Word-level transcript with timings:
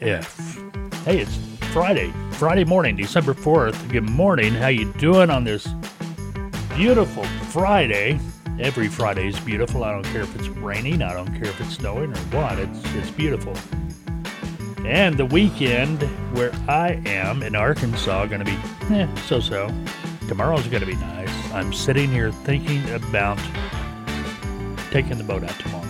if. 0.00 0.58
Hey, 1.04 1.18
it's 1.20 1.36
Friday, 1.72 2.12
Friday 2.32 2.64
morning, 2.64 2.96
December 2.96 3.34
4th. 3.34 3.90
Good 3.90 4.08
morning. 4.08 4.54
How 4.54 4.68
you 4.68 4.92
doing 4.94 5.30
on 5.30 5.44
this 5.44 5.66
beautiful 6.74 7.24
Friday? 7.50 8.18
Every 8.58 8.88
Friday 8.88 9.28
is 9.28 9.38
beautiful. 9.40 9.84
I 9.84 9.92
don't 9.92 10.04
care 10.04 10.22
if 10.22 10.34
it's 10.34 10.48
raining. 10.48 11.02
I 11.02 11.12
don't 11.12 11.32
care 11.32 11.44
if 11.44 11.60
it's 11.60 11.74
snowing 11.74 12.12
or 12.12 12.18
what. 12.36 12.58
It's 12.58 12.94
it's 12.94 13.10
beautiful. 13.10 13.54
And 14.86 15.16
the 15.16 15.26
weekend 15.26 16.02
where 16.34 16.52
I 16.68 17.02
am 17.06 17.42
in 17.42 17.54
Arkansas 17.54 18.26
going 18.26 18.44
to 18.44 18.44
be 18.44 18.56
eh, 18.94 19.12
so-so. 19.26 19.68
Tomorrow's 20.28 20.66
going 20.68 20.80
to 20.80 20.86
be 20.86 20.96
nice. 20.96 21.52
I'm 21.52 21.72
sitting 21.72 22.10
here 22.10 22.32
thinking 22.32 22.88
about 22.90 23.38
taking 24.90 25.18
the 25.18 25.24
boat 25.24 25.44
out 25.44 25.58
tomorrow. 25.58 25.86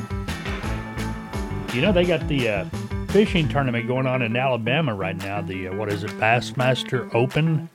You 1.72 1.82
know 1.82 1.92
they 1.92 2.04
got 2.04 2.26
the 2.26 2.48
uh, 2.48 2.64
fishing 3.16 3.48
tournament 3.48 3.88
going 3.88 4.06
on 4.06 4.20
in 4.20 4.36
Alabama 4.36 4.94
right 4.94 5.16
now. 5.16 5.40
The 5.40 5.68
uh, 5.68 5.74
what 5.74 5.90
is 5.90 6.04
it, 6.04 6.10
Bassmaster 6.20 7.08
Open? 7.14 7.66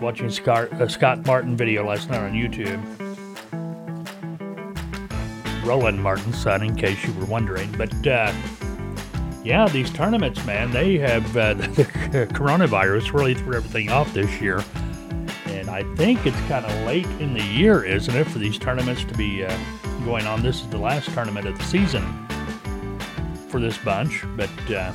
Watching 0.00 0.30
Scott, 0.30 0.72
uh, 0.72 0.88
Scott 0.88 1.26
Martin 1.26 1.58
video 1.58 1.86
last 1.86 2.08
night 2.08 2.22
on 2.22 2.32
YouTube. 2.32 2.82
Roland 5.62 6.02
Martin's 6.02 6.40
son, 6.40 6.62
in 6.62 6.74
case 6.74 7.04
you 7.04 7.12
were 7.12 7.26
wondering. 7.26 7.70
But 7.72 7.92
uh, 8.06 8.32
yeah, 9.44 9.68
these 9.68 9.90
tournaments, 9.90 10.42
man, 10.46 10.70
they 10.70 10.96
have 10.96 11.36
uh, 11.36 11.52
the 11.52 12.28
coronavirus 12.32 13.12
really 13.12 13.34
threw 13.34 13.56
everything 13.56 13.90
off 13.90 14.10
this 14.14 14.40
year. 14.40 14.64
And 15.48 15.68
I 15.68 15.82
think 15.96 16.24
it's 16.24 16.40
kind 16.48 16.64
of 16.64 16.86
late 16.86 17.04
in 17.20 17.34
the 17.34 17.44
year, 17.44 17.84
isn't 17.84 18.16
it, 18.16 18.26
for 18.26 18.38
these 18.38 18.58
tournaments 18.58 19.04
to 19.04 19.12
be 19.18 19.44
uh, 19.44 19.54
going 20.06 20.26
on? 20.26 20.42
This 20.42 20.62
is 20.62 20.70
the 20.70 20.78
last 20.78 21.10
tournament 21.10 21.46
of 21.46 21.58
the 21.58 21.64
season 21.64 22.26
for 23.50 23.60
this 23.60 23.76
bunch. 23.78 24.24
But 24.36 24.70
uh, 24.70 24.92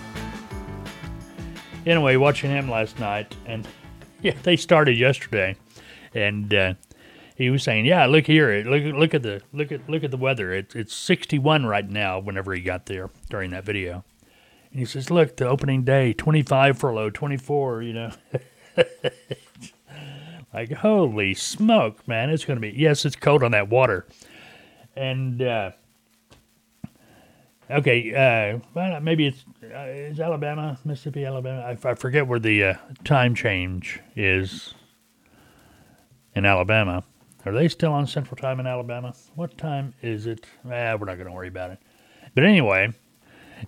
anyway, 1.86 2.16
watching 2.16 2.50
him 2.50 2.70
last 2.70 3.00
night, 3.00 3.36
and 3.46 3.68
yeah, 4.22 4.36
they 4.44 4.56
started 4.56 4.98
yesterday, 4.98 5.56
and 6.14 6.54
uh, 6.54 6.74
he 7.36 7.50
was 7.50 7.64
saying, 7.64 7.86
"Yeah, 7.86 8.06
look 8.06 8.26
here, 8.26 8.64
look 8.64 8.96
look 8.96 9.14
at 9.14 9.24
the 9.24 9.42
look 9.54 9.72
at 9.72 9.88
look 9.90 10.04
at 10.04 10.12
the 10.12 10.18
weather. 10.18 10.54
It's 10.54 10.76
it's 10.76 10.96
61 10.96 11.66
right 11.66 11.90
now. 11.90 12.20
Whenever 12.20 12.54
he 12.54 12.62
got 12.62 12.86
there 12.86 13.10
during 13.30 13.52
that 13.52 13.66
video." 13.66 14.04
And 14.72 14.80
he 14.80 14.86
says, 14.86 15.12
"Look, 15.12 15.38
the 15.38 15.48
opening 15.48 15.84
day, 15.84 16.14
25 16.14 16.78
for 16.78 16.94
low, 16.94 17.10
24. 17.10 17.84
You 17.84 17.94
know, 17.94 18.12
like 20.54 20.72
holy 20.72 21.34
smoke, 21.34 22.08
man! 22.08 22.30
It's 22.30 22.46
to 22.46 22.56
be 22.56 22.72
yes, 22.72 23.06
it's 23.06 23.16
cold 23.16 23.44
on 23.44 23.52
that 23.52 23.70
water, 23.70 24.06
and 24.96 25.42
uh, 25.42 25.72
okay, 27.70 28.62
uh, 28.76 29.00
maybe 29.00 29.28
it's 29.28 29.44
uh, 29.64 29.86
is 29.88 30.20
Alabama, 30.20 30.78
Mississippi, 30.86 31.26
Alabama. 31.26 31.62
I, 31.62 31.90
I 31.90 31.96
forget 31.96 32.28
where 32.28 32.40
the 32.40 32.64
uh, 32.64 32.74
time 33.04 33.36
change 33.36 34.00
is 34.16 34.74
in 36.34 36.46
Alabama. 36.46 37.04
Are 37.46 37.52
they 37.52 37.68
still 37.68 37.94
on 37.94 38.08
Central 38.08 38.36
Time 38.36 38.60
in 38.60 38.68
Alabama? 38.68 39.14
What 39.36 39.58
time 39.58 39.94
is 40.02 40.26
it? 40.26 40.46
Ah, 40.66 40.96
we're 40.96 41.06
not 41.06 41.16
going 41.16 41.28
to 41.28 41.32
worry 41.32 41.48
about 41.48 41.72
it. 41.72 41.80
But 42.34 42.44
anyway, 42.44 42.92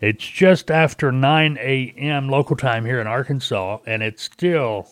it's 0.02 0.28
just 0.28 0.72
after 0.72 1.12
9 1.12 1.58
a.m. 1.60 2.28
local 2.28 2.56
time 2.56 2.86
here 2.86 3.00
in 3.00 3.08
Arkansas, 3.08 3.80
and 3.86 4.02
it's 4.02 4.24
still 4.24 4.90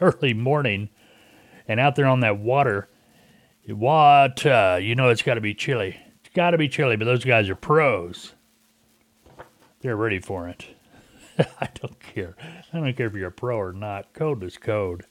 early 0.00 0.32
morning. 0.32 0.90
And 1.66 1.80
out 1.80 1.96
there 1.96 2.06
on 2.06 2.20
that 2.20 2.38
water, 2.38 2.88
what? 3.66 4.44
You 4.44 4.94
know, 4.94 5.08
it's 5.08 5.22
got 5.22 5.34
to 5.34 5.40
be 5.40 5.54
chilly. 5.54 5.98
Got 6.34 6.52
to 6.52 6.58
be 6.58 6.68
chilly, 6.68 6.96
but 6.96 7.04
those 7.04 7.24
guys 7.24 7.48
are 7.50 7.54
pros. 7.54 8.32
They're 9.80 9.96
ready 9.96 10.18
for 10.18 10.48
it. 10.48 10.66
I 11.38 11.68
don't 11.74 11.98
care. 12.00 12.36
I 12.72 12.80
don't 12.80 12.96
care 12.96 13.06
if 13.08 13.14
you're 13.14 13.28
a 13.28 13.32
pro 13.32 13.56
or 13.56 13.72
not. 13.72 14.12
Code 14.14 14.42
is 14.42 14.56
code. 14.56 15.04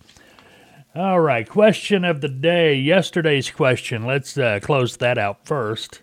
All 0.95 1.19
right, 1.21 1.47
question 1.47 2.03
of 2.03 2.21
the 2.21 2.27
day. 2.27 2.75
Yesterday's 2.75 3.49
question. 3.49 4.05
Let's 4.05 4.37
uh, 4.37 4.59
close 4.61 4.97
that 4.97 5.17
out 5.17 5.45
first. 5.45 6.01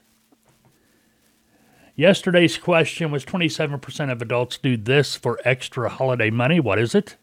Yesterday's 1.95 2.57
question 2.57 3.11
was 3.11 3.25
27% 3.25 4.13
of 4.13 4.23
adults 4.23 4.57
do 4.57 4.77
this 4.77 5.17
for 5.17 5.41
extra 5.45 5.89
holiday 5.89 6.31
money. 6.31 6.61
What 6.61 6.79
is 6.79 6.95
it? 6.95 7.17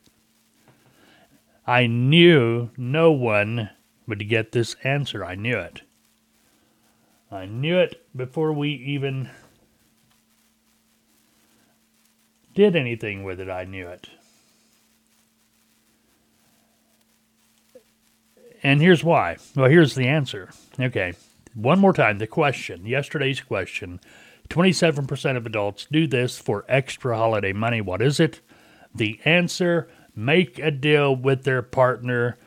I 1.66 1.88
knew 1.88 2.70
no 2.78 3.12
one 3.12 3.70
would 4.06 4.28
get 4.28 4.52
this 4.52 4.76
answer. 4.84 5.24
I 5.24 5.36
knew 5.36 5.58
it. 5.58 5.82
I 7.32 7.46
knew 7.46 7.78
it 7.78 8.06
before 8.16 8.54
we 8.54 8.70
even 8.70 9.30
did 12.54 12.76
anything 12.76 13.24
with 13.24 13.40
it. 13.40 13.50
I 13.50 13.66
knew 13.66 13.88
it. 13.88 14.10
And 18.64 18.82
here's 18.82 19.04
why. 19.04 19.38
Well, 19.56 19.70
here's 19.70 19.96
the 19.96 20.08
answer. 20.08 20.50
Okay. 20.80 21.14
One 21.54 21.80
more 21.80 21.94
time 21.94 22.18
the 22.18 22.28
question, 22.28 22.86
yesterday's 22.86 23.42
question. 23.42 24.00
27% 24.50 25.38
of 25.38 25.46
adults 25.46 25.88
do 25.92 26.08
this 26.08 26.38
for 26.38 26.66
extra 26.68 27.18
holiday 27.18 27.54
money. 27.54 27.82
What 27.82 28.02
is 28.02 28.20
it? 28.20 28.42
The 28.94 29.20
answer 29.26 29.90
make 30.16 30.60
a 30.60 30.72
deal 30.72 31.16
with 31.16 31.44
their 31.44 31.62
partner 31.62 32.38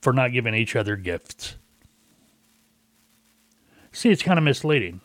for 0.00 0.12
not 0.12 0.32
giving 0.32 0.54
each 0.54 0.76
other 0.76 0.96
gifts. 0.96 1.56
See, 3.92 4.10
it's 4.10 4.22
kind 4.22 4.38
of 4.38 4.44
misleading 4.44 5.00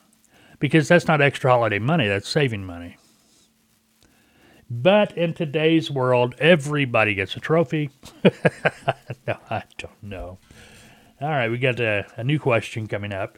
because 0.59 0.88
that's 0.88 1.07
not 1.07 1.21
extra 1.21 1.51
holiday 1.51 1.79
money, 1.79 2.07
that's 2.07 2.29
saving 2.29 2.66
money. 2.66 2.97
But 4.69 5.16
in 5.17 5.33
today's 5.33 5.91
world, 5.91 6.35
everybody 6.39 7.13
gets 7.13 7.35
a 7.35 7.39
trophy. 7.39 7.89
no, 9.27 9.38
I 9.49 9.63
don't 9.77 10.03
know. 10.03 10.39
All 11.21 11.29
right, 11.29 11.49
we 11.49 11.57
got 11.57 11.79
a, 11.79 12.05
a 12.17 12.23
new 12.23 12.39
question 12.39 12.88
coming 12.88 13.13
up. 13.13 13.38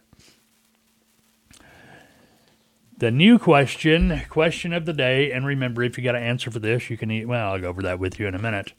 The 2.98 3.12
new 3.12 3.38
question, 3.38 4.22
question 4.30 4.72
of 4.72 4.86
the 4.86 4.94
day, 4.94 5.32
and 5.32 5.46
remember, 5.46 5.84
if 5.84 5.98
you 5.98 6.04
got 6.04 6.16
an 6.16 6.24
answer 6.24 6.50
for 6.50 6.60
this, 6.60 6.90
you 6.90 6.96
can 6.96 7.12
eat. 7.12 7.28
Well, 7.28 7.52
I'll 7.52 7.60
go 7.60 7.68
over 7.68 7.82
that 7.82 8.00
with 8.00 8.20
you 8.20 8.28
in 8.28 8.36
a 8.36 8.40
minute. 8.40 8.72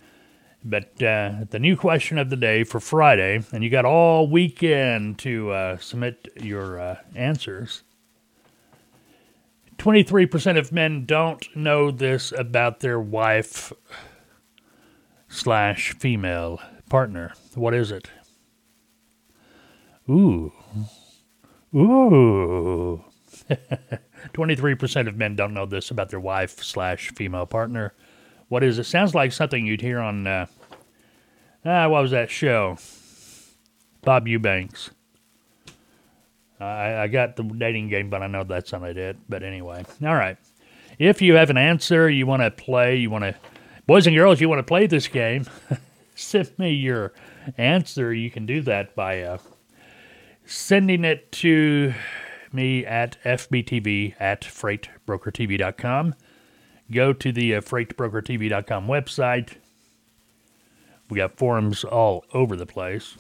But 0.65 1.01
uh, 1.03 1.45
the 1.51 1.59
new 1.61 1.77
question 1.77 2.19
of 2.19 2.31
the 2.31 2.37
day 2.37 2.65
for 2.65 2.81
Friday, 2.81 3.43
and 3.53 3.63
you 3.63 3.71
got 3.71 3.85
all 3.85 4.29
weekend 4.29 5.19
to 5.21 5.51
uh, 5.51 5.77
submit 5.79 6.29
your 6.41 6.81
uh, 6.81 6.97
answers. 7.15 7.83
23% 9.79 10.59
of 10.59 10.73
men 10.73 11.05
don't 11.05 11.55
know 11.55 11.91
this 11.91 12.33
about 12.33 12.81
their 12.81 12.99
wife 12.99 13.73
slash 15.29 15.93
female 15.99 16.61
partner. 16.89 17.33
What 17.55 17.75
is 17.75 17.91
it? 17.91 18.09
Ooh. 20.09 20.53
Ooh. 21.75 23.05
23% 24.33 25.09
of 25.09 25.17
men 25.17 25.37
don't 25.37 25.55
know 25.55 25.67
this 25.67 25.91
about 25.91 26.09
their 26.11 26.21
wife 26.21 26.63
slash 26.63 27.11
female 27.11 27.47
partner. 27.47 27.93
What 28.49 28.63
is 28.63 28.79
it? 28.79 28.85
Sounds 28.85 29.15
like 29.15 29.33
something 29.33 29.67
you'd 29.67 29.81
hear 29.81 29.99
on, 29.99 30.27
uh, 30.27 30.47
ah, 31.65 31.89
what 31.89 32.03
was 32.03 32.13
that 32.13 32.31
show? 32.31 32.77
Bob 34.03 34.29
Eubanks. 34.29 34.91
I, 36.61 37.03
I 37.03 37.07
got 37.09 37.37
the 37.37 37.43
dating 37.43 37.89
game, 37.89 38.09
but 38.09 38.23
I 38.23 38.29
know 38.29 38.45
that's 38.45 38.73
not 38.73 38.85
it. 38.85 39.17
But 39.29 39.43
anyway, 39.43 39.85
all 40.03 40.15
right. 40.15 40.39
If 40.99 41.21
you 41.21 41.35
have 41.35 41.51
an 41.51 41.59
answer, 41.59 42.09
you 42.09 42.27
want 42.27 42.43
to 42.43 42.51
play, 42.51 42.97
you 42.97 43.11
want 43.11 43.25
to, 43.25 43.35
boys 43.87 44.07
and 44.07 44.17
girls, 44.17 44.41
you 44.41 44.49
want 44.49 44.61
to 44.61 44.65
play 44.65 44.87
this 44.87 45.09
game, 45.09 45.45
send 46.15 46.59
me 46.59 46.71
your 46.71 47.13
answer. 47.59 48.15
You 48.15 48.31
can 48.31 48.47
do 48.47 48.63
that 48.63 48.95
by 48.95 49.23
uh, 49.23 49.39
sending 50.47 51.05
it 51.05 51.31
to 51.33 51.93
me 52.53 52.87
at 52.87 53.19
fbtv 53.25 54.15
at 54.19 54.41
freightbrokertv.com. 54.43 56.15
Go 56.91 57.13
to 57.13 57.33
the 57.33 57.57
uh, 57.57 57.61
freightbrokertv.com 57.61 58.87
website. 58.87 59.57
We 61.09 61.19
got 61.19 61.37
forums 61.37 61.85
all 61.85 62.25
over 62.33 62.57
the 62.57 62.67
place. 62.67 63.17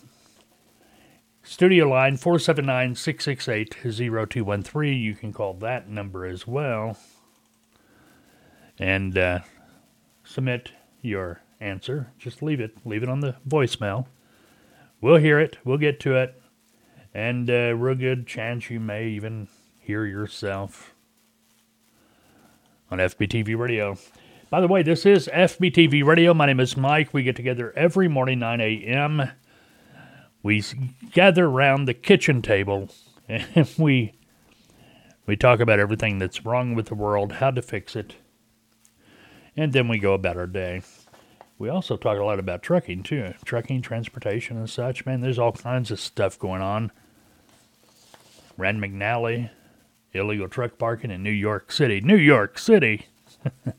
Studio 1.42 1.88
line 1.88 2.16
479 2.16 2.96
668 2.96 3.76
0213. 4.30 5.00
You 5.00 5.14
can 5.14 5.32
call 5.32 5.54
that 5.54 5.88
number 5.88 6.26
as 6.26 6.44
well. 6.46 6.98
And 8.78 9.16
uh, 9.16 9.40
submit 10.24 10.72
your 11.02 11.40
answer. 11.60 12.12
Just 12.18 12.42
leave 12.42 12.60
it. 12.60 12.76
Leave 12.84 13.04
it 13.04 13.08
on 13.08 13.20
the 13.20 13.36
voicemail. 13.48 14.06
We'll 15.00 15.18
hear 15.18 15.38
it. 15.38 15.58
We'll 15.64 15.78
get 15.78 16.00
to 16.00 16.16
it. 16.16 16.40
And 17.14 17.48
uh, 17.48 17.76
real 17.76 17.94
good 17.94 18.26
chance 18.26 18.68
you 18.68 18.80
may 18.80 19.06
even 19.08 19.46
hear 19.78 20.04
yourself 20.04 20.95
on 22.90 22.98
FBTV 22.98 23.56
Radio. 23.58 23.96
By 24.50 24.60
the 24.60 24.68
way, 24.68 24.82
this 24.82 25.04
is 25.04 25.28
FBTV 25.32 26.04
Radio. 26.04 26.32
My 26.34 26.46
name 26.46 26.60
is 26.60 26.76
Mike. 26.76 27.12
We 27.12 27.22
get 27.22 27.36
together 27.36 27.72
every 27.76 28.08
morning, 28.08 28.38
9 28.38 28.60
a.m 28.60 29.30
we 30.46 30.62
gather 31.10 31.46
around 31.46 31.86
the 31.86 31.94
kitchen 31.94 32.40
table 32.40 32.88
and 33.28 33.68
we 33.76 34.12
We 35.26 35.36
talk 35.36 35.58
about 35.58 35.80
everything 35.80 36.20
that's 36.20 36.46
wrong 36.46 36.76
with 36.76 36.86
the 36.86 36.94
world, 36.94 37.32
how 37.32 37.50
to 37.50 37.60
fix 37.60 37.96
it, 37.96 38.14
and 39.56 39.72
then 39.72 39.88
we 39.88 39.98
go 39.98 40.14
about 40.14 40.36
our 40.36 40.46
day. 40.46 40.82
We 41.58 41.68
also 41.68 41.96
talk 41.96 42.16
a 42.18 42.22
lot 42.22 42.38
about 42.38 42.62
trucking 42.62 43.02
too, 43.02 43.34
trucking, 43.44 43.82
transportation, 43.82 44.56
and 44.56 44.70
such. 44.70 45.04
Man, 45.04 45.20
there's 45.20 45.38
all 45.38 45.50
kinds 45.50 45.90
of 45.90 45.98
stuff 45.98 46.38
going 46.38 46.62
on. 46.62 46.92
Rand 48.56 48.80
McNally, 48.80 49.50
illegal 50.16 50.48
truck 50.48 50.78
parking 50.78 51.10
in 51.10 51.22
New 51.22 51.30
York 51.30 51.70
City. 51.70 52.00
New 52.00 52.16
York 52.16 52.58
City! 52.58 53.06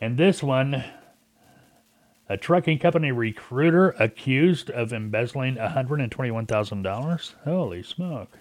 and 0.00 0.16
this 0.16 0.42
one, 0.42 0.84
a 2.28 2.36
trucking 2.36 2.78
company 2.78 3.10
recruiter 3.12 3.90
accused 3.98 4.70
of 4.70 4.92
embezzling 4.92 5.56
$121,000. 5.56 7.34
Holy 7.44 7.82
smoke. 7.82 8.38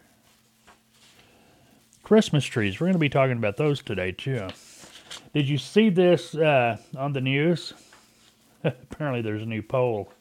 Christmas 2.04 2.46
trees. 2.46 2.80
We're 2.80 2.86
going 2.88 2.94
to 2.94 3.00
be 3.00 3.10
talking 3.10 3.38
about 3.38 3.58
those 3.58 3.82
today, 3.82 4.12
too. 4.12 4.48
Did 5.34 5.48
you 5.50 5.58
see 5.58 5.90
this 5.90 6.36
uh, 6.36 6.78
on 6.98 7.14
the 7.14 7.22
news? 7.22 7.74
Apparently, 8.64 9.22
there's 9.22 9.42
a 9.42 9.46
new 9.46 9.62
poll. 9.62 10.12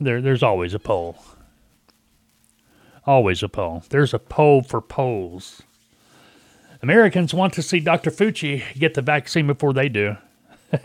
There, 0.00 0.20
there's 0.20 0.42
always 0.42 0.74
a 0.74 0.78
poll. 0.78 1.16
Always 3.10 3.42
a 3.42 3.48
poll. 3.48 3.82
There's 3.90 4.14
a 4.14 4.20
poll 4.20 4.62
for 4.62 4.80
polls. 4.80 5.62
Americans 6.80 7.34
want 7.34 7.52
to 7.54 7.62
see 7.62 7.80
Dr. 7.80 8.12
Fauci 8.12 8.62
get 8.78 8.94
the 8.94 9.02
vaccine 9.02 9.48
before 9.48 9.72
they 9.72 9.88
do. 9.88 10.16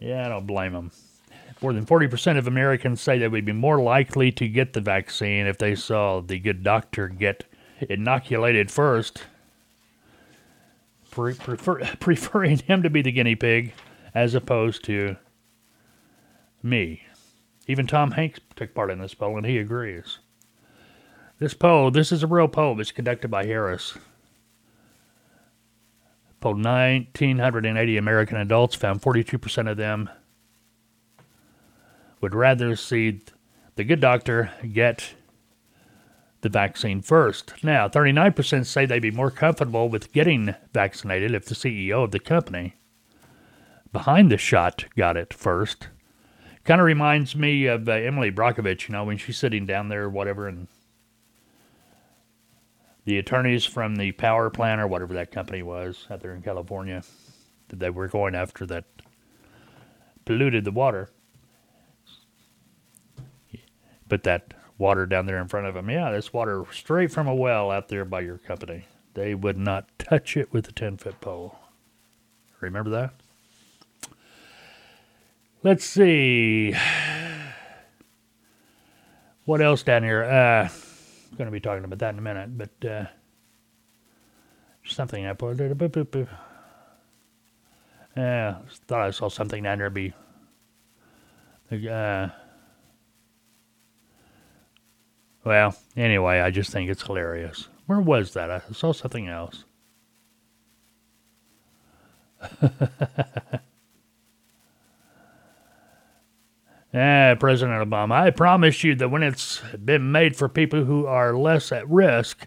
yeah, 0.00 0.24
I 0.24 0.30
don't 0.30 0.46
blame 0.46 0.72
them. 0.72 0.92
More 1.60 1.74
than 1.74 1.84
40% 1.84 2.38
of 2.38 2.46
Americans 2.46 3.02
say 3.02 3.18
they 3.18 3.28
would 3.28 3.44
be 3.44 3.52
more 3.52 3.82
likely 3.82 4.32
to 4.32 4.48
get 4.48 4.72
the 4.72 4.80
vaccine 4.80 5.46
if 5.46 5.58
they 5.58 5.74
saw 5.74 6.22
the 6.22 6.38
good 6.38 6.64
doctor 6.64 7.08
get 7.08 7.44
inoculated 7.90 8.70
first, 8.70 9.24
pre- 11.10 11.34
prefer- 11.34 11.84
preferring 12.00 12.60
him 12.60 12.82
to 12.82 12.88
be 12.88 13.02
the 13.02 13.12
guinea 13.12 13.36
pig 13.36 13.74
as 14.14 14.34
opposed 14.34 14.82
to 14.84 15.16
me. 16.62 17.02
Even 17.66 17.86
Tom 17.86 18.12
Hanks 18.12 18.40
took 18.54 18.74
part 18.74 18.90
in 18.90 18.98
this 19.00 19.14
poll, 19.14 19.36
and 19.36 19.46
he 19.46 19.58
agrees. 19.58 20.18
This 21.38 21.54
poll, 21.54 21.90
this 21.90 22.12
is 22.12 22.22
a 22.22 22.26
real 22.26 22.48
poll. 22.48 22.80
It's 22.80 22.92
conducted 22.92 23.28
by 23.28 23.44
Harris. 23.44 23.98
Polled 26.40 26.64
1,980 26.64 27.96
American 27.96 28.36
adults, 28.36 28.74
found 28.74 29.02
42% 29.02 29.70
of 29.70 29.76
them 29.76 30.08
would 32.20 32.34
rather 32.34 32.76
see 32.76 33.20
the 33.74 33.84
good 33.84 34.00
doctor 34.00 34.50
get 34.72 35.14
the 36.40 36.48
vaccine 36.48 37.02
first. 37.02 37.52
Now, 37.62 37.88
39% 37.88 38.64
say 38.64 38.86
they'd 38.86 39.00
be 39.00 39.10
more 39.10 39.30
comfortable 39.30 39.88
with 39.88 40.12
getting 40.12 40.54
vaccinated 40.72 41.34
if 41.34 41.44
the 41.46 41.54
CEO 41.54 42.04
of 42.04 42.12
the 42.12 42.20
company 42.20 42.76
behind 43.92 44.30
the 44.30 44.38
shot 44.38 44.84
got 44.96 45.16
it 45.16 45.34
first. 45.34 45.88
Kind 46.66 46.80
of 46.80 46.84
reminds 46.84 47.36
me 47.36 47.66
of 47.66 47.88
uh, 47.88 47.92
Emily 47.92 48.32
Brockovich, 48.32 48.88
you 48.88 48.92
know, 48.92 49.04
when 49.04 49.18
she's 49.18 49.38
sitting 49.38 49.66
down 49.66 49.88
there 49.88 50.02
or 50.02 50.10
whatever, 50.10 50.48
and 50.48 50.66
the 53.04 53.18
attorneys 53.18 53.64
from 53.64 53.94
the 53.94 54.10
power 54.10 54.50
plant 54.50 54.80
or 54.80 54.88
whatever 54.88 55.14
that 55.14 55.30
company 55.30 55.62
was 55.62 56.08
out 56.10 56.22
there 56.22 56.34
in 56.34 56.42
California 56.42 57.04
that 57.68 57.78
they 57.78 57.88
were 57.88 58.08
going 58.08 58.34
after 58.34 58.66
that 58.66 58.84
polluted 60.24 60.64
the 60.64 60.72
water. 60.72 61.08
But 64.08 64.24
that 64.24 64.52
water 64.76 65.06
down 65.06 65.26
there 65.26 65.40
in 65.40 65.46
front 65.46 65.68
of 65.68 65.74
them, 65.74 65.88
yeah, 65.88 66.10
this 66.10 66.32
water 66.32 66.64
straight 66.72 67.12
from 67.12 67.28
a 67.28 67.34
well 67.34 67.70
out 67.70 67.88
there 67.88 68.04
by 68.04 68.22
your 68.22 68.38
company. 68.38 68.86
They 69.14 69.36
would 69.36 69.56
not 69.56 69.88
touch 69.98 70.36
it 70.36 70.52
with 70.52 70.68
a 70.68 70.72
10 70.72 70.96
foot 70.96 71.20
pole. 71.20 71.60
Remember 72.60 72.90
that? 72.90 73.14
Let's 75.66 75.84
see. 75.84 76.72
What 79.46 79.60
else 79.60 79.82
down 79.82 80.04
here? 80.04 80.22
Uh, 80.22 80.68
I'm 80.68 81.36
going 81.36 81.46
to 81.46 81.50
be 81.50 81.58
talking 81.58 81.82
about 81.82 81.98
that 81.98 82.12
in 82.12 82.20
a 82.20 82.22
minute, 82.22 82.56
but 82.56 82.88
uh, 82.88 83.06
something 84.84 85.26
I 85.26 85.32
put. 85.32 85.58
Yeah, 88.16 88.58
thought 88.86 89.00
I 89.00 89.10
saw 89.10 89.28
something 89.28 89.64
down 89.64 89.78
there 89.78 89.90
be. 89.90 90.14
Uh, 91.72 92.28
well, 95.44 95.76
anyway, 95.96 96.38
I 96.38 96.52
just 96.52 96.70
think 96.70 96.88
it's 96.88 97.02
hilarious. 97.02 97.66
Where 97.86 98.00
was 98.00 98.34
that? 98.34 98.52
I 98.52 98.60
saw 98.72 98.92
something 98.92 99.26
else. 99.26 99.64
Eh, 106.96 107.34
President 107.34 107.86
Obama, 107.86 108.12
I 108.12 108.30
promise 108.30 108.82
you 108.82 108.94
that 108.94 109.10
when 109.10 109.22
it's 109.22 109.60
been 109.84 110.10
made 110.10 110.34
for 110.34 110.48
people 110.48 110.84
who 110.84 111.04
are 111.04 111.36
less 111.36 111.70
at 111.70 111.86
risk, 111.90 112.46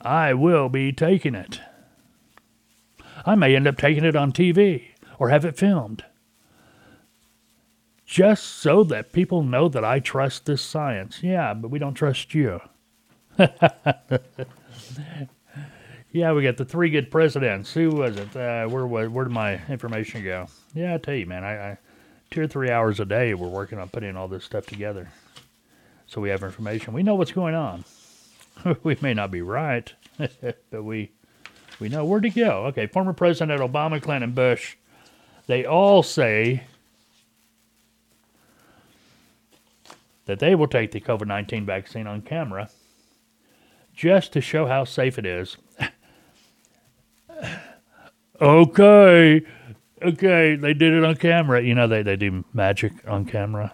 I 0.00 0.34
will 0.34 0.68
be 0.68 0.92
taking 0.92 1.34
it. 1.34 1.60
I 3.26 3.34
may 3.34 3.56
end 3.56 3.66
up 3.66 3.76
taking 3.76 4.04
it 4.04 4.14
on 4.14 4.30
TV 4.30 4.84
or 5.18 5.30
have 5.30 5.44
it 5.44 5.56
filmed. 5.56 6.04
Just 8.06 8.44
so 8.44 8.84
that 8.84 9.12
people 9.12 9.42
know 9.42 9.68
that 9.68 9.84
I 9.84 9.98
trust 9.98 10.46
this 10.46 10.62
science. 10.62 11.20
Yeah, 11.20 11.52
but 11.52 11.72
we 11.72 11.80
don't 11.80 11.94
trust 11.94 12.32
you. 12.34 12.60
yeah, 16.12 16.32
we 16.32 16.44
got 16.44 16.56
the 16.56 16.64
three 16.64 16.90
good 16.90 17.10
presidents. 17.10 17.74
Who 17.74 17.90
was 17.90 18.16
it? 18.16 18.36
Uh, 18.36 18.68
where, 18.68 18.86
where, 18.86 19.24
did 19.24 19.32
my 19.32 19.60
information 19.68 20.22
go? 20.22 20.46
Yeah, 20.72 20.94
I 20.94 20.98
tell 20.98 21.14
you, 21.14 21.26
man, 21.26 21.42
I, 21.42 21.70
I 21.70 21.78
two 22.30 22.42
or 22.42 22.46
three 22.46 22.70
hours 22.70 23.00
a 23.00 23.04
day 23.04 23.34
we're 23.34 23.48
working 23.48 23.78
on 23.78 23.88
putting 23.88 24.16
all 24.16 24.28
this 24.28 24.44
stuff 24.44 24.66
together. 24.66 25.08
So 26.06 26.20
we 26.20 26.30
have 26.30 26.42
information. 26.42 26.94
We 26.94 27.02
know 27.02 27.14
what's 27.14 27.32
going 27.32 27.54
on. 27.54 27.84
We 28.82 28.96
may 29.00 29.14
not 29.14 29.30
be 29.30 29.40
right 29.40 29.92
but 30.18 30.82
we 30.82 31.12
we 31.78 31.88
know 31.88 32.04
where 32.04 32.20
to 32.20 32.30
go. 32.30 32.66
Okay 32.66 32.86
former 32.88 33.12
president 33.12 33.60
obama 33.60 34.02
clinton 34.02 34.32
bush 34.32 34.76
they 35.46 35.64
all 35.64 36.02
say 36.02 36.64
that 40.26 40.40
they 40.40 40.56
will 40.56 40.66
take 40.66 40.90
the 40.90 41.00
covid-19 41.00 41.64
vaccine 41.64 42.08
on 42.08 42.20
camera 42.20 42.68
just 43.94 44.32
to 44.32 44.40
show 44.40 44.66
how 44.66 44.84
safe 44.84 45.18
it 45.18 45.26
is. 45.26 45.56
Okay 48.40 49.42
okay, 50.02 50.56
they 50.56 50.74
did 50.74 50.92
it 50.92 51.04
on 51.04 51.16
camera. 51.16 51.62
You 51.62 51.74
know, 51.74 51.86
they, 51.86 52.02
they 52.02 52.16
do 52.16 52.44
magic 52.52 52.92
on 53.06 53.24
camera. 53.24 53.72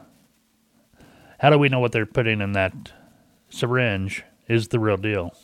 How 1.38 1.50
do 1.50 1.58
we 1.58 1.68
know 1.68 1.80
what 1.80 1.92
they're 1.92 2.06
putting 2.06 2.40
in 2.40 2.52
that 2.52 2.92
syringe 3.48 4.24
is 4.48 4.68
the 4.68 4.78
real 4.78 4.96
deal? 4.96 5.36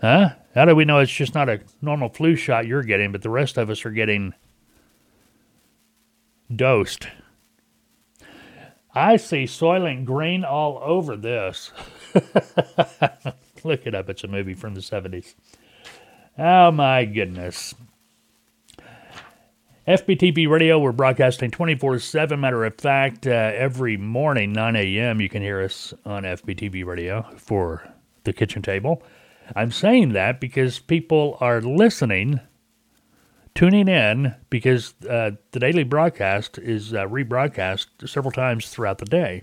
Huh? 0.00 0.30
How 0.54 0.64
do 0.64 0.74
we 0.74 0.84
know 0.84 0.98
it's 0.98 1.12
just 1.12 1.34
not 1.34 1.48
a 1.48 1.60
normal 1.82 2.08
flu 2.08 2.34
shot 2.34 2.66
you're 2.66 2.82
getting, 2.82 3.12
but 3.12 3.22
the 3.22 3.30
rest 3.30 3.58
of 3.58 3.70
us 3.70 3.84
are 3.84 3.90
getting 3.90 4.34
dosed? 6.54 7.06
I 8.94 9.18
see 9.18 9.44
Soylent 9.44 10.04
Green 10.04 10.44
all 10.44 10.80
over 10.82 11.16
this. 11.16 11.70
Look 13.64 13.86
it 13.86 13.94
up. 13.94 14.08
It's 14.08 14.24
a 14.24 14.28
movie 14.28 14.54
from 14.54 14.74
the 14.74 14.80
70s. 14.80 15.34
Oh 16.38 16.70
my 16.70 17.04
goodness. 17.04 17.74
FBTV 19.88 20.46
Radio, 20.46 20.78
we're 20.78 20.92
broadcasting 20.92 21.50
24 21.50 22.00
7. 22.00 22.38
Matter 22.38 22.66
of 22.66 22.74
fact, 22.74 23.26
uh, 23.26 23.30
every 23.30 23.96
morning, 23.96 24.52
9 24.52 24.76
a.m., 24.76 25.22
you 25.22 25.28
can 25.30 25.40
hear 25.40 25.62
us 25.62 25.94
on 26.04 26.24
FBTV 26.24 26.84
Radio 26.84 27.26
for 27.38 27.90
the 28.24 28.34
kitchen 28.34 28.60
table. 28.60 29.02
I'm 29.56 29.72
saying 29.72 30.12
that 30.12 30.38
because 30.38 30.78
people 30.80 31.38
are 31.40 31.62
listening, 31.62 32.40
tuning 33.54 33.88
in, 33.88 34.34
because 34.50 34.92
uh, 35.08 35.30
the 35.52 35.60
daily 35.60 35.84
broadcast 35.84 36.58
is 36.58 36.92
uh, 36.92 37.06
rebroadcast 37.06 38.06
several 38.06 38.32
times 38.32 38.68
throughout 38.68 38.98
the 38.98 39.06
day. 39.06 39.42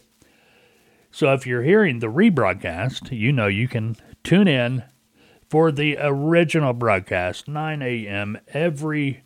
So 1.10 1.34
if 1.34 1.48
you're 1.48 1.63
hearing 1.63 1.98
the 1.98 2.12
rebroadcast, 2.12 3.10
you 3.12 3.32
know 3.32 3.48
you 3.48 3.67
can 3.67 3.96
tune 4.24 4.48
in 4.48 4.84
for 5.50 5.72
the 5.72 5.98
original 6.00 6.74
broadcast, 6.74 7.48
9 7.48 7.82
a.m. 7.82 8.38
every 8.50 9.24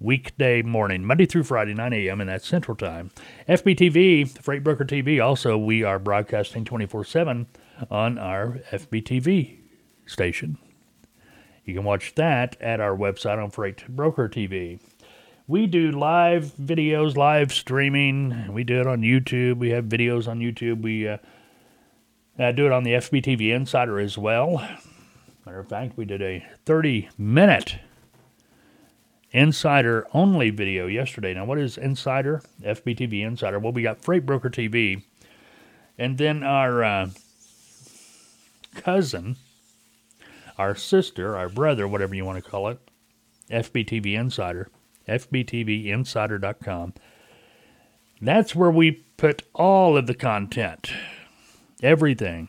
weekday 0.00 0.62
morning, 0.62 1.04
Monday 1.04 1.26
through 1.26 1.44
Friday, 1.44 1.74
9 1.74 1.92
a.m., 1.92 2.20
and 2.20 2.28
that's 2.28 2.46
Central 2.46 2.76
Time. 2.76 3.10
FBTV, 3.48 4.42
Freight 4.42 4.62
Broker 4.62 4.84
TV, 4.84 5.24
also, 5.24 5.56
we 5.56 5.82
are 5.82 5.98
broadcasting 5.98 6.64
24 6.64 7.04
7 7.04 7.46
on 7.90 8.18
our 8.18 8.60
FBTV 8.70 9.58
station. 10.06 10.58
You 11.64 11.74
can 11.74 11.84
watch 11.84 12.14
that 12.14 12.56
at 12.60 12.80
our 12.80 12.96
website 12.96 13.42
on 13.42 13.50
Freight 13.50 13.88
Broker 13.88 14.28
TV. 14.28 14.78
we 15.48 15.66
do 15.66 15.90
live 15.90 16.52
videos, 16.60 17.16
live 17.16 17.52
streaming. 17.52 18.52
We 18.52 18.64
do 18.64 18.80
it 18.80 18.86
on 18.86 19.00
YouTube. 19.00 19.58
We 19.58 19.70
have 19.70 19.86
videos 19.86 20.28
on 20.28 20.38
YouTube. 20.38 20.82
We 20.82 21.08
uh, 21.08 21.18
uh, 22.38 22.52
do 22.52 22.66
it 22.66 22.72
on 22.72 22.84
the 22.84 22.92
FBTV 22.92 23.54
Insider 23.54 23.98
as 23.98 24.16
well. 24.16 24.58
Matter 25.44 25.60
of 25.60 25.68
fact, 25.68 25.96
we 25.96 26.04
did 26.04 26.22
a 26.22 26.44
30 26.64 27.08
minute 27.18 27.78
Insider 29.36 30.06
only 30.14 30.48
video 30.48 30.86
yesterday. 30.86 31.34
Now, 31.34 31.44
what 31.44 31.58
is 31.58 31.76
Insider? 31.76 32.40
FBTV 32.62 33.20
Insider. 33.20 33.58
Well, 33.58 33.70
we 33.70 33.82
got 33.82 34.02
Freight 34.02 34.24
Broker 34.24 34.48
TV. 34.48 35.02
And 35.98 36.16
then 36.16 36.42
our 36.42 36.82
uh, 36.82 37.10
cousin, 38.74 39.36
our 40.56 40.74
sister, 40.74 41.36
our 41.36 41.50
brother, 41.50 41.86
whatever 41.86 42.14
you 42.14 42.24
want 42.24 42.42
to 42.42 42.50
call 42.50 42.68
it, 42.68 42.78
FBTV 43.50 44.14
Insider, 44.14 44.70
FBTVinsider.com. 45.06 46.94
That's 48.22 48.54
where 48.54 48.70
we 48.70 48.90
put 49.18 49.42
all 49.54 49.98
of 49.98 50.06
the 50.06 50.14
content, 50.14 50.90
everything. 51.82 52.48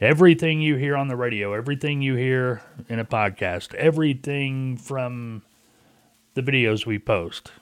Everything 0.00 0.60
you 0.60 0.74
hear 0.74 0.96
on 0.96 1.06
the 1.06 1.14
radio, 1.14 1.52
everything 1.52 2.02
you 2.02 2.16
hear 2.16 2.62
in 2.88 2.98
a 2.98 3.04
podcast, 3.04 3.72
everything 3.74 4.76
from 4.76 5.44
the 6.34 6.42
videos 6.42 6.86
we 6.86 6.98
post. 6.98 7.52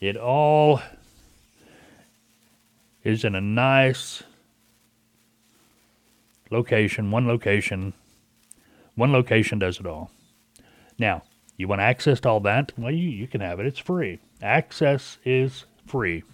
It 0.00 0.16
all 0.16 0.80
is 3.02 3.24
in 3.24 3.34
a 3.34 3.40
nice 3.40 4.22
location, 6.50 7.10
one 7.10 7.26
location. 7.26 7.94
One 8.94 9.12
location 9.12 9.58
does 9.58 9.78
it 9.78 9.86
all. 9.86 10.10
Now, 10.98 11.22
you 11.56 11.68
want 11.68 11.80
access 11.80 12.20
to 12.20 12.28
all 12.28 12.40
that? 12.40 12.72
Well, 12.76 12.92
you, 12.92 13.08
you 13.08 13.26
can 13.26 13.40
have 13.40 13.60
it. 13.60 13.66
It's 13.66 13.78
free. 13.78 14.20
Access 14.42 15.18
is 15.24 15.64
free. 15.86 16.24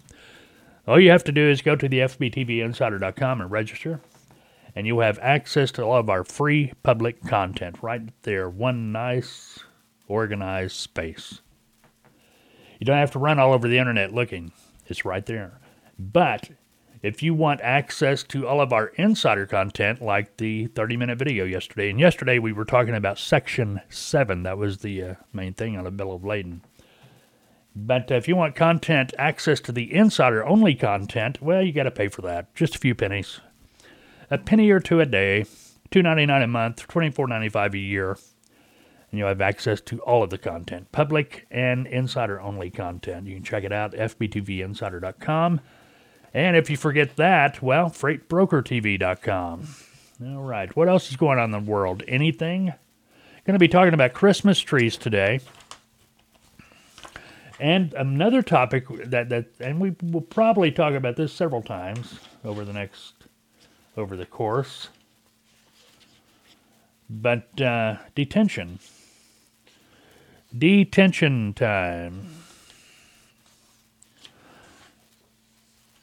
All 0.87 0.99
you 0.99 1.11
have 1.11 1.23
to 1.25 1.31
do 1.31 1.49
is 1.49 1.61
go 1.61 1.75
to 1.75 1.87
the 1.87 1.99
FBTVinsider.com 1.99 3.41
and 3.41 3.51
register, 3.51 4.01
and 4.75 4.85
you'll 4.85 5.01
have 5.01 5.19
access 5.19 5.71
to 5.73 5.83
all 5.83 5.97
of 5.97 6.09
our 6.09 6.23
free 6.23 6.73
public 6.83 7.23
content 7.25 7.77
right 7.81 8.01
there. 8.23 8.49
One 8.49 8.91
nice, 8.91 9.59
organized 10.13 10.75
space. 10.75 11.41
You 12.79 12.85
don't 12.85 12.97
have 12.97 13.11
to 13.11 13.19
run 13.19 13.39
all 13.39 13.53
over 13.53 13.67
the 13.67 13.79
internet 13.79 14.13
looking, 14.13 14.51
it's 14.87 15.05
right 15.05 15.25
there. 15.25 15.59
But 15.97 16.49
if 17.01 17.23
you 17.23 17.33
want 17.33 17.61
access 17.61 18.23
to 18.23 18.47
all 18.47 18.61
of 18.61 18.71
our 18.71 18.87
insider 18.95 19.45
content, 19.45 20.01
like 20.01 20.37
the 20.37 20.67
30 20.67 20.97
minute 20.97 21.17
video 21.17 21.45
yesterday, 21.45 21.89
and 21.89 21.99
yesterday 21.99 22.39
we 22.39 22.53
were 22.53 22.65
talking 22.65 22.95
about 22.95 23.17
Section 23.17 23.81
7, 23.89 24.43
that 24.43 24.57
was 24.57 24.77
the 24.79 25.03
uh, 25.03 25.15
main 25.33 25.53
thing 25.53 25.77
on 25.77 25.83
the 25.83 25.91
Bill 25.91 26.13
of 26.13 26.23
Lading. 26.23 26.61
But 27.75 28.11
uh, 28.11 28.15
if 28.15 28.27
you 28.27 28.35
want 28.35 28.55
content, 28.55 29.13
access 29.17 29.59
to 29.61 29.71
the 29.71 29.93
insider 29.93 30.45
only 30.45 30.75
content, 30.75 31.41
well, 31.41 31.61
you 31.61 31.73
got 31.73 31.83
to 31.83 31.91
pay 31.91 32.07
for 32.07 32.21
that. 32.21 32.53
Just 32.55 32.75
a 32.75 32.79
few 32.79 32.95
pennies. 32.95 33.39
A 34.29 34.37
penny 34.37 34.69
or 34.69 34.79
two 34.79 34.99
a 34.99 35.05
day, 35.05 35.45
$2.99 35.91 36.43
a 36.43 36.47
month, 36.47 36.87
$24.95 36.87 37.73
a 37.73 37.77
year. 37.77 38.17
And 39.13 39.19
you'll 39.19 39.27
have 39.27 39.41
access 39.41 39.79
to 39.81 39.99
all 39.99 40.23
of 40.23 40.31
the 40.31 40.39
content, 40.39 40.91
public 40.91 41.45
and 41.51 41.85
insider 41.85 42.41
only 42.41 42.71
content. 42.71 43.27
You 43.27 43.35
can 43.35 43.43
check 43.43 43.63
it 43.63 43.71
out, 43.71 43.91
fbtvinsider.com. 43.91 45.61
And 46.33 46.57
if 46.57 46.67
you 46.71 46.77
forget 46.77 47.15
that, 47.17 47.61
well, 47.61 47.91
freightbrokertv.com. 47.91 49.67
All 50.25 50.41
right, 50.41 50.75
what 50.75 50.89
else 50.89 51.11
is 51.11 51.15
going 51.15 51.37
on 51.37 51.53
in 51.53 51.63
the 51.63 51.71
world? 51.71 52.01
Anything? 52.07 52.73
Going 53.45 53.53
to 53.53 53.59
be 53.59 53.67
talking 53.67 53.93
about 53.93 54.13
Christmas 54.13 54.59
trees 54.59 54.97
today. 54.97 55.41
And 57.59 57.93
another 57.93 58.41
topic 58.41 58.87
that, 59.11 59.29
that 59.29 59.45
and 59.59 59.79
we 59.79 59.93
will 60.01 60.21
probably 60.21 60.71
talk 60.71 60.95
about 60.95 61.17
this 61.17 61.31
several 61.31 61.61
times 61.61 62.19
over 62.43 62.65
the 62.65 62.73
next 62.73 63.13
over 63.95 64.17
the 64.17 64.25
course. 64.25 64.89
But 67.07 67.61
uh, 67.61 67.97
detention. 68.15 68.79
Detention 70.55 71.53
time. 71.53 72.27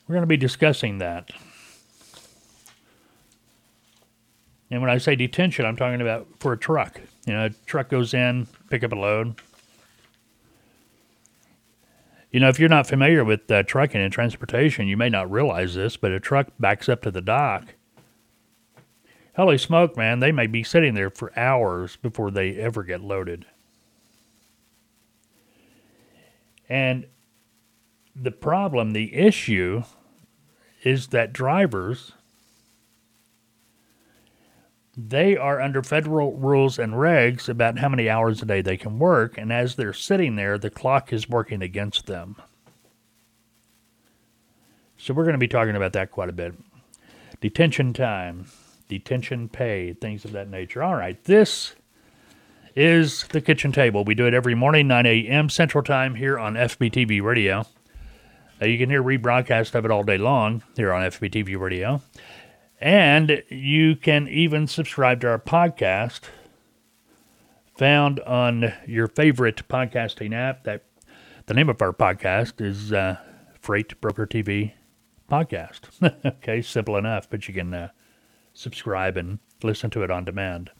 We're 0.08 0.14
going 0.14 0.22
to 0.22 0.26
be 0.26 0.36
discussing 0.36 0.98
that. 0.98 1.30
And 4.70 4.80
when 4.80 4.90
I 4.90 4.98
say 4.98 5.14
detention, 5.14 5.64
I'm 5.64 5.76
talking 5.76 6.00
about 6.00 6.26
for 6.40 6.52
a 6.52 6.58
truck. 6.58 7.00
You 7.26 7.32
know, 7.34 7.46
a 7.46 7.50
truck 7.66 7.88
goes 7.88 8.12
in, 8.12 8.48
pick 8.70 8.82
up 8.82 8.92
a 8.92 8.96
load. 8.96 9.40
You 12.32 12.40
know, 12.40 12.48
if 12.48 12.58
you're 12.58 12.68
not 12.68 12.86
familiar 12.86 13.24
with 13.24 13.50
uh, 13.50 13.64
trucking 13.64 14.00
and 14.00 14.12
transportation, 14.12 14.86
you 14.86 14.96
may 14.96 15.08
not 15.08 15.30
realize 15.30 15.74
this, 15.74 15.96
but 15.96 16.12
a 16.12 16.20
truck 16.20 16.48
backs 16.58 16.88
up 16.88 17.02
to 17.02 17.10
the 17.10 17.20
dock. 17.20 17.74
Holy 19.36 19.58
smoke, 19.58 19.96
man, 19.96 20.20
they 20.20 20.32
may 20.32 20.46
be 20.46 20.62
sitting 20.62 20.94
there 20.94 21.10
for 21.10 21.36
hours 21.38 21.96
before 21.96 22.30
they 22.30 22.56
ever 22.56 22.82
get 22.82 23.00
loaded. 23.00 23.46
And 26.70 27.06
the 28.16 28.30
problem, 28.30 28.92
the 28.92 29.14
issue 29.14 29.82
is 30.82 31.08
that 31.08 31.32
drivers 31.32 32.12
they 35.08 35.36
are 35.36 35.60
under 35.60 35.82
federal 35.82 36.32
rules 36.36 36.78
and 36.78 36.94
regs 36.94 37.48
about 37.48 37.78
how 37.78 37.88
many 37.88 38.08
hours 38.08 38.42
a 38.42 38.44
day 38.44 38.60
they 38.60 38.76
can 38.76 38.98
work, 38.98 39.38
and 39.38 39.52
as 39.52 39.76
they're 39.76 39.92
sitting 39.92 40.36
there, 40.36 40.58
the 40.58 40.68
clock 40.68 41.12
is 41.12 41.28
working 41.28 41.62
against 41.62 42.06
them. 42.06 42.36
So, 44.98 45.14
we're 45.14 45.24
going 45.24 45.34
to 45.34 45.38
be 45.38 45.48
talking 45.48 45.76
about 45.76 45.94
that 45.94 46.10
quite 46.10 46.28
a 46.28 46.32
bit. 46.32 46.54
Detention 47.40 47.94
time, 47.94 48.46
detention 48.88 49.48
pay, 49.48 49.94
things 49.94 50.24
of 50.26 50.32
that 50.32 50.50
nature. 50.50 50.82
All 50.82 50.96
right, 50.96 51.22
this 51.24 51.74
is 52.74 53.24
the 53.28 53.40
kitchen 53.40 53.72
table. 53.72 54.04
We 54.04 54.14
do 54.14 54.26
it 54.26 54.34
every 54.34 54.54
morning, 54.54 54.88
9 54.88 55.06
a.m. 55.06 55.48
Central 55.48 55.82
Time 55.82 56.14
here 56.14 56.38
on 56.38 56.54
FBTV 56.54 57.22
Radio. 57.22 57.66
Uh, 58.60 58.66
you 58.66 58.78
can 58.78 58.90
hear 58.90 59.02
rebroadcast 59.02 59.74
of 59.74 59.84
it 59.84 59.90
all 59.90 60.02
day 60.02 60.18
long 60.18 60.62
here 60.76 60.92
on 60.92 61.02
FBTV 61.02 61.58
Radio. 61.58 62.02
And 62.80 63.42
you 63.48 63.96
can 63.96 64.28
even 64.28 64.66
subscribe 64.66 65.20
to 65.20 65.28
our 65.28 65.38
podcast 65.38 66.22
found 67.76 68.20
on 68.20 68.74
your 68.86 69.08
favorite 69.08 69.66
podcasting 69.68 70.34
app. 70.34 70.64
That 70.64 70.84
the 71.46 71.54
name 71.54 71.70
of 71.70 71.80
our 71.80 71.92
podcast 71.92 72.60
is 72.60 72.92
uh, 72.92 73.16
Freight 73.58 73.98
Broker 74.02 74.26
TV 74.26 74.72
Podcast. 75.30 75.88
okay, 76.26 76.60
simple 76.60 76.96
enough, 76.96 77.28
but 77.30 77.48
you 77.48 77.54
can 77.54 77.72
uh, 77.72 77.88
subscribe 78.52 79.16
and 79.16 79.38
listen 79.62 79.88
to 79.90 80.02
it 80.02 80.10
on 80.10 80.26
demand. 80.26 80.70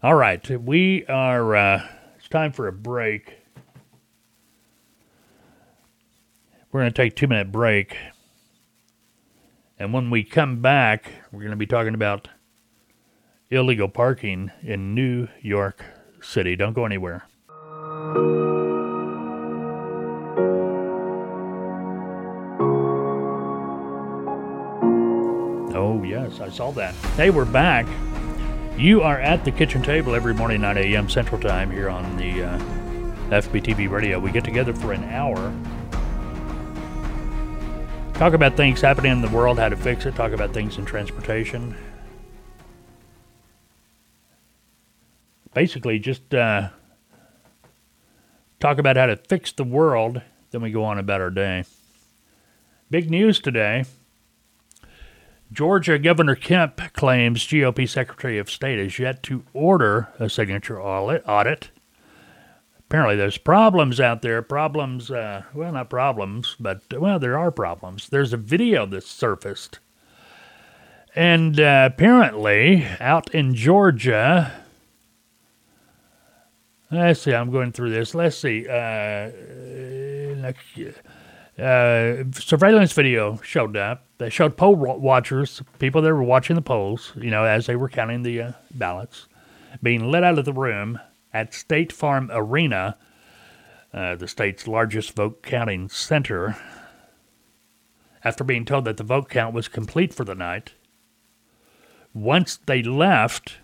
All 0.00 0.14
right, 0.14 0.48
we 0.62 1.04
are. 1.06 1.56
Uh, 1.56 1.88
it's 2.16 2.28
time 2.28 2.52
for 2.52 2.68
a 2.68 2.72
break. 2.72 3.34
We're 6.70 6.82
going 6.82 6.92
to 6.92 6.96
take 6.96 7.14
a 7.14 7.14
two 7.16 7.26
minute 7.26 7.50
break. 7.50 7.96
And 9.76 9.92
when 9.92 10.08
we 10.10 10.22
come 10.22 10.62
back, 10.62 11.10
we're 11.32 11.40
going 11.40 11.50
to 11.50 11.56
be 11.56 11.66
talking 11.66 11.94
about 11.94 12.28
illegal 13.50 13.88
parking 13.88 14.52
in 14.62 14.94
New 14.94 15.26
York 15.42 15.84
City. 16.22 16.54
Don't 16.54 16.74
go 16.74 16.86
anywhere. 16.86 17.24
Oh, 25.74 26.04
yes, 26.04 26.38
I 26.38 26.50
saw 26.50 26.70
that. 26.72 26.94
Hey, 27.16 27.30
we're 27.30 27.44
back. 27.44 27.88
You 28.78 29.02
are 29.02 29.20
at 29.20 29.44
the 29.44 29.50
kitchen 29.50 29.82
table 29.82 30.14
every 30.14 30.32
morning, 30.32 30.60
9 30.60 30.78
a.m. 30.78 31.08
Central 31.08 31.40
Time 31.40 31.70
here 31.70 31.90
on 31.90 32.16
the 32.16 32.44
uh, 32.44 32.58
FBTV 33.28 33.90
radio. 33.90 34.18
We 34.18 34.30
get 34.30 34.44
together 34.44 34.72
for 34.72 34.92
an 34.92 35.04
hour 35.04 35.52
Talk 38.18 38.32
about 38.32 38.56
things 38.56 38.80
happening 38.80 39.12
in 39.12 39.22
the 39.22 39.28
world, 39.28 39.60
how 39.60 39.68
to 39.68 39.76
fix 39.76 40.04
it. 40.04 40.16
Talk 40.16 40.32
about 40.32 40.52
things 40.52 40.76
in 40.76 40.84
transportation. 40.84 41.76
Basically, 45.54 46.00
just 46.00 46.34
uh, 46.34 46.70
talk 48.58 48.78
about 48.78 48.96
how 48.96 49.06
to 49.06 49.14
fix 49.14 49.52
the 49.52 49.62
world. 49.62 50.20
Then 50.50 50.62
we 50.62 50.72
go 50.72 50.82
on 50.82 50.98
about 50.98 51.20
our 51.20 51.30
day. 51.30 51.62
Big 52.90 53.08
news 53.08 53.38
today. 53.38 53.84
Georgia 55.52 55.98
Governor 55.98 56.34
Kemp 56.34 56.80
claims 56.92 57.46
GOP 57.46 57.88
Secretary 57.88 58.38
of 58.38 58.50
State 58.50 58.78
has 58.78 58.98
yet 58.98 59.22
to 59.24 59.44
order 59.52 60.08
a 60.18 60.28
signature 60.28 60.80
audit 60.80 61.70
apparently 62.88 63.16
there's 63.16 63.36
problems 63.36 64.00
out 64.00 64.22
there. 64.22 64.40
Problems, 64.40 65.10
uh, 65.10 65.42
well, 65.52 65.72
not 65.72 65.90
problems, 65.90 66.56
but 66.58 66.82
well, 66.92 67.18
there 67.18 67.36
are 67.38 67.50
problems. 67.50 68.08
There's 68.08 68.32
a 68.32 68.38
video 68.38 68.86
that 68.86 69.04
surfaced, 69.04 69.78
and 71.14 71.60
uh, 71.60 71.90
apparently 71.92 72.86
out 72.98 73.34
in 73.34 73.54
Georgia, 73.54 74.64
Let's 76.90 77.20
see. 77.20 77.34
I'm 77.34 77.50
going 77.50 77.72
through 77.72 77.90
this. 77.90 78.14
Let's 78.14 78.38
see. 78.38 78.66
Uh, 78.66 79.30
uh, 81.58 82.24
surveillance 82.32 82.92
video 82.92 83.38
showed 83.42 83.76
up. 83.76 84.04
They 84.18 84.30
showed 84.30 84.56
poll 84.56 84.74
watchers, 84.74 85.62
people 85.78 86.02
that 86.02 86.12
were 86.12 86.22
watching 86.22 86.56
the 86.56 86.62
polls, 86.62 87.12
you 87.16 87.30
know, 87.30 87.44
as 87.44 87.66
they 87.66 87.76
were 87.76 87.88
counting 87.88 88.22
the 88.22 88.42
uh, 88.42 88.52
ballots, 88.70 89.26
being 89.82 90.10
let 90.10 90.24
out 90.24 90.38
of 90.38 90.44
the 90.44 90.52
room 90.52 90.98
at 91.32 91.54
State 91.54 91.92
Farm 91.92 92.30
Arena, 92.32 92.96
uh, 93.92 94.16
the 94.16 94.28
state's 94.28 94.66
largest 94.66 95.14
vote 95.14 95.42
counting 95.42 95.88
center, 95.88 96.56
after 98.24 98.42
being 98.42 98.64
told 98.64 98.84
that 98.84 98.96
the 98.96 99.04
vote 99.04 99.28
count 99.28 99.54
was 99.54 99.68
complete 99.68 100.12
for 100.12 100.24
the 100.24 100.34
night. 100.34 100.72
Once 102.12 102.58
they 102.66 102.82
left, 102.82 103.58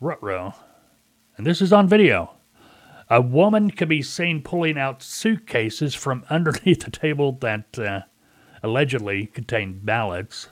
Rutro, 0.00 0.54
and 1.36 1.46
this 1.46 1.60
is 1.60 1.72
on 1.72 1.88
video, 1.88 2.35
a 3.08 3.20
woman 3.20 3.70
could 3.70 3.88
be 3.88 4.02
seen 4.02 4.42
pulling 4.42 4.78
out 4.78 5.02
suitcases 5.02 5.94
from 5.94 6.24
underneath 6.30 6.84
the 6.84 6.90
table 6.90 7.32
that 7.40 7.78
uh, 7.78 8.00
allegedly 8.62 9.26
contained 9.26 9.84
ballots. 9.84 10.48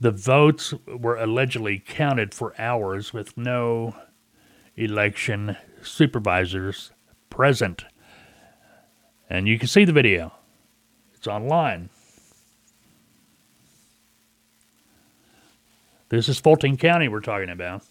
The 0.00 0.10
votes 0.10 0.74
were 0.86 1.16
allegedly 1.16 1.78
counted 1.78 2.34
for 2.34 2.54
hours 2.60 3.12
with 3.12 3.36
no 3.36 3.96
election 4.76 5.56
supervisors 5.82 6.92
present. 7.30 7.84
And 9.30 9.48
you 9.48 9.58
can 9.58 9.68
see 9.68 9.84
the 9.84 9.92
video, 9.92 10.32
it's 11.14 11.26
online. 11.26 11.88
This 16.08 16.28
is 16.28 16.38
Fulton 16.38 16.76
County 16.76 17.08
we're 17.08 17.20
talking 17.20 17.50
about. 17.50 17.82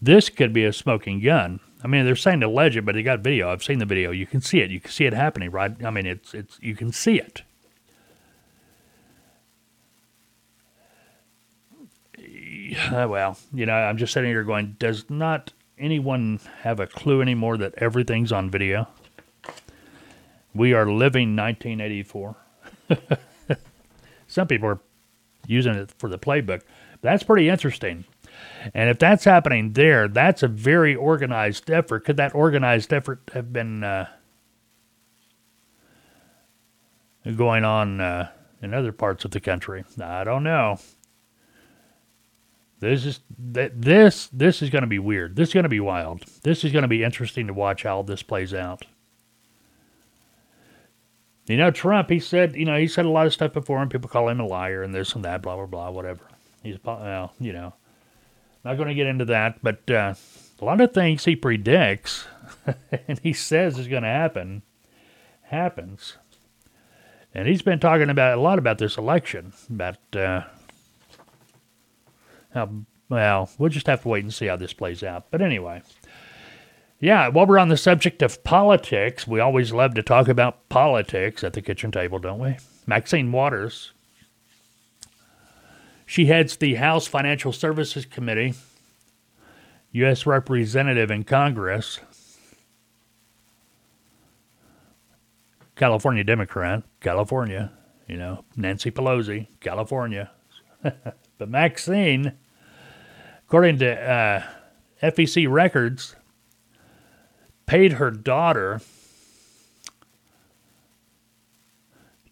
This 0.00 0.28
could 0.28 0.52
be 0.52 0.64
a 0.64 0.72
smoking 0.72 1.20
gun. 1.20 1.60
I 1.82 1.88
mean, 1.88 2.04
they're 2.04 2.16
saying 2.16 2.42
alleged, 2.42 2.84
but 2.84 2.94
they 2.94 3.02
got 3.02 3.20
video. 3.20 3.50
I've 3.50 3.62
seen 3.62 3.78
the 3.78 3.86
video. 3.86 4.10
You 4.10 4.26
can 4.26 4.40
see 4.40 4.60
it. 4.60 4.70
You 4.70 4.80
can 4.80 4.90
see 4.90 5.06
it 5.06 5.12
happening, 5.12 5.50
right? 5.50 5.72
I 5.84 5.90
mean, 5.90 6.06
it's 6.06 6.34
it's 6.34 6.58
you 6.60 6.74
can 6.74 6.92
see 6.92 7.18
it. 7.18 7.42
Uh, 12.92 13.06
well, 13.08 13.38
you 13.52 13.66
know, 13.66 13.72
I'm 13.72 13.96
just 13.96 14.12
sitting 14.12 14.30
here 14.30 14.44
going, 14.44 14.76
does 14.78 15.08
not 15.08 15.52
anyone 15.78 16.40
have 16.60 16.80
a 16.80 16.86
clue 16.86 17.22
anymore 17.22 17.56
that 17.56 17.74
everything's 17.78 18.30
on 18.30 18.50
video? 18.50 18.88
We 20.54 20.74
are 20.74 20.84
living 20.86 21.34
1984. 21.36 22.36
Some 24.26 24.46
people 24.48 24.68
are 24.68 24.80
using 25.46 25.74
it 25.74 25.92
for 25.98 26.08
the 26.10 26.18
playbook. 26.18 26.62
That's 27.00 27.22
pretty 27.22 27.48
interesting. 27.48 28.04
And 28.74 28.90
if 28.90 28.98
that's 28.98 29.24
happening 29.24 29.72
there, 29.72 30.08
that's 30.08 30.42
a 30.42 30.48
very 30.48 30.94
organized 30.94 31.70
effort. 31.70 32.04
Could 32.04 32.16
that 32.16 32.34
organized 32.34 32.92
effort 32.92 33.22
have 33.32 33.52
been 33.52 33.84
uh, 33.84 34.08
going 37.36 37.64
on 37.64 38.00
uh, 38.00 38.30
in 38.60 38.74
other 38.74 38.92
parts 38.92 39.24
of 39.24 39.30
the 39.30 39.40
country? 39.40 39.84
I 40.00 40.24
don't 40.24 40.42
know. 40.42 40.78
This 42.80 43.04
is 43.04 43.20
this 43.36 44.28
this 44.32 44.62
is 44.62 44.70
going 44.70 44.82
to 44.82 44.88
be 44.88 45.00
weird. 45.00 45.34
This 45.34 45.48
is 45.48 45.54
going 45.54 45.64
to 45.64 45.68
be 45.68 45.80
wild. 45.80 46.24
This 46.42 46.64
is 46.64 46.70
going 46.70 46.82
to 46.82 46.88
be 46.88 47.02
interesting 47.02 47.48
to 47.48 47.54
watch 47.54 47.82
how 47.82 48.02
this 48.02 48.22
plays 48.22 48.54
out. 48.54 48.84
You 51.46 51.56
know, 51.56 51.70
Trump. 51.70 52.10
He 52.10 52.20
said, 52.20 52.54
you 52.54 52.64
know, 52.64 52.78
he 52.78 52.86
said 52.86 53.04
a 53.04 53.10
lot 53.10 53.26
of 53.26 53.32
stuff 53.32 53.52
before, 53.52 53.82
and 53.82 53.90
people 53.90 54.08
call 54.08 54.28
him 54.28 54.38
a 54.38 54.46
liar 54.46 54.82
and 54.82 54.94
this 54.94 55.14
and 55.14 55.24
that, 55.24 55.42
blah 55.42 55.56
blah 55.56 55.66
blah, 55.66 55.90
whatever. 55.90 56.20
He's 56.62 56.76
well, 56.84 57.32
you 57.40 57.52
know, 57.52 57.74
not 58.64 58.76
going 58.76 58.88
to 58.88 58.94
get 58.94 59.06
into 59.06 59.24
that, 59.26 59.62
but 59.62 59.90
uh, 59.90 60.14
a 60.60 60.64
lot 60.64 60.80
of 60.80 60.92
things 60.92 61.24
he 61.24 61.36
predicts 61.36 62.26
and 63.08 63.18
he 63.20 63.32
says 63.32 63.78
is 63.78 63.88
going 63.88 64.02
to 64.02 64.08
happen 64.08 64.62
happens. 65.42 66.16
And 67.34 67.46
he's 67.46 67.62
been 67.62 67.78
talking 67.78 68.10
about 68.10 68.38
a 68.38 68.40
lot 68.40 68.58
about 68.58 68.78
this 68.78 68.96
election, 68.96 69.52
about 69.70 69.98
uh, 70.14 70.42
how 72.52 72.70
well 73.08 73.50
we'll 73.58 73.70
just 73.70 73.86
have 73.86 74.02
to 74.02 74.08
wait 74.08 74.24
and 74.24 74.34
see 74.34 74.46
how 74.46 74.56
this 74.56 74.72
plays 74.72 75.02
out. 75.02 75.30
But 75.30 75.42
anyway, 75.42 75.82
yeah, 77.00 77.28
while 77.28 77.46
we're 77.46 77.58
on 77.58 77.68
the 77.68 77.76
subject 77.76 78.22
of 78.22 78.42
politics, 78.44 79.26
we 79.26 79.40
always 79.40 79.72
love 79.72 79.94
to 79.94 80.02
talk 80.02 80.28
about 80.28 80.68
politics 80.68 81.44
at 81.44 81.52
the 81.52 81.62
kitchen 81.62 81.92
table, 81.92 82.18
don't 82.18 82.40
we? 82.40 82.56
Maxine 82.86 83.30
Waters 83.30 83.92
she 86.08 86.24
heads 86.24 86.56
the 86.56 86.76
House 86.76 87.06
Financial 87.06 87.52
Services 87.52 88.06
Committee, 88.06 88.54
U.S. 89.92 90.24
Representative 90.24 91.10
in 91.10 91.22
Congress, 91.22 92.00
California 95.76 96.24
Democrat, 96.24 96.82
California, 97.00 97.70
you 98.06 98.16
know, 98.16 98.42
Nancy 98.56 98.90
Pelosi, 98.90 99.48
California. 99.60 100.30
but 100.82 101.50
Maxine, 101.50 102.32
according 103.46 103.78
to 103.80 104.00
uh, 104.00 104.42
FEC 105.02 105.46
records, 105.46 106.16
paid 107.66 107.92
her 107.92 108.10
daughter 108.10 108.80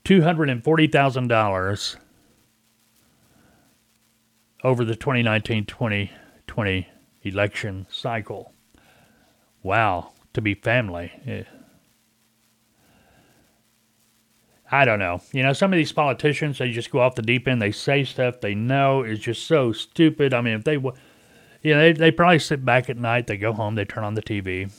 $240,000 0.07 1.97
over 4.65 4.85
the 4.85 4.97
2019 4.97 5.67
2020 5.67 6.89
election 7.23 7.87
cycle. 7.91 8.53
Wow, 9.63 10.13
to 10.33 10.41
be 10.41 10.55
family. 10.55 11.13
Eh. 11.27 11.43
I 14.71 14.85
don't 14.85 14.99
know. 14.99 15.21
You 15.33 15.43
know, 15.43 15.53
some 15.53 15.73
of 15.73 15.77
these 15.77 15.93
politicians, 15.93 16.59
they 16.59 16.71
just 16.73 16.91
go 16.91 17.01
off 17.01 17.15
the 17.15 17.23
deep 17.23 17.47
end. 17.47 17.63
They 17.63 17.71
say 17.71 18.05
stuff 18.05 18.41
they 18.41 18.55
know 18.55 19.03
is 19.03 19.21
just 19.21 19.47
so 19.47 19.73
stupid. 19.73 20.35
I 20.35 20.41
mean, 20.41 20.55
if 20.55 20.65
they, 20.65 20.75
you 20.75 21.75
know, 21.75 21.79
they, 21.79 21.93
they 21.93 22.11
probably 22.11 22.41
sit 22.41 22.65
back 22.65 22.91
at 22.91 22.97
night, 22.97 23.27
they 23.27 23.37
go 23.37 23.53
home, 23.53 23.77
they 23.77 23.85
turn 23.85 24.05
on 24.05 24.15
the 24.15 24.23
TV, 24.23 24.73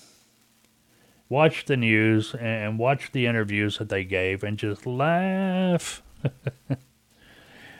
watch 1.30 1.66
the 1.66 1.78
news, 1.78 2.36
and 2.36 2.78
watch 2.78 3.12
the 3.12 3.26
interviews 3.26 3.78
that 3.78 3.90
they 3.90 4.04
gave, 4.04 4.44
and 4.44 4.58
just 4.58 4.86
laugh. 4.86 6.02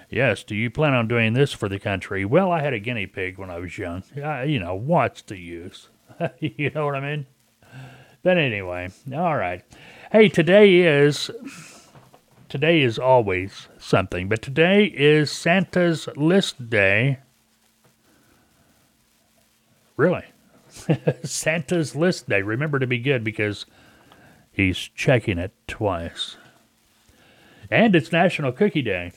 Yes, 0.10 0.44
do 0.44 0.56
you 0.56 0.70
plan 0.70 0.94
on 0.94 1.08
doing 1.08 1.34
this 1.34 1.52
for 1.52 1.68
the 1.68 1.80
country? 1.80 2.24
Well, 2.24 2.52
I 2.52 2.62
had 2.62 2.74
a 2.74 2.80
guinea 2.80 3.08
pig 3.08 3.38
when 3.38 3.50
I 3.50 3.60
was 3.60 3.78
young. 3.78 4.04
I, 4.24 4.44
you 4.44 4.60
know, 4.60 4.74
what's 4.74 5.22
the 5.22 5.38
use? 5.38 5.90
you 6.40 6.70
know 6.74 6.86
what 6.86 6.96
I 6.96 7.02
mean? 7.02 7.26
But 8.24 8.38
anyway, 8.38 8.90
all 9.14 9.36
right. 9.36 9.64
Hey, 10.12 10.30
today 10.30 10.78
is 10.78 11.30
today 12.48 12.82
is 12.82 12.98
always 12.98 13.68
something, 13.78 14.30
but 14.30 14.42
today 14.42 14.86
is 14.86 15.30
Santa's 15.30 16.08
list 16.16 16.70
day. 16.70 17.20
Really? 19.98 20.26
Santa's 21.24 21.96
list 21.96 22.30
day. 22.30 22.42
Remember 22.42 22.80
to 22.80 22.88
be 22.88 23.00
good 23.00 23.24
because 23.24 23.66
he's 24.52 24.78
checking 24.78 25.38
it 25.38 25.52
twice. 25.68 26.38
And 27.70 27.96
it's 27.96 28.12
National 28.12 28.54
Cookie 28.54 28.82
Day. 28.82 29.12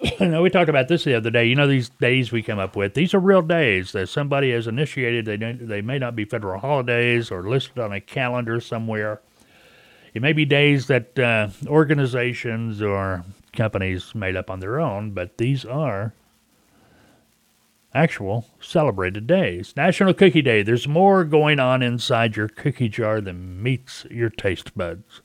know, 0.20 0.42
we 0.42 0.50
talked 0.50 0.68
about 0.68 0.88
this 0.88 1.04
the 1.04 1.14
other 1.14 1.30
day. 1.30 1.46
You 1.46 1.54
know, 1.54 1.66
these 1.66 1.88
days 1.88 2.30
we 2.30 2.42
come 2.42 2.58
up 2.58 2.76
with, 2.76 2.94
these 2.94 3.14
are 3.14 3.20
real 3.20 3.42
days 3.42 3.92
that 3.92 4.08
somebody 4.08 4.52
has 4.52 4.66
initiated. 4.66 5.24
They, 5.24 5.36
they 5.36 5.82
may 5.82 5.98
not 5.98 6.14
be 6.14 6.24
federal 6.24 6.60
holidays 6.60 7.30
or 7.30 7.48
listed 7.48 7.78
on 7.78 7.92
a 7.92 8.00
calendar 8.00 8.60
somewhere. 8.60 9.20
It 10.14 10.22
may 10.22 10.32
be 10.32 10.44
days 10.44 10.86
that 10.86 11.18
uh, 11.18 11.48
organizations 11.66 12.80
or 12.80 13.24
companies 13.52 14.14
made 14.14 14.36
up 14.36 14.50
on 14.50 14.60
their 14.60 14.80
own, 14.80 15.12
but 15.12 15.38
these 15.38 15.64
are 15.64 16.14
actual 17.94 18.46
celebrated 18.60 19.26
days. 19.26 19.74
National 19.76 20.14
Cookie 20.14 20.42
Day. 20.42 20.62
There's 20.62 20.86
more 20.86 21.24
going 21.24 21.58
on 21.58 21.82
inside 21.82 22.36
your 22.36 22.48
cookie 22.48 22.88
jar 22.88 23.20
than 23.20 23.62
meets 23.62 24.06
your 24.10 24.30
taste 24.30 24.76
buds. 24.76 25.22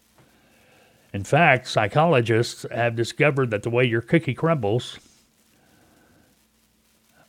In 1.13 1.23
fact, 1.23 1.67
psychologists 1.67 2.65
have 2.71 2.95
discovered 2.95 3.51
that 3.51 3.63
the 3.63 3.69
way 3.69 3.85
your 3.85 4.01
cookie 4.01 4.33
crumbles 4.33 4.99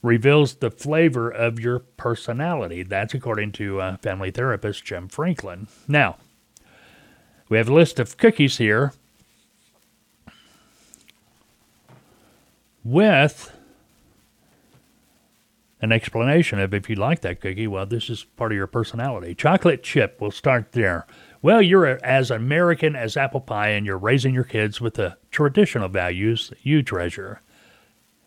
reveals 0.02 0.56
the 0.56 0.70
flavor 0.70 1.30
of 1.30 1.60
your 1.60 1.78
personality. 1.78 2.82
That's 2.82 3.14
according 3.14 3.52
to 3.52 3.80
uh, 3.80 3.96
family 3.98 4.30
therapist 4.30 4.84
Jim 4.84 5.08
Franklin. 5.08 5.68
Now, 5.86 6.16
we 7.48 7.58
have 7.58 7.68
a 7.68 7.74
list 7.74 7.98
of 7.98 8.16
cookies 8.16 8.58
here 8.58 8.92
with 12.82 13.50
an 15.80 15.92
explanation 15.92 16.58
of 16.58 16.72
if 16.72 16.88
you 16.88 16.96
like 16.96 17.20
that 17.20 17.40
cookie, 17.40 17.66
well, 17.66 17.86
this 17.86 18.08
is 18.08 18.24
part 18.24 18.52
of 18.52 18.56
your 18.56 18.66
personality. 18.66 19.34
Chocolate 19.34 19.82
chip, 19.82 20.18
we'll 20.20 20.30
start 20.30 20.72
there. 20.72 21.06
Well, 21.44 21.60
you're 21.60 22.02
as 22.02 22.30
American 22.30 22.96
as 22.96 23.18
apple 23.18 23.42
pie, 23.42 23.68
and 23.68 23.84
you're 23.84 23.98
raising 23.98 24.32
your 24.32 24.44
kids 24.44 24.80
with 24.80 24.94
the 24.94 25.18
traditional 25.30 25.90
values 25.90 26.54
you 26.62 26.82
treasure. 26.82 27.42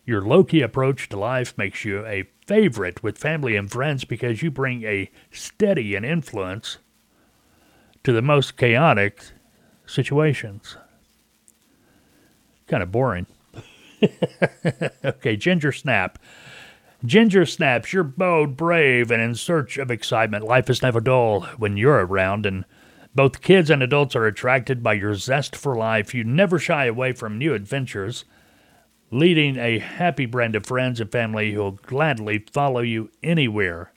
Your 0.06 0.22
low 0.22 0.44
key 0.44 0.62
approach 0.62 1.08
to 1.08 1.18
life 1.18 1.58
makes 1.58 1.84
you 1.84 2.06
a 2.06 2.28
favorite 2.46 3.02
with 3.02 3.18
family 3.18 3.56
and 3.56 3.68
friends 3.68 4.04
because 4.04 4.40
you 4.40 4.52
bring 4.52 4.84
a 4.84 5.10
steady 5.32 5.96
and 5.96 6.06
influence 6.06 6.78
to 8.04 8.12
the 8.12 8.22
most 8.22 8.56
chaotic 8.56 9.24
situations. 9.84 10.76
Kind 12.68 12.84
of 12.84 12.92
boring. 12.92 13.26
okay, 15.04 15.36
Ginger 15.36 15.72
Snap. 15.72 16.20
Ginger 17.04 17.46
Snaps, 17.46 17.92
you're 17.92 18.04
bold, 18.04 18.56
brave, 18.56 19.10
and 19.10 19.20
in 19.20 19.34
search 19.34 19.76
of 19.76 19.90
excitement. 19.90 20.44
Life 20.44 20.70
is 20.70 20.82
never 20.82 21.00
dull 21.00 21.40
when 21.56 21.76
you're 21.76 22.06
around, 22.06 22.46
and 22.46 22.64
both 23.14 23.40
kids 23.40 23.70
and 23.70 23.82
adults 23.82 24.14
are 24.14 24.26
attracted 24.26 24.82
by 24.82 24.94
your 24.94 25.14
zest 25.14 25.56
for 25.56 25.76
life. 25.76 26.14
You 26.14 26.24
never 26.24 26.58
shy 26.58 26.86
away 26.86 27.12
from 27.12 27.38
new 27.38 27.54
adventures, 27.54 28.24
leading 29.10 29.56
a 29.56 29.78
happy 29.78 30.26
brand 30.26 30.54
of 30.54 30.66
friends 30.66 31.00
and 31.00 31.10
family 31.10 31.52
who'll 31.52 31.72
gladly 31.72 32.44
follow 32.52 32.80
you 32.80 33.10
anywhere. 33.22 33.92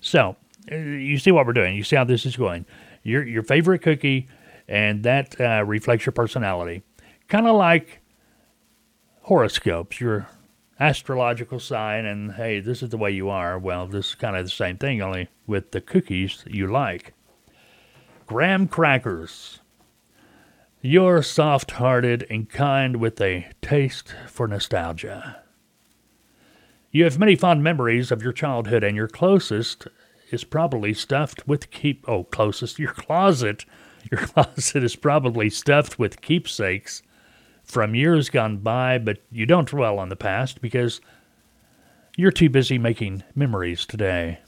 So, 0.00 0.36
uh, 0.70 0.76
you 0.76 1.18
see 1.18 1.30
what 1.30 1.46
we're 1.46 1.52
doing. 1.52 1.76
You 1.76 1.84
see 1.84 1.96
how 1.96 2.04
this 2.04 2.26
is 2.26 2.36
going. 2.36 2.66
Your 3.02 3.24
your 3.24 3.42
favorite 3.42 3.82
cookie, 3.82 4.28
and 4.68 5.02
that 5.04 5.40
uh, 5.40 5.64
reflects 5.64 6.06
your 6.06 6.12
personality. 6.12 6.82
Kind 7.28 7.46
of 7.46 7.56
like 7.56 8.00
horoscopes. 9.22 10.00
Your 10.00 10.28
astrological 10.78 11.58
sign 11.58 12.04
and 12.04 12.32
hey, 12.32 12.60
this 12.60 12.82
is 12.82 12.90
the 12.90 12.98
way 12.98 13.10
you 13.10 13.28
are. 13.30 13.58
Well, 13.58 13.86
this 13.86 14.10
is 14.10 14.14
kind 14.14 14.36
of 14.36 14.44
the 14.44 14.50
same 14.50 14.76
thing, 14.76 15.00
only 15.00 15.28
with 15.46 15.72
the 15.72 15.80
cookies 15.80 16.44
you 16.46 16.66
like. 16.66 17.14
Graham 18.26 18.66
crackers. 18.66 19.60
You're 20.80 21.22
soft 21.22 21.72
hearted 21.72 22.26
and 22.28 22.50
kind 22.50 22.96
with 22.96 23.20
a 23.20 23.46
taste 23.62 24.14
for 24.26 24.48
nostalgia. 24.48 25.42
You 26.90 27.04
have 27.04 27.20
many 27.20 27.36
fond 27.36 27.62
memories 27.62 28.10
of 28.10 28.22
your 28.22 28.32
childhood, 28.32 28.82
and 28.82 28.96
your 28.96 29.06
closest 29.06 29.86
is 30.32 30.42
probably 30.42 30.92
stuffed 30.92 31.46
with 31.46 31.70
keep. 31.70 32.04
Oh, 32.08 32.24
closest, 32.24 32.80
your 32.80 32.92
closet. 32.92 33.64
Your 34.10 34.20
closet 34.26 34.82
is 34.82 34.96
probably 34.96 35.48
stuffed 35.48 35.98
with 35.98 36.20
keepsakes 36.20 37.02
from 37.62 37.94
years 37.94 38.28
gone 38.28 38.58
by, 38.58 38.98
but 38.98 39.18
you 39.30 39.46
don't 39.46 39.68
dwell 39.68 40.00
on 40.00 40.08
the 40.08 40.16
past 40.16 40.60
because 40.60 41.00
you're 42.16 42.32
too 42.32 42.50
busy 42.50 42.76
making 42.78 43.22
memories 43.36 43.86
today. 43.86 44.40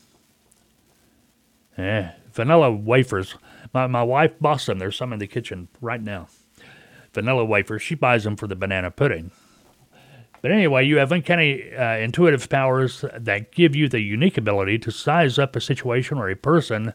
Eh, 1.77 2.11
vanilla 2.39 2.71
wafers. 2.71 3.35
My, 3.75 3.89
my 3.89 4.05
wife 4.05 4.39
bought 4.41 4.65
them. 4.65 4.79
There's 4.79 4.97
some 4.97 5.13
in 5.13 5.19
the 5.19 5.27
kitchen 5.27 5.67
right 5.81 6.01
now. 6.01 6.29
Vanilla 7.13 7.45
wafers. 7.45 7.83
She 7.83 7.97
buys 7.97 8.23
them 8.23 8.37
for 8.37 8.47
the 8.47 8.55
banana 8.55 8.93
pudding. 8.93 9.33
But 10.41 10.53
anyway, 10.53 10.87
you 10.87 10.99
have 10.99 11.11
uncanny 11.11 11.75
uh, 11.75 11.97
intuitive 11.97 12.49
powers 12.49 13.05
that 13.13 13.51
give 13.51 13.75
you 13.75 13.89
the 13.89 14.01
unique 14.01 14.39
ability 14.39 14.79
to 14.79 14.93
size 14.93 15.37
up 15.37 15.57
a 15.57 15.61
situation 15.61 16.17
or 16.17 16.31
a 16.31 16.37
person 16.37 16.95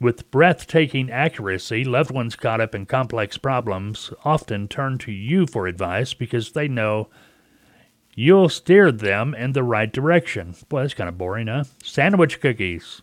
with 0.00 0.30
breathtaking 0.30 1.10
accuracy, 1.10 1.84
loved 1.84 2.10
ones 2.10 2.34
caught 2.34 2.62
up 2.62 2.74
in 2.74 2.86
complex 2.86 3.36
problems 3.36 4.12
often 4.24 4.66
turn 4.66 4.96
to 4.96 5.12
you 5.12 5.46
for 5.46 5.66
advice 5.66 6.14
because 6.14 6.52
they 6.52 6.68
know 6.68 7.10
you'll 8.14 8.48
steer 8.48 8.90
them 8.90 9.34
in 9.34 9.52
the 9.52 9.62
right 9.62 9.92
direction. 9.92 10.54
Boy, 10.70 10.82
that's 10.82 10.94
kind 10.94 11.08
of 11.08 11.18
boring, 11.18 11.48
huh? 11.48 11.64
Sandwich 11.82 12.40
cookies. 12.40 13.02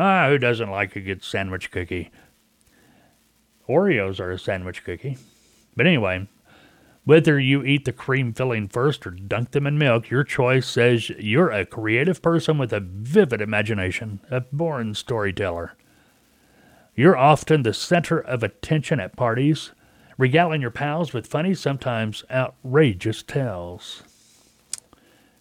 Ah, 0.00 0.28
who 0.28 0.38
doesn't 0.38 0.70
like 0.70 0.94
a 0.94 1.00
good 1.00 1.24
sandwich 1.24 1.72
cookie? 1.72 2.12
Oreos 3.68 4.20
are 4.20 4.30
a 4.30 4.38
sandwich 4.38 4.84
cookie. 4.84 5.18
But 5.76 5.88
anyway, 5.88 6.28
whether 7.04 7.40
you 7.40 7.64
eat 7.64 7.84
the 7.84 7.92
cream 7.92 8.32
filling 8.32 8.68
first 8.68 9.04
or 9.08 9.10
dunk 9.10 9.50
them 9.50 9.66
in 9.66 9.76
milk, 9.76 10.08
your 10.08 10.22
choice 10.22 10.68
says 10.68 11.08
you're 11.10 11.50
a 11.50 11.66
creative 11.66 12.22
person 12.22 12.58
with 12.58 12.72
a 12.72 12.78
vivid 12.78 13.40
imagination, 13.40 14.20
a 14.30 14.42
born 14.42 14.94
storyteller. 14.94 15.74
You're 16.94 17.16
often 17.16 17.64
the 17.64 17.74
center 17.74 18.20
of 18.20 18.44
attention 18.44 19.00
at 19.00 19.16
parties, 19.16 19.72
regaling 20.16 20.60
your 20.60 20.70
pals 20.70 21.12
with 21.12 21.26
funny, 21.26 21.54
sometimes 21.54 22.24
outrageous 22.30 23.24
tales. 23.24 24.04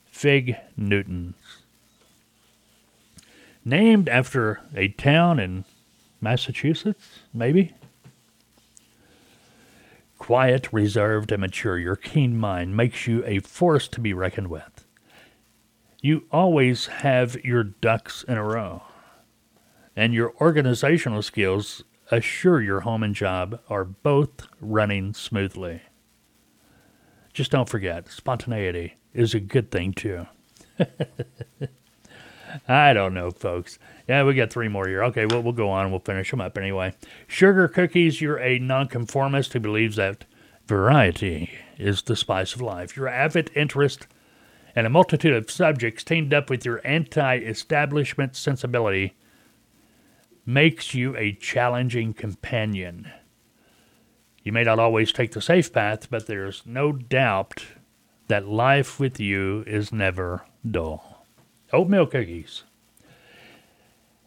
Fig 0.06 0.56
Newtons. 0.76 1.36
Named 3.68 4.08
after 4.08 4.62
a 4.74 4.88
town 4.88 5.42
in 5.42 5.66
Massachusetts, 6.22 7.20
maybe? 7.34 7.74
Quiet, 10.18 10.72
reserved, 10.72 11.34
and 11.34 11.42
mature, 11.42 11.78
your 11.78 11.98
keen 11.98 12.38
mind 12.38 12.78
makes 12.78 13.08
you 13.08 13.26
a 13.26 13.40
force 13.40 13.90
to 13.90 14.00
be 14.00 14.14
reckoned 14.14 14.48
with. 14.48 14.86
You 16.02 16.28
always 16.32 16.86
have 16.88 17.44
your 17.44 17.66
ducks 17.66 18.24
in 18.24 18.38
a 18.38 18.44
row 18.46 18.84
and 19.98 20.14
your 20.14 20.34
organizational 20.40 21.22
skills 21.22 21.84
assure 22.10 22.62
your 22.62 22.80
home 22.80 23.04
and 23.04 23.14
job 23.14 23.60
are 23.70 23.84
both 23.84 24.48
running 24.62 25.14
smoothly. 25.14 25.82
Just 27.34 27.52
don't 27.52 27.68
forget, 27.68 28.08
spontaneity 28.08 28.94
is 29.14 29.34
a 29.34 29.42
good 29.42 29.72
thing 29.72 29.92
too. 29.92 30.26
I 32.68 32.94
don't 32.94 33.14
know, 33.14 33.32
folks. 33.32 33.80
Yeah, 34.08 34.24
we 34.24 34.34
got 34.34 34.52
three 34.52 34.68
more 34.68 34.88
here. 34.88 35.04
Okay, 35.06 35.26
well, 35.26 35.42
we'll 35.42 35.54
go 35.54 35.70
on. 35.70 35.92
We'll 35.92 36.00
finish 36.00 36.32
them 36.32 36.42
up 36.42 36.58
anyway. 36.58 36.94
Sugar 37.28 37.68
cookies, 37.68 38.22
you're 38.22 38.40
a 38.40 38.60
nonconformist 38.60 39.54
who 39.54 39.60
believes 39.60 39.96
that 39.98 40.26
variety 40.66 41.52
is 41.78 42.04
the 42.04 42.16
spice 42.16 42.54
of 42.54 42.62
life. 42.62 42.96
Your 42.96 43.08
avid 43.08 43.52
interest 43.56 44.08
in 44.76 44.86
a 44.86 44.90
multitude 44.90 45.34
of 45.34 45.50
subjects 45.50 46.04
teamed 46.04 46.34
up 46.34 46.50
with 46.50 46.66
your 46.66 46.82
anti 46.84 47.38
establishment 47.38 48.36
sensibility 48.36 49.16
makes 50.46 50.94
you 50.94 51.16
a 51.18 51.34
challenging 51.34 52.14
companion. 52.14 53.12
You 54.44 54.54
may 54.54 54.64
not 54.64 54.80
always 54.80 55.12
take 55.12 55.32
the 55.32 55.42
safe 55.42 55.74
path, 55.74 56.10
but 56.10 56.28
there's 56.28 56.64
no 56.66 56.94
doubt 56.94 57.66
that 58.28 58.48
life 58.48 59.00
with 59.00 59.20
you 59.20 59.64
is 59.68 59.92
never 59.92 60.46
dull. 60.70 61.17
Oatmeal 61.74 62.08
cookies. 62.08 62.64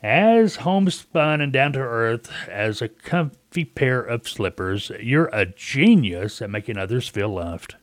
As 0.02 0.56
homespun 0.56 1.40
and 1.40 1.52
down 1.52 1.72
to 1.74 1.80
earth 1.80 2.32
as 2.48 2.80
a 2.80 2.88
comfy 2.88 3.64
pair 3.64 4.00
of 4.00 4.28
slippers, 4.28 4.90
you're 5.00 5.30
a 5.32 5.46
genius 5.46 6.40
at 6.40 6.50
making 6.50 6.78
others 6.78 7.08
feel 7.08 7.28
loved. 7.28 7.76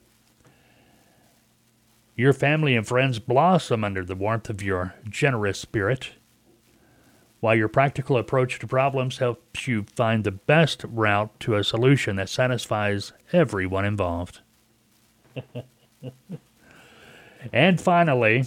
Your 2.15 2.33
family 2.33 2.75
and 2.75 2.87
friends 2.87 3.19
blossom 3.19 3.83
under 3.83 4.03
the 4.03 4.15
warmth 4.15 4.49
of 4.49 4.63
your 4.63 4.95
generous 5.07 5.59
spirit 5.59 6.13
while 7.39 7.55
your 7.55 7.67
practical 7.67 8.17
approach 8.17 8.59
to 8.59 8.67
problems 8.67 9.19
helps 9.19 9.67
you 9.67 9.85
find 9.95 10.23
the 10.23 10.31
best 10.31 10.83
route 10.87 11.39
to 11.39 11.55
a 11.55 11.63
solution 11.63 12.15
that 12.15 12.29
satisfies 12.29 13.13
everyone 13.31 13.85
involved. 13.85 14.39
and 17.53 17.79
finally, 17.79 18.43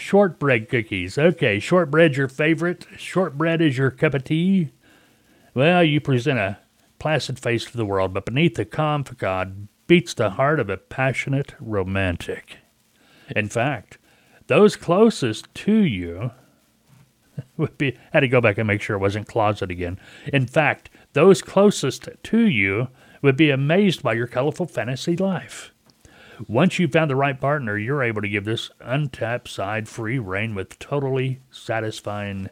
shortbread 0.00 0.68
cookies. 0.68 1.18
Okay, 1.18 1.58
shortbread's 1.58 2.16
your 2.16 2.28
favorite. 2.28 2.86
Shortbread 2.96 3.60
is 3.60 3.78
your 3.78 3.90
cup 3.90 4.14
of 4.14 4.24
tea. 4.24 4.70
Well, 5.54 5.84
you 5.84 6.00
present 6.00 6.38
a 6.38 6.58
placid 6.98 7.38
face 7.38 7.64
to 7.66 7.76
the 7.76 7.86
world, 7.86 8.14
but 8.14 8.26
beneath 8.26 8.54
the 8.54 8.64
calm 8.64 9.04
facade 9.04 9.68
beats 9.86 10.14
the 10.14 10.30
heart 10.30 10.60
of 10.60 10.70
a 10.70 10.76
passionate 10.76 11.54
romantic. 11.60 12.58
In 13.34 13.48
fact, 13.48 13.98
those 14.46 14.76
closest 14.76 15.52
to 15.54 15.72
you 15.72 16.30
would 17.56 17.76
be 17.78 17.96
had 18.12 18.20
to 18.20 18.28
go 18.28 18.40
back 18.40 18.58
and 18.58 18.66
make 18.66 18.82
sure 18.82 18.96
it 18.96 19.00
wasn't 19.00 19.28
closet 19.28 19.70
again. 19.70 19.98
In 20.32 20.46
fact, 20.46 20.90
those 21.12 21.42
closest 21.42 22.08
to 22.24 22.38
you 22.38 22.88
would 23.22 23.36
be 23.36 23.50
amazed 23.50 24.02
by 24.02 24.14
your 24.14 24.26
colorful 24.26 24.66
fantasy 24.66 25.16
life. 25.16 25.69
Once 26.48 26.78
you've 26.78 26.92
found 26.92 27.10
the 27.10 27.16
right 27.16 27.40
partner, 27.40 27.76
you're 27.76 28.02
able 28.02 28.22
to 28.22 28.28
give 28.28 28.44
this 28.44 28.70
untapped 28.80 29.48
side 29.48 29.88
free 29.88 30.18
reign 30.18 30.54
with 30.54 30.78
totally 30.78 31.40
satisfying 31.50 32.48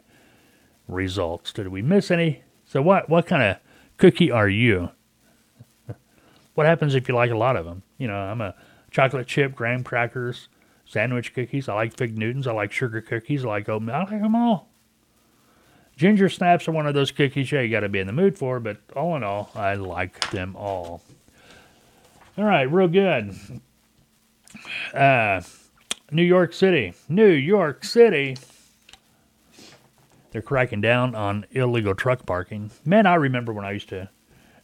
results. 0.87 1.51
Did 1.51 1.69
we 1.69 1.81
miss 1.81 2.11
any? 2.11 2.43
So 2.65 2.81
what 2.81 3.09
what 3.09 3.25
kind 3.25 3.41
of 3.41 3.57
cookie 3.97 4.31
are 4.31 4.49
you? 4.49 4.91
what 6.53 6.67
happens 6.67 6.93
if 6.93 7.07
you 7.07 7.15
like 7.15 7.31
a 7.31 7.37
lot 7.37 7.55
of 7.55 7.65
them? 7.65 7.83
You 7.97 8.07
know, 8.07 8.17
I'm 8.17 8.41
a 8.41 8.55
chocolate 8.91 9.27
chip 9.27 9.55
graham 9.55 9.83
crackers, 9.83 10.49
sandwich 10.85 11.33
cookies. 11.33 11.67
I 11.67 11.73
like 11.73 11.97
fig 11.97 12.17
Newtons. 12.17 12.47
I 12.47 12.51
like 12.51 12.71
sugar 12.71 13.01
cookies. 13.01 13.43
I 13.43 13.47
like 13.47 13.69
oatmeal. 13.69 13.95
I 13.95 13.99
like 13.99 14.21
them 14.21 14.35
all. 14.35 14.69
Ginger 15.99 16.29
snaps 16.29 16.65
are 16.65 16.71
one 16.71 16.87
of 16.87 16.93
those 16.93 17.11
cookies, 17.11 17.51
yeah, 17.51 17.59
you 17.59 17.69
got 17.69 17.81
to 17.81 17.89
be 17.89 17.99
in 17.99 18.07
the 18.07 18.13
mood 18.13 18.37
for, 18.37 18.61
but 18.61 18.77
all 18.95 19.17
in 19.17 19.23
all, 19.23 19.51
I 19.53 19.73
like 19.75 20.31
them 20.31 20.55
all. 20.55 21.01
All 22.37 22.45
right, 22.45 22.71
real 22.71 22.87
good. 22.87 23.35
Uh, 24.93 25.41
New 26.11 26.23
York 26.23 26.53
City. 26.53 26.93
New 27.07 27.29
York 27.29 27.83
City. 27.83 28.37
They're 30.31 30.41
cracking 30.41 30.81
down 30.81 31.15
on 31.15 31.45
illegal 31.51 31.95
truck 31.95 32.25
parking. 32.25 32.71
Man, 32.85 33.05
I 33.05 33.15
remember 33.15 33.53
when 33.53 33.65
I 33.65 33.71
used 33.71 33.89
to 33.89 34.09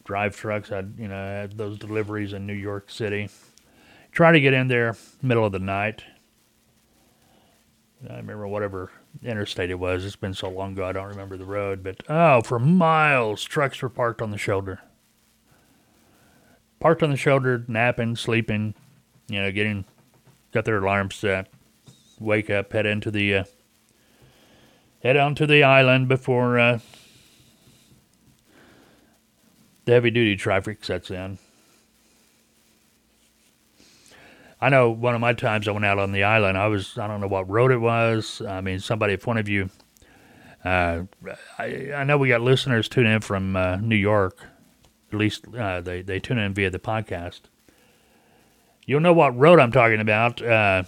drive 0.04 0.36
trucks. 0.36 0.70
I, 0.70 0.84
you 0.98 1.08
know, 1.08 1.14
had 1.14 1.56
those 1.56 1.78
deliveries 1.78 2.32
in 2.32 2.46
New 2.46 2.54
York 2.54 2.90
City. 2.90 3.28
Try 4.12 4.32
to 4.32 4.40
get 4.40 4.54
in 4.54 4.68
there 4.68 4.96
middle 5.22 5.44
of 5.44 5.52
the 5.52 5.58
night. 5.58 6.04
I 8.08 8.16
remember 8.16 8.46
whatever 8.46 8.90
interstate 9.22 9.70
it 9.70 9.78
was. 9.78 10.04
It's 10.04 10.16
been 10.16 10.34
so 10.34 10.48
long 10.48 10.72
ago 10.72 10.84
I 10.84 10.92
don't 10.92 11.08
remember 11.08 11.36
the 11.36 11.44
road, 11.44 11.82
but 11.82 12.02
oh, 12.08 12.42
for 12.42 12.58
miles 12.58 13.42
trucks 13.42 13.80
were 13.82 13.88
parked 13.88 14.22
on 14.22 14.30
the 14.30 14.38
shoulder. 14.38 14.80
Parked 16.78 17.02
on 17.02 17.10
the 17.10 17.16
shoulder, 17.16 17.64
napping, 17.66 18.16
sleeping, 18.16 18.74
you 19.28 19.40
know, 19.40 19.50
getting 19.52 19.84
got 20.52 20.64
their 20.64 20.78
alarm 20.78 21.10
set. 21.10 21.48
Wake 22.18 22.48
up, 22.48 22.72
head 22.72 22.86
into 22.86 23.10
the 23.10 23.34
uh, 23.34 23.44
head 25.02 25.16
onto 25.16 25.46
the 25.46 25.62
island 25.62 26.08
before 26.08 26.58
uh, 26.58 26.78
the 29.84 29.92
heavy 29.92 30.10
duty 30.10 30.36
traffic 30.36 30.84
sets 30.84 31.10
in. 31.10 31.38
I 34.60 34.70
know 34.70 34.90
one 34.90 35.14
of 35.14 35.20
my 35.20 35.34
times 35.34 35.68
I 35.68 35.72
went 35.72 35.84
out 35.84 35.98
on 35.98 36.12
the 36.12 36.24
island, 36.24 36.56
I 36.56 36.66
was, 36.66 36.96
I 36.96 37.06
don't 37.06 37.20
know 37.20 37.28
what 37.28 37.48
road 37.48 37.70
it 37.70 37.78
was. 37.78 38.40
I 38.40 38.60
mean, 38.62 38.80
somebody, 38.80 39.12
if 39.12 39.26
one 39.26 39.36
of 39.36 39.48
you, 39.48 39.68
uh, 40.64 41.02
I, 41.58 41.92
I 41.94 42.04
know 42.04 42.16
we 42.16 42.28
got 42.28 42.40
listeners 42.40 42.88
tuning 42.88 43.12
in 43.12 43.20
from 43.20 43.54
uh, 43.54 43.76
New 43.76 43.96
York, 43.96 44.38
at 45.12 45.18
least 45.18 45.44
uh, 45.56 45.82
they, 45.82 46.02
they 46.02 46.18
tune 46.18 46.38
in 46.38 46.54
via 46.54 46.70
the 46.70 46.78
podcast. 46.78 47.42
You'll 48.86 49.00
know 49.00 49.12
what 49.12 49.36
road 49.36 49.58
I'm 49.58 49.72
talking 49.72 50.00
about. 50.00 50.40
Uh, 50.40 50.84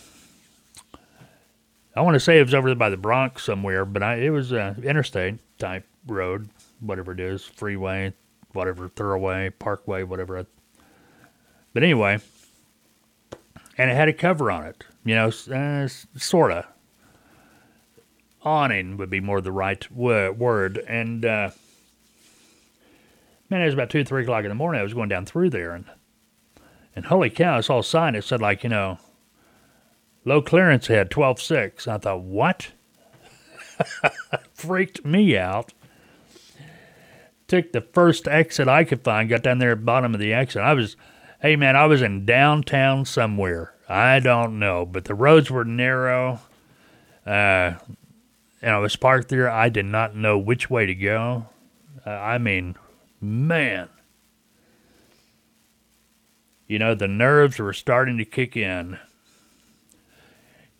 I 1.96 2.00
want 2.00 2.14
to 2.14 2.20
say 2.20 2.38
it 2.38 2.44
was 2.44 2.54
over 2.54 2.72
by 2.76 2.90
the 2.90 2.96
Bronx 2.96 3.42
somewhere, 3.42 3.84
but 3.84 4.04
I, 4.04 4.16
it 4.16 4.30
was 4.30 4.52
an 4.52 4.84
interstate 4.84 5.40
type 5.58 5.84
road, 6.06 6.48
whatever 6.78 7.10
it 7.10 7.18
is, 7.18 7.44
freeway, 7.44 8.14
whatever, 8.52 8.88
thoroughway, 8.88 9.52
parkway, 9.58 10.04
whatever. 10.04 10.46
But 11.74 11.82
anyway, 11.82 12.20
and 13.76 13.90
it 13.90 13.94
had 13.94 14.08
a 14.08 14.12
cover 14.12 14.48
on 14.52 14.64
it, 14.64 14.84
you 15.04 15.16
know, 15.16 15.32
uh, 15.52 15.88
sort 16.16 16.52
of. 16.52 16.66
Awning 18.42 18.96
would 18.96 19.10
be 19.10 19.20
more 19.20 19.40
the 19.40 19.50
right 19.50 19.90
word. 19.90 20.78
And, 20.86 21.24
uh, 21.24 21.50
man, 23.50 23.60
it 23.60 23.64
was 23.64 23.74
about 23.74 23.90
2, 23.90 24.04
3 24.04 24.22
o'clock 24.22 24.44
in 24.44 24.48
the 24.50 24.54
morning. 24.54 24.80
I 24.80 24.84
was 24.84 24.94
going 24.94 25.08
down 25.08 25.26
through 25.26 25.50
there, 25.50 25.72
and, 25.72 25.84
and 26.98 27.06
holy 27.06 27.30
cow, 27.30 27.56
I 27.56 27.60
saw 27.62 27.78
a 27.78 27.84
sign 27.84 28.12
that 28.12 28.24
said, 28.24 28.42
like, 28.42 28.62
you 28.62 28.68
know, 28.68 28.98
low 30.24 30.42
clearance 30.42 30.88
had 30.88 31.10
12.6. 31.10 31.88
I 31.88 31.98
thought, 31.98 32.20
what? 32.20 32.72
Freaked 34.54 35.04
me 35.04 35.38
out 35.38 35.72
took 37.48 37.72
the 37.72 37.80
first 37.80 38.28
exit 38.28 38.68
I 38.68 38.84
could 38.84 39.02
find, 39.02 39.28
got 39.28 39.42
down 39.42 39.58
there 39.58 39.72
at 39.72 39.78
the 39.78 39.84
bottom 39.84 40.14
of 40.14 40.20
the 40.20 40.32
exit. 40.32 40.62
I 40.62 40.74
was 40.74 40.96
Hey 41.40 41.56
man, 41.56 41.76
I 41.76 41.86
was 41.86 42.02
in 42.02 42.24
downtown 42.24 43.04
somewhere. 43.04 43.74
I 43.88 44.18
don't 44.20 44.58
know, 44.58 44.84
but 44.84 45.04
the 45.04 45.14
roads 45.14 45.50
were 45.50 45.64
narrow. 45.64 46.40
Uh, 47.24 47.74
and 48.60 48.74
I 48.74 48.78
was 48.78 48.96
parked 48.96 49.28
there. 49.28 49.48
I 49.48 49.68
did 49.68 49.86
not 49.86 50.16
know 50.16 50.36
which 50.36 50.68
way 50.68 50.86
to 50.86 50.94
go. 50.94 51.46
Uh, 52.04 52.10
I 52.10 52.38
mean, 52.38 52.74
man. 53.20 53.88
You 56.68 56.78
know, 56.78 56.94
the 56.94 57.08
nerves 57.08 57.58
were 57.58 57.72
starting 57.72 58.18
to 58.18 58.24
kick 58.24 58.56
in. 58.56 58.98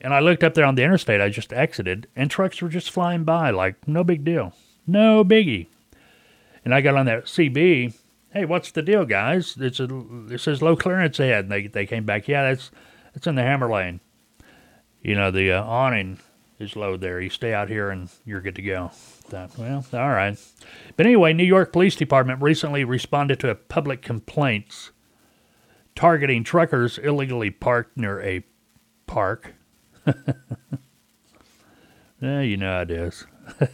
And 0.00 0.14
I 0.14 0.20
looked 0.20 0.44
up 0.44 0.54
there 0.54 0.66
on 0.66 0.76
the 0.76 0.84
interstate 0.84 1.20
I 1.20 1.28
just 1.28 1.52
exited, 1.52 2.06
and 2.14 2.30
trucks 2.30 2.62
were 2.62 2.68
just 2.68 2.90
flying 2.90 3.24
by 3.24 3.50
like 3.50 3.88
no 3.88 4.04
big 4.04 4.22
deal. 4.22 4.52
No 4.86 5.24
biggie. 5.24 5.66
And 6.64 6.74
I 6.74 6.82
got 6.82 6.96
on 6.96 7.06
that 7.06 7.24
CB, 7.24 7.94
hey, 8.32 8.44
what's 8.44 8.70
the 8.70 8.82
deal, 8.82 9.04
guys? 9.04 9.56
It's 9.58 9.80
a, 9.80 9.88
it 10.30 10.40
says 10.40 10.62
low 10.62 10.76
clearance 10.76 11.18
ahead. 11.18 11.46
And 11.46 11.52
they, 11.52 11.66
they 11.66 11.86
came 11.86 12.04
back, 12.04 12.28
yeah, 12.28 12.50
that's, 12.50 12.70
that's 13.14 13.26
in 13.26 13.34
the 13.34 13.42
hammer 13.42 13.70
lane. 13.70 14.00
You 15.02 15.14
know, 15.14 15.30
the 15.30 15.52
uh, 15.52 15.64
awning 15.64 16.18
is 16.58 16.76
low 16.76 16.96
there. 16.96 17.20
You 17.20 17.30
stay 17.30 17.54
out 17.54 17.68
here 17.68 17.90
and 17.90 18.10
you're 18.24 18.40
good 18.40 18.56
to 18.56 18.62
go. 18.62 18.90
Well, 19.58 19.84
all 19.92 20.08
right. 20.10 20.38
But 20.96 21.06
anyway, 21.06 21.32
New 21.32 21.44
York 21.44 21.72
Police 21.72 21.96
Department 21.96 22.42
recently 22.42 22.84
responded 22.84 23.40
to 23.40 23.50
a 23.50 23.54
public 23.54 24.02
complaints 24.02 24.90
targeting 25.98 26.44
truckers 26.44 26.96
illegally 26.96 27.50
parked 27.50 27.96
near 27.96 28.20
a 28.22 28.44
park. 29.08 29.54
yeah, 32.20 32.40
you 32.40 32.56
know 32.56 32.72
how 32.72 32.82
it 32.82 32.90
is. 32.90 33.26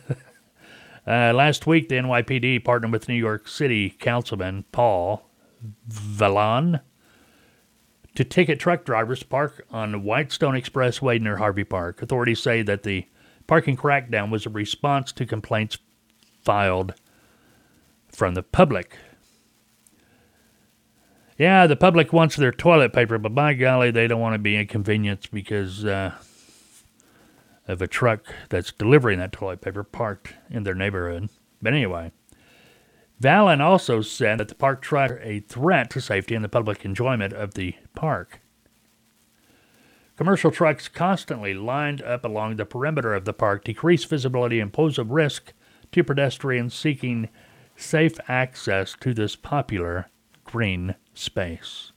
Uh, 1.06 1.34
last 1.34 1.66
week, 1.66 1.90
the 1.90 1.96
NYPD 1.96 2.64
partnered 2.64 2.90
with 2.90 3.10
New 3.10 3.14
York 3.14 3.46
City 3.46 3.90
Councilman 3.90 4.64
Paul 4.72 5.28
Vallone 5.86 6.80
to 8.14 8.24
ticket 8.24 8.58
truck 8.58 8.86
drivers 8.86 9.18
to 9.18 9.26
park 9.26 9.66
on 9.70 10.02
Whitestone 10.02 10.54
Expressway 10.54 11.20
near 11.20 11.36
Harvey 11.36 11.62
Park. 11.62 12.00
Authorities 12.00 12.40
say 12.40 12.62
that 12.62 12.84
the 12.84 13.06
parking 13.46 13.76
crackdown 13.76 14.30
was 14.30 14.46
a 14.46 14.48
response 14.48 15.12
to 15.12 15.26
complaints 15.26 15.76
filed 16.40 16.94
from 18.08 18.32
the 18.32 18.42
public. 18.42 18.96
Yeah, 21.36 21.66
the 21.66 21.76
public 21.76 22.12
wants 22.12 22.36
their 22.36 22.52
toilet 22.52 22.92
paper, 22.92 23.18
but 23.18 23.34
by 23.34 23.54
golly, 23.54 23.90
they 23.90 24.06
don't 24.06 24.20
want 24.20 24.34
to 24.34 24.38
be 24.38 24.56
inconvenienced 24.56 25.32
because 25.32 25.84
uh, 25.84 26.12
of 27.66 27.82
a 27.82 27.88
truck 27.88 28.32
that's 28.50 28.72
delivering 28.72 29.18
that 29.18 29.32
toilet 29.32 29.60
paper 29.60 29.82
parked 29.82 30.34
in 30.48 30.62
their 30.62 30.74
neighborhood. 30.74 31.28
But 31.60 31.72
anyway, 31.72 32.12
Vallone 33.20 33.60
also 33.60 34.00
said 34.00 34.38
that 34.38 34.48
the 34.48 34.54
park 34.54 34.80
tried 34.80 35.12
a 35.22 35.40
threat 35.40 35.90
to 35.90 36.00
safety 36.00 36.36
and 36.36 36.44
the 36.44 36.48
public 36.48 36.84
enjoyment 36.84 37.32
of 37.32 37.54
the 37.54 37.74
park. 37.94 38.40
Commercial 40.16 40.52
trucks 40.52 40.86
constantly 40.86 41.54
lined 41.54 42.00
up 42.02 42.24
along 42.24 42.56
the 42.56 42.64
perimeter 42.64 43.12
of 43.12 43.24
the 43.24 43.32
park 43.32 43.64
decrease 43.64 44.04
visibility 44.04 44.60
and 44.60 44.72
pose 44.72 44.98
a 44.98 45.04
risk 45.04 45.52
to 45.90 46.04
pedestrians 46.04 46.74
seeking 46.74 47.28
safe 47.74 48.20
access 48.28 48.94
to 49.00 49.12
this 49.12 49.34
popular 49.34 50.06
green 50.54 50.94
space. 51.14 51.90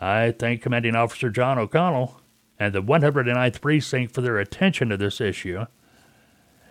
I 0.00 0.30
thank 0.30 0.62
Commanding 0.62 0.96
Officer 0.96 1.28
John 1.28 1.58
O'Connell 1.58 2.22
and 2.58 2.74
the 2.74 2.82
109th 2.82 3.60
Precinct 3.60 4.14
for 4.14 4.22
their 4.22 4.38
attention 4.38 4.88
to 4.88 4.96
this 4.96 5.20
issue 5.20 5.66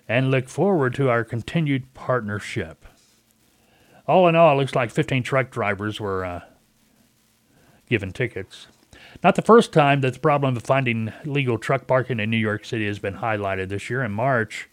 and 0.08 0.32
look 0.32 0.50
forward 0.50 0.96
to 0.96 1.12
our 1.12 1.24
continued 1.24 1.94
partnership. 1.94 2.86
All 4.08 4.28
in 4.28 4.36
all, 4.36 4.54
it 4.54 4.56
looks 4.56 4.74
like 4.74 4.90
15 4.90 5.22
truck 5.22 5.52
drivers 5.52 6.00
were 6.00 6.26
uh, 6.26 6.42
given 7.88 8.12
tickets. 8.12 8.66
Not 9.24 9.36
the 9.36 9.44
first 9.44 9.72
time 9.72 10.02
that 10.02 10.16
the 10.16 10.20
problem 10.20 10.58
of 10.58 10.64
finding 10.64 11.14
legal 11.24 11.60
truck 11.60 11.86
parking 11.86 12.20
in 12.20 12.32
New 12.32 12.38
York 12.38 12.66
City 12.66 12.88
has 12.88 12.98
been 12.98 13.18
highlighted 13.18 13.70
this 13.70 13.92
year. 13.92 14.04
In 14.04 14.12
March, 14.12 14.72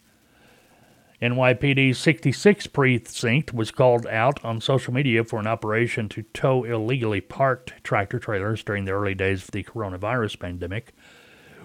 NYPD's 1.21 1.97
66th 1.97 2.73
precinct 2.73 3.53
was 3.53 3.71
called 3.71 4.05
out 4.07 4.43
on 4.43 4.59
social 4.59 4.93
media 4.93 5.23
for 5.23 5.39
an 5.39 5.47
operation 5.47 6.09
to 6.09 6.23
tow 6.33 6.63
illegally 6.65 7.21
parked 7.21 7.73
tractor 7.83 8.19
trailers 8.19 8.63
during 8.63 8.83
the 8.83 8.91
early 8.91 9.15
days 9.15 9.43
of 9.43 9.51
the 9.51 9.63
coronavirus 9.63 10.39
pandemic 10.39 10.93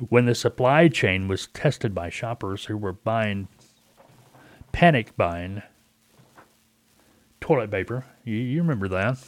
when 0.09 0.25
the 0.27 0.35
supply 0.35 0.89
chain 0.89 1.29
was 1.29 1.49
tested 1.49 1.95
by 1.95 2.09
shoppers 2.09 2.67
who 2.67 2.77
were 2.77 2.93
buying, 2.93 3.49
panic 4.73 5.17
buying 5.17 5.63
toilet 7.41 7.71
paper. 7.71 8.07
You, 8.25 8.37
you 8.37 8.63
remember 8.63 8.89
that? 8.89 9.19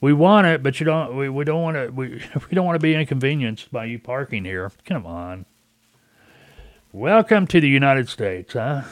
We 0.00 0.12
want 0.12 0.46
it, 0.46 0.62
but 0.62 0.78
you 0.80 0.86
don't. 0.86 1.16
We, 1.16 1.28
we 1.28 1.44
don't 1.44 1.62
want 1.62 1.76
to. 1.76 1.88
We, 1.88 2.08
we 2.50 2.54
don't 2.54 2.66
want 2.66 2.76
to 2.76 2.82
be 2.82 2.94
inconvenienced 2.94 3.72
by 3.72 3.86
you 3.86 3.98
parking 3.98 4.44
here. 4.44 4.70
Come 4.84 5.06
on. 5.06 5.46
Welcome 6.92 7.46
to 7.48 7.60
the 7.60 7.68
United 7.68 8.08
States, 8.08 8.52
huh? 8.52 8.82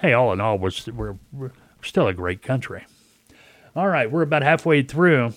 Hey, 0.00 0.14
all 0.14 0.32
in 0.32 0.40
all, 0.40 0.56
we're, 0.56 0.70
we're, 0.94 1.16
we're 1.30 1.50
still 1.82 2.08
a 2.08 2.14
great 2.14 2.40
country. 2.40 2.86
All 3.76 3.86
right, 3.86 4.10
we're 4.10 4.22
about 4.22 4.42
halfway 4.42 4.82
through 4.82 5.34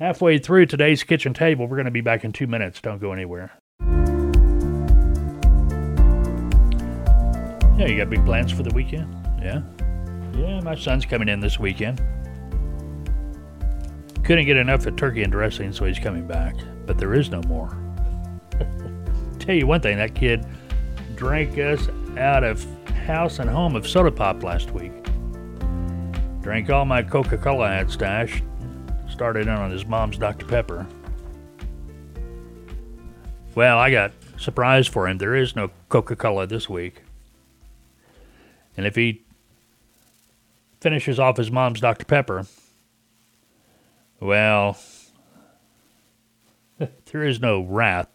halfway 0.00 0.38
through 0.38 0.66
today's 0.66 1.04
kitchen 1.04 1.32
table. 1.32 1.68
We're 1.68 1.76
going 1.76 1.84
to 1.84 1.92
be 1.92 2.00
back 2.00 2.24
in 2.24 2.32
two 2.32 2.48
minutes. 2.48 2.80
Don't 2.80 3.00
go 3.00 3.12
anywhere. 3.12 3.52
Yeah, 7.78 7.86
you 7.86 7.96
got 7.96 8.10
big 8.10 8.24
plans 8.24 8.50
for 8.50 8.64
the 8.64 8.74
weekend? 8.74 9.14
Yeah? 9.40 9.62
Yeah, 10.36 10.60
my 10.62 10.74
son's 10.74 11.06
coming 11.06 11.28
in 11.28 11.38
this 11.38 11.56
weekend. 11.56 12.02
Couldn't 14.24 14.46
get 14.46 14.56
enough 14.56 14.84
of 14.86 14.96
turkey 14.96 15.22
and 15.22 15.30
dressing, 15.30 15.72
so 15.72 15.84
he's 15.84 16.00
coming 16.00 16.26
back. 16.26 16.56
But 16.86 16.98
there 16.98 17.14
is 17.14 17.30
no 17.30 17.40
more. 17.42 17.68
Tell 19.38 19.54
you 19.54 19.68
one 19.68 19.80
thing, 19.80 19.96
that 19.98 20.16
kid 20.16 20.44
drank 21.14 21.56
us 21.56 21.86
out 22.18 22.44
of 22.44 22.64
house 23.06 23.38
and 23.38 23.50
home 23.50 23.76
of 23.76 23.86
soda 23.88 24.10
pop 24.10 24.42
last 24.42 24.70
week. 24.70 24.92
Drank 26.40 26.70
all 26.70 26.84
my 26.84 27.02
Coca 27.02 27.38
Cola 27.38 27.64
I 27.64 27.74
had 27.74 27.90
stashed, 27.90 28.44
started 29.08 29.42
in 29.42 29.48
on 29.48 29.70
his 29.70 29.86
mom's 29.86 30.18
Dr. 30.18 30.46
Pepper. 30.46 30.86
Well, 33.54 33.78
I 33.78 33.90
got 33.90 34.12
surprise 34.36 34.86
for 34.86 35.08
him. 35.08 35.18
There 35.18 35.34
is 35.34 35.56
no 35.56 35.70
Coca 35.88 36.16
Cola 36.16 36.46
this 36.46 36.68
week. 36.68 37.02
And 38.76 38.86
if 38.86 38.94
he 38.96 39.22
finishes 40.80 41.18
off 41.18 41.36
his 41.36 41.50
mom's 41.50 41.80
Dr. 41.80 42.04
Pepper, 42.04 42.46
well, 44.20 44.76
there 46.78 47.24
is 47.24 47.40
no 47.40 47.62
wrath 47.62 48.13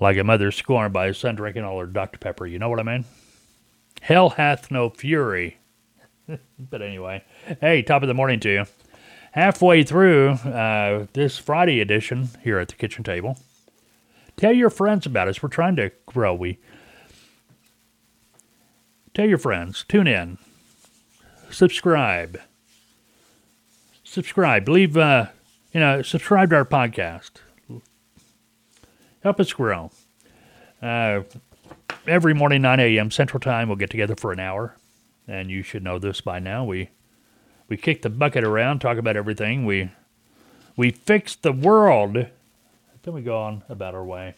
like 0.00 0.16
a 0.16 0.24
mother 0.24 0.50
scorned 0.50 0.92
by 0.92 1.06
a 1.06 1.14
son 1.14 1.34
drinking 1.34 1.64
all 1.64 1.78
her 1.80 1.86
Dr. 1.86 2.18
Pepper. 2.18 2.46
You 2.46 2.58
know 2.58 2.68
what 2.68 2.80
I 2.80 2.84
mean? 2.84 3.04
Hell 4.00 4.30
hath 4.30 4.70
no 4.70 4.90
fury. 4.90 5.58
but 6.58 6.82
anyway, 6.82 7.24
hey, 7.60 7.82
top 7.82 8.02
of 8.02 8.08
the 8.08 8.14
morning 8.14 8.40
to 8.40 8.50
you. 8.50 8.64
Halfway 9.32 9.82
through 9.82 10.30
uh, 10.30 11.06
this 11.12 11.38
Friday 11.38 11.80
edition 11.80 12.30
here 12.42 12.58
at 12.58 12.68
the 12.68 12.74
kitchen 12.74 13.04
table. 13.04 13.38
Tell 14.36 14.52
your 14.52 14.70
friends 14.70 15.04
about 15.04 15.28
us. 15.28 15.42
We're 15.42 15.48
trying 15.48 15.76
to 15.76 15.90
grow. 16.06 16.34
We 16.34 16.58
tell 19.14 19.28
your 19.28 19.38
friends. 19.38 19.84
Tune 19.88 20.06
in. 20.06 20.38
Subscribe. 21.50 22.40
Subscribe. 24.04 24.68
Leave. 24.68 24.96
Uh, 24.96 25.26
you 25.72 25.80
know, 25.80 26.02
subscribe 26.02 26.50
to 26.50 26.56
our 26.56 26.64
podcast. 26.64 27.32
Help 29.22 29.40
us 29.40 29.52
grow. 29.52 29.90
Uh, 30.80 31.22
every 32.06 32.34
morning, 32.34 32.62
9 32.62 32.80
a.m. 32.80 33.10
Central 33.10 33.40
Time, 33.40 33.68
we'll 33.68 33.76
get 33.76 33.90
together 33.90 34.14
for 34.14 34.32
an 34.32 34.40
hour. 34.40 34.76
And 35.26 35.50
you 35.50 35.62
should 35.62 35.82
know 35.82 35.98
this 35.98 36.20
by 36.20 36.38
now. 36.38 36.64
We 36.64 36.90
we 37.68 37.76
kick 37.76 38.00
the 38.00 38.08
bucket 38.08 38.44
around, 38.44 38.78
talk 38.78 38.96
about 38.96 39.16
everything. 39.16 39.66
We 39.66 39.90
we 40.76 40.90
fix 40.90 41.34
the 41.36 41.52
world. 41.52 42.14
Then 43.02 43.14
we 43.14 43.20
go 43.20 43.38
on 43.38 43.62
about 43.68 43.94
our 43.94 44.04
way. 44.04 44.34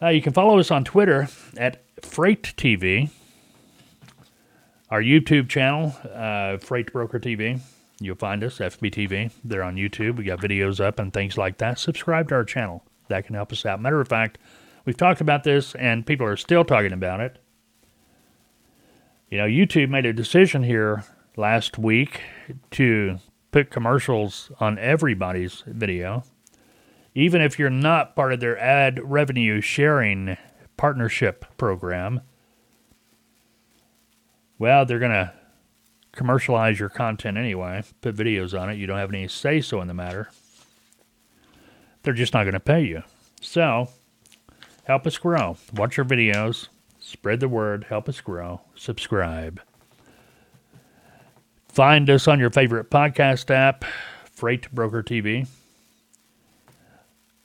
Uh, 0.00 0.08
you 0.08 0.22
can 0.22 0.32
follow 0.32 0.58
us 0.58 0.70
on 0.70 0.84
Twitter 0.84 1.28
at 1.56 1.82
Freight 2.02 2.54
TV. 2.56 3.10
Our 4.90 5.02
YouTube 5.02 5.48
channel, 5.48 5.94
uh, 6.14 6.58
Freight 6.58 6.92
Broker 6.92 7.18
TV. 7.18 7.60
You'll 8.00 8.16
find 8.16 8.44
us, 8.44 8.58
FBTV. 8.58 9.32
They're 9.44 9.62
on 9.62 9.76
YouTube. 9.76 10.16
We 10.16 10.24
got 10.24 10.40
videos 10.40 10.80
up 10.80 10.98
and 10.98 11.12
things 11.12 11.36
like 11.36 11.58
that. 11.58 11.78
Subscribe 11.78 12.28
to 12.28 12.36
our 12.36 12.44
channel. 12.44 12.84
That 13.08 13.26
can 13.26 13.34
help 13.34 13.52
us 13.52 13.66
out. 13.66 13.80
Matter 13.80 14.00
of 14.00 14.08
fact, 14.08 14.38
we've 14.84 14.96
talked 14.96 15.20
about 15.20 15.44
this 15.44 15.74
and 15.74 16.06
people 16.06 16.26
are 16.26 16.36
still 16.36 16.64
talking 16.64 16.92
about 16.92 17.20
it. 17.20 17.38
You 19.30 19.38
know, 19.38 19.46
YouTube 19.46 19.90
made 19.90 20.06
a 20.06 20.12
decision 20.12 20.62
here 20.62 21.04
last 21.36 21.76
week 21.76 22.20
to 22.72 23.18
put 23.50 23.70
commercials 23.70 24.50
on 24.60 24.78
everybody's 24.78 25.64
video, 25.66 26.22
even 27.14 27.42
if 27.42 27.58
you're 27.58 27.68
not 27.68 28.14
part 28.14 28.32
of 28.32 28.40
their 28.40 28.58
ad 28.58 29.00
revenue 29.02 29.60
sharing 29.60 30.36
partnership 30.76 31.44
program. 31.56 32.20
Well, 34.58 34.86
they're 34.86 34.98
going 34.98 35.12
to 35.12 35.32
commercialize 36.18 36.80
your 36.80 36.88
content 36.88 37.38
anyway, 37.38 37.84
put 38.00 38.16
videos 38.16 38.58
on 38.58 38.68
it. 38.68 38.76
You 38.76 38.88
don't 38.88 38.98
have 38.98 39.14
any 39.14 39.28
say 39.28 39.60
so 39.60 39.80
in 39.80 39.86
the 39.86 39.94
matter. 39.94 40.28
They're 42.02 42.12
just 42.12 42.34
not 42.34 42.42
going 42.42 42.54
to 42.54 42.60
pay 42.60 42.84
you. 42.84 43.04
So, 43.40 43.88
help 44.84 45.06
us 45.06 45.16
grow. 45.16 45.56
Watch 45.72 45.96
our 45.98 46.04
videos, 46.04 46.68
spread 46.98 47.38
the 47.38 47.48
word, 47.48 47.84
help 47.88 48.08
us 48.08 48.20
grow, 48.20 48.62
subscribe. 48.74 49.60
Find 51.68 52.10
us 52.10 52.26
on 52.26 52.40
your 52.40 52.50
favorite 52.50 52.90
podcast 52.90 53.48
app, 53.50 53.84
Freight 54.24 54.70
Broker 54.72 55.04
TV. 55.04 55.46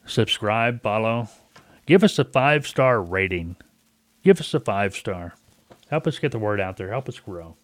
Subscribe, 0.07 0.81
follow. 0.81 1.29
Give 1.85 2.03
us 2.03 2.17
a 2.17 2.23
five 2.23 2.65
star 2.65 3.01
rating. 3.01 3.55
Give 4.23 4.39
us 4.39 4.53
a 4.55 4.59
five 4.59 4.95
star. 4.95 5.35
Help 5.89 6.07
us 6.07 6.17
get 6.17 6.31
the 6.31 6.39
word 6.39 6.59
out 6.59 6.77
there. 6.77 6.89
Help 6.89 7.07
us 7.07 7.19
grow. 7.19 7.55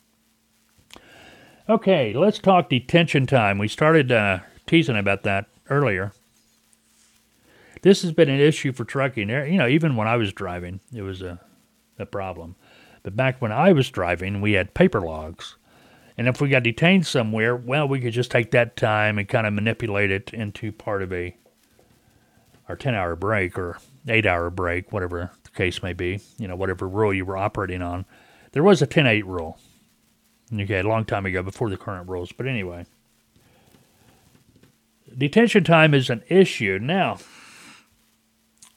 Okay, 1.69 2.13
let's 2.13 2.39
talk 2.39 2.67
detention 2.67 3.27
time. 3.27 3.60
We 3.60 3.67
started 3.67 4.12
uh, 4.12 4.39
teasing 4.65 4.97
about 4.97 5.21
that 5.21 5.45
earlier. 5.69 6.13
This 7.84 8.01
has 8.01 8.12
been 8.12 8.27
an 8.27 8.39
issue 8.39 8.73
for 8.73 8.86
trucking. 8.86 9.29
You 9.29 9.58
know, 9.60 9.67
even 9.67 9.95
when 9.95 10.08
I 10.08 10.17
was 10.17 10.34
driving, 10.34 10.79
it 10.91 11.03
was 11.03 11.21
a, 11.21 11.39
a 11.99 12.08
problem. 12.08 12.55
But 13.03 13.15
back 13.15 13.39
when 13.39 13.51
I 13.51 13.71
was 13.71 13.91
driving, 13.91 14.41
we 14.41 14.53
had 14.53 14.73
paper 14.73 14.99
logs. 14.99 15.58
And 16.17 16.27
if 16.27 16.41
we 16.41 16.49
got 16.49 16.63
detained 16.63 17.05
somewhere, 17.05 17.55
well, 17.55 17.88
we 17.88 17.99
could 17.99 18.13
just 18.13 18.32
take 18.32 18.49
that 18.49 18.75
time 18.75 19.19
and 19.19 19.29
kind 19.29 19.45
of 19.45 19.53
manipulate 19.53 20.10
it 20.10 20.34
into 20.34 20.71
part 20.71 21.03
of 21.03 21.13
a 21.13 21.38
our 22.67 22.75
10 22.75 22.95
hour 22.95 23.15
break 23.15 23.60
or 23.60 23.77
8 24.08 24.25
hour 24.25 24.49
break, 24.49 24.91
whatever 24.91 25.29
the 25.43 25.51
case 25.51 25.84
may 25.84 25.93
be, 25.93 26.19
you 26.39 26.47
know, 26.47 26.55
whatever 26.55 26.88
rule 26.88 27.13
you 27.13 27.25
were 27.25 27.38
operating 27.38 27.84
on. 27.84 28.05
There 28.53 28.63
was 28.63 28.82
a 28.82 28.88
10 28.88 29.05
8 29.05 29.25
rule. 29.27 29.60
Okay, 30.53 30.79
a 30.79 30.83
long 30.83 31.05
time 31.05 31.25
ago 31.25 31.43
before 31.43 31.69
the 31.69 31.77
current 31.77 32.09
rules. 32.09 32.31
But 32.31 32.47
anyway, 32.47 32.85
detention 35.15 35.63
time 35.63 35.93
is 35.93 36.09
an 36.09 36.23
issue. 36.27 36.79
Now, 36.81 37.17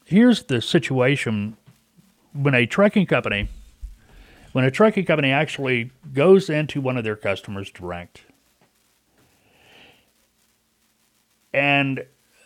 here's 0.05 0.43
the 0.43 0.61
situation 0.61 1.57
when 2.33 2.53
a 2.53 2.65
trucking 2.65 3.05
company 3.05 3.47
when 4.51 4.63
a 4.63 4.71
trucking 4.71 5.05
company 5.05 5.31
actually 5.31 5.91
goes 6.13 6.49
into 6.49 6.79
one 6.79 6.97
of 6.97 7.03
their 7.03 7.15
customers 7.15 7.71
direct 7.71 8.21
and 11.53 12.05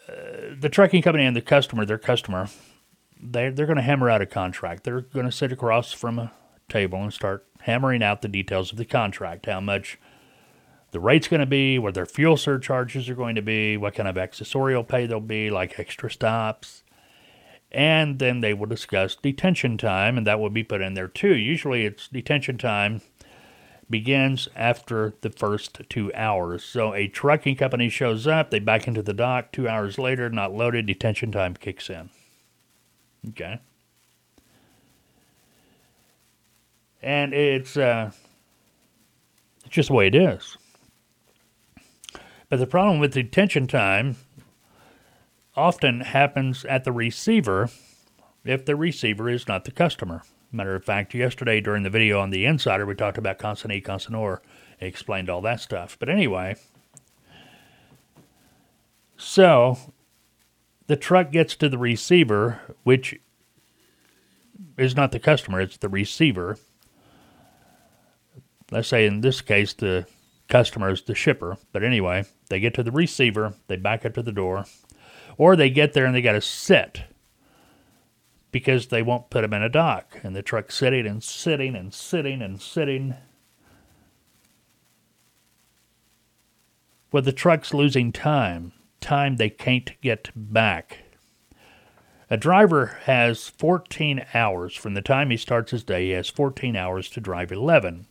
uh, 0.09 0.13
the 0.59 0.69
trucking 0.69 1.01
company 1.01 1.25
and 1.25 1.35
the 1.35 1.41
customer 1.41 1.85
their 1.85 1.97
customer 1.97 2.47
they, 3.21 3.49
they're 3.49 3.65
going 3.65 3.77
to 3.77 3.81
hammer 3.81 4.09
out 4.09 4.21
a 4.21 4.25
contract 4.25 4.83
they're 4.83 5.01
going 5.01 5.25
to 5.25 5.31
sit 5.31 5.51
across 5.51 5.91
from 5.91 6.19
a 6.19 6.31
table 6.69 7.01
and 7.01 7.13
start 7.13 7.46
hammering 7.61 8.03
out 8.03 8.21
the 8.21 8.27
details 8.27 8.71
of 8.71 8.77
the 8.77 8.85
contract, 8.85 9.45
how 9.45 9.59
much 9.59 9.99
the 10.91 10.99
rate's 10.99 11.27
going 11.27 11.41
to 11.41 11.45
be, 11.45 11.77
what 11.77 11.93
their 11.93 12.05
fuel 12.05 12.37
surcharges 12.37 13.09
are 13.09 13.15
going 13.15 13.35
to 13.35 13.41
be, 13.41 13.77
what 13.77 13.95
kind 13.95 14.07
of 14.07 14.15
accessorial 14.15 14.87
pay 14.87 15.05
there'll 15.05 15.21
be, 15.21 15.49
like 15.49 15.79
extra 15.79 16.09
stops. 16.09 16.83
And 17.71 18.19
then 18.19 18.39
they 18.39 18.53
will 18.53 18.65
discuss 18.65 19.15
detention 19.15 19.77
time, 19.77 20.17
and 20.17 20.25
that 20.25 20.39
will 20.39 20.49
be 20.49 20.63
put 20.63 20.81
in 20.81 20.93
there 20.93 21.09
too. 21.09 21.35
Usually 21.35 21.85
it's 21.85 22.07
detention 22.07 22.57
time 22.57 23.01
begins 23.89 24.47
after 24.55 25.13
the 25.21 25.29
first 25.29 25.81
two 25.89 26.11
hours. 26.13 26.63
So 26.63 26.93
a 26.93 27.07
trucking 27.07 27.55
company 27.55 27.89
shows 27.89 28.27
up, 28.27 28.49
they 28.49 28.59
back 28.59 28.87
into 28.87 29.01
the 29.01 29.13
dock, 29.13 29.51
two 29.51 29.67
hours 29.67 29.97
later, 29.97 30.29
not 30.29 30.53
loaded, 30.53 30.85
detention 30.85 31.31
time 31.31 31.55
kicks 31.55 31.89
in. 31.89 32.09
Okay. 33.29 33.59
And 37.07 37.33
it's 37.33 37.77
uh, 37.77 38.11
it's 39.65 39.73
just 39.73 39.87
the 39.87 39.95
way 39.95 40.07
it 40.07 40.15
is. 40.15 40.57
But 42.49 42.59
the 42.59 42.67
problem 42.67 42.99
with 42.99 43.13
the 43.13 43.23
detention 43.23 43.65
time 43.65 44.17
often 45.55 46.01
happens 46.01 46.65
at 46.65 46.83
the 46.83 46.91
receiver 46.91 47.69
if 48.43 48.65
the 48.65 48.75
receiver 48.75 49.29
is 49.29 49.47
not 49.47 49.63
the 49.63 49.71
customer. 49.71 50.23
Matter 50.51 50.75
of 50.75 50.83
fact, 50.83 51.13
yesterday 51.13 51.61
during 51.61 51.83
the 51.83 51.89
video 51.89 52.19
on 52.19 52.29
the 52.29 52.45
Insider, 52.45 52.85
we 52.85 52.93
talked 52.93 53.17
about 53.17 53.39
consignee, 53.39 53.81
consignor, 53.81 54.41
explained 54.81 55.29
all 55.29 55.41
that 55.41 55.61
stuff. 55.61 55.97
But 55.97 56.09
anyway, 56.09 56.55
so 59.15 59.77
the 60.87 60.97
truck 60.97 61.31
gets 61.31 61.55
to 61.55 61.69
the 61.69 61.77
receiver, 61.77 62.61
which 62.83 63.17
is 64.77 64.95
not 64.95 65.13
the 65.13 65.19
customer, 65.19 65.61
it's 65.61 65.77
the 65.77 65.89
receiver 65.89 66.57
let's 68.71 68.87
say 68.87 69.05
in 69.05 69.21
this 69.21 69.41
case 69.41 69.73
the 69.73 70.05
customer 70.47 70.89
is 70.89 71.01
the 71.03 71.15
shipper, 71.15 71.57
but 71.71 71.83
anyway, 71.83 72.25
they 72.49 72.59
get 72.59 72.73
to 72.75 72.83
the 72.83 72.91
receiver, 72.91 73.53
they 73.67 73.75
back 73.75 74.05
up 74.05 74.13
to 74.13 74.23
the 74.23 74.31
door, 74.31 74.65
or 75.37 75.55
they 75.55 75.69
get 75.69 75.93
there 75.93 76.05
and 76.05 76.15
they 76.15 76.21
got 76.21 76.33
to 76.33 76.41
sit 76.41 77.03
because 78.51 78.87
they 78.87 79.01
won't 79.01 79.29
put 79.29 79.41
them 79.41 79.53
in 79.53 79.61
a 79.61 79.69
dock, 79.69 80.19
and 80.23 80.35
the 80.35 80.41
truck's 80.41 80.75
sitting 80.75 81.05
and 81.05 81.23
sitting 81.23 81.75
and 81.75 81.93
sitting 81.93 82.41
and 82.41 82.61
sitting. 82.61 83.15
Well, 87.11 87.23
the 87.23 87.33
truck's 87.33 87.73
losing 87.73 88.11
time, 88.11 88.73
time 89.01 89.35
they 89.35 89.49
can't 89.49 89.91
get 90.01 90.31
back. 90.35 90.99
A 92.29 92.37
driver 92.37 92.97
has 93.03 93.47
14 93.47 94.25
hours 94.33 94.75
from 94.75 94.93
the 94.93 95.01
time 95.01 95.29
he 95.29 95.37
starts 95.37 95.71
his 95.71 95.83
day, 95.83 96.07
he 96.07 96.11
has 96.11 96.29
14 96.29 96.75
hours 96.75 97.09
to 97.11 97.21
drive 97.21 97.51
11 97.51 98.07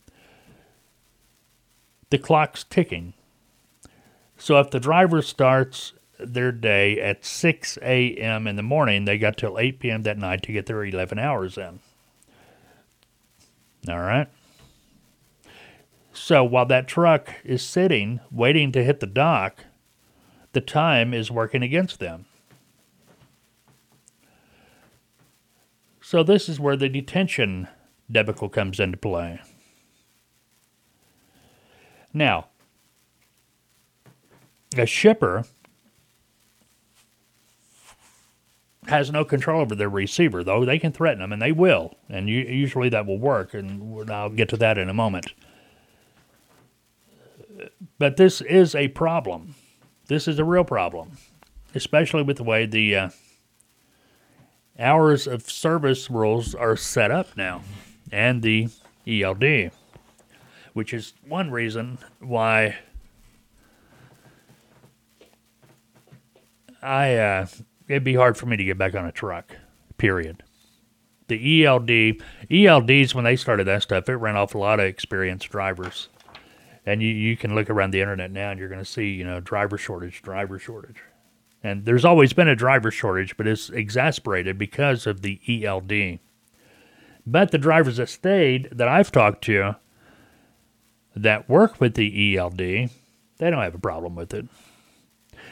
the 2.09 2.17
clock's 2.17 2.63
ticking. 2.63 3.13
So 4.37 4.59
if 4.59 4.69
the 4.69 4.79
driver 4.79 5.21
starts 5.21 5.93
their 6.19 6.51
day 6.51 6.99
at 6.99 7.25
6 7.25 7.77
a.m. 7.81 8.47
in 8.47 8.55
the 8.55 8.63
morning, 8.63 9.05
they 9.05 9.17
got 9.17 9.37
till 9.37 9.59
8 9.59 9.79
p.m. 9.79 10.03
that 10.03 10.17
night 10.17 10.41
to 10.43 10.51
get 10.51 10.65
their 10.65 10.83
11 10.83 11.19
hours 11.19 11.57
in. 11.57 11.79
All 13.87 13.99
right. 13.99 14.27
So 16.13 16.43
while 16.43 16.65
that 16.65 16.87
truck 16.87 17.35
is 17.43 17.61
sitting, 17.61 18.19
waiting 18.31 18.71
to 18.71 18.83
hit 18.83 18.99
the 18.99 19.07
dock, 19.07 19.65
the 20.53 20.61
time 20.61 21.13
is 21.13 21.29
working 21.29 21.61
against 21.61 21.99
them. 21.99 22.25
So 26.01 26.23
this 26.23 26.49
is 26.49 26.59
where 26.59 26.75
the 26.75 26.89
detention 26.89 27.67
debacle 28.09 28.49
comes 28.49 28.79
into 28.79 28.97
play. 28.97 29.41
Now, 32.17 32.47
A 34.75 34.85
shipper 34.85 35.45
has 38.87 39.11
no 39.11 39.23
control 39.23 39.61
over 39.61 39.75
their 39.75 39.89
receiver, 39.89 40.43
though 40.43 40.65
they 40.65 40.79
can 40.79 40.91
threaten 40.91 41.19
them, 41.19 41.31
and 41.31 41.41
they 41.41 41.51
will, 41.51 41.95
and 42.09 42.29
usually 42.29 42.89
that 42.89 43.05
will 43.05 43.19
work. 43.19 43.53
And 43.53 44.09
I'll 44.09 44.29
get 44.29 44.49
to 44.49 44.57
that 44.57 44.77
in 44.77 44.89
a 44.89 44.93
moment. 44.93 45.33
But 47.97 48.17
this 48.17 48.41
is 48.41 48.75
a 48.75 48.89
problem. 48.89 49.55
This 50.07 50.27
is 50.27 50.39
a 50.39 50.45
real 50.45 50.63
problem, 50.63 51.17
especially 51.75 52.23
with 52.23 52.37
the 52.37 52.43
way 52.43 52.65
the 52.65 52.95
uh, 52.95 53.09
hours 54.79 55.27
of 55.27 55.49
service 55.49 56.09
rules 56.09 56.55
are 56.55 56.75
set 56.77 57.11
up 57.11 57.35
now, 57.35 57.61
and 58.11 58.41
the 58.41 58.69
ELD, 59.07 59.71
which 60.77 60.93
is 60.93 61.15
one 61.27 61.49
reason 61.49 61.97
why 62.19 62.77
I 66.83 67.15
uh, 67.15 67.47
it'd 67.87 68.03
be 68.03 68.13
hard 68.13 68.37
for 68.37 68.45
me 68.45 68.57
to 68.57 68.63
get 68.63 68.77
back 68.77 68.93
on 68.93 69.03
a 69.03 69.11
truck. 69.11 69.57
Period. 69.97 70.43
The 71.29 71.65
ELD, 71.65 72.21
ELDs 72.51 73.15
when 73.15 73.23
they 73.23 73.35
started 73.35 73.65
that 73.65 73.81
stuff, 73.81 74.07
it 74.07 74.17
ran 74.17 74.37
off 74.37 74.53
a 74.53 74.59
lot 74.59 74.79
of 74.79 74.85
experienced 74.85 75.49
drivers, 75.49 76.09
and 76.85 77.01
you 77.01 77.09
you 77.09 77.35
can 77.35 77.55
look 77.55 77.71
around 77.71 77.89
the 77.89 78.01
internet 78.01 78.29
now 78.29 78.51
and 78.51 78.59
you're 78.59 78.69
going 78.69 78.77
to 78.77 78.85
see 78.85 79.09
you 79.09 79.23
know 79.23 79.39
driver 79.39 79.79
shortage, 79.79 80.21
driver 80.21 80.59
shortage, 80.59 81.01
and 81.63 81.85
there's 81.85 82.05
always 82.05 82.33
been 82.33 82.47
a 82.47 82.55
driver 82.55 82.91
shortage, 82.91 83.35
but 83.35 83.47
it's 83.47 83.71
exasperated 83.71 84.59
because 84.59 85.07
of 85.07 85.23
the 85.23 85.41
ELD. 85.49 86.19
But 87.25 87.49
the 87.49 87.57
drivers 87.57 87.97
that 87.97 88.09
stayed 88.09 88.69
that 88.71 88.87
I've 88.87 89.11
talked 89.11 89.43
to 89.45 89.75
that 91.23 91.49
work 91.49 91.79
with 91.79 91.95
the 91.95 92.37
ELD, 92.37 92.57
they 92.57 92.89
don't 93.39 93.53
have 93.61 93.75
a 93.75 93.79
problem 93.79 94.15
with 94.15 94.33
it. 94.33 94.47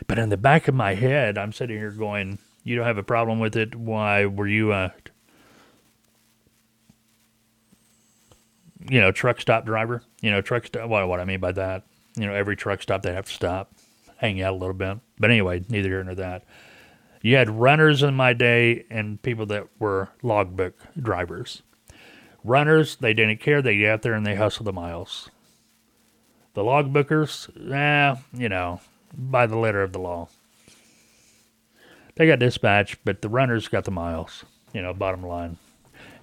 But 0.08 0.20
in 0.20 0.30
the 0.30 0.38
back 0.38 0.68
of 0.68 0.76
my 0.76 0.96
head, 0.96 1.38
I'm 1.38 1.54
sitting 1.54 1.78
here 1.78 1.92
going, 1.92 2.40
"You 2.64 2.76
don't 2.76 2.86
have 2.86 2.98
a 2.98 3.04
problem 3.04 3.40
with 3.40 3.56
it? 3.56 3.76
Why 3.76 4.26
were 4.26 4.48
you 4.48 4.74
a, 4.74 4.94
you 8.90 9.00
know, 9.00 9.12
truck 9.12 9.40
stop 9.40 9.66
driver? 9.66 10.04
You 10.22 10.32
know, 10.32 10.42
truck 10.42 10.66
stop. 10.66 10.90
What 10.90 11.08
what 11.08 11.20
I 11.20 11.26
mean 11.26 11.40
by 11.40 11.52
that? 11.54 11.84
You 12.16 12.26
know, 12.26 12.34
every 12.34 12.56
truck 12.56 12.82
stop 12.82 13.02
they 13.02 13.14
have 13.14 13.26
to 13.26 13.34
stop, 13.34 13.72
hang 14.18 14.42
out 14.42 14.54
a 14.54 14.58
little 14.58 14.74
bit. 14.74 14.98
But 15.20 15.32
anyway, 15.32 15.64
neither 15.70 15.90
here 15.90 16.04
nor 16.04 16.16
that. 16.16 16.44
You 17.22 17.38
had 17.38 17.50
runners 17.50 18.04
in 18.04 18.14
my 18.14 18.34
day 18.34 18.86
and 18.90 19.22
people 19.22 19.48
that 19.48 19.68
were 19.80 20.10
logbook 20.22 20.76
drivers. 21.02 21.64
Runners, 22.44 22.98
they 22.98 23.16
didn't 23.16 23.40
care. 23.40 23.64
They 23.64 23.78
get 23.78 23.90
out 23.90 24.02
there 24.04 24.14
and 24.14 24.26
they 24.26 24.36
hustle 24.36 24.64
the 24.64 24.72
miles. 24.72 25.32
The 26.56 26.62
logbookers, 26.62 27.50
eh, 27.72 28.16
you 28.34 28.50
know, 28.50 28.80
by 29.14 29.46
the 29.46 29.58
letter 29.58 29.84
of 29.84 29.92
the 29.92 30.00
law. 30.00 30.30
They 32.16 32.28
got 32.28 32.40
dispatched, 32.40 33.00
but 33.04 33.22
the 33.22 33.28
runners 33.28 33.68
got 33.68 33.84
the 33.84 33.92
miles, 33.92 34.46
you 34.74 34.82
know, 34.82 34.94
bottom 34.94 35.22
line. 35.22 35.58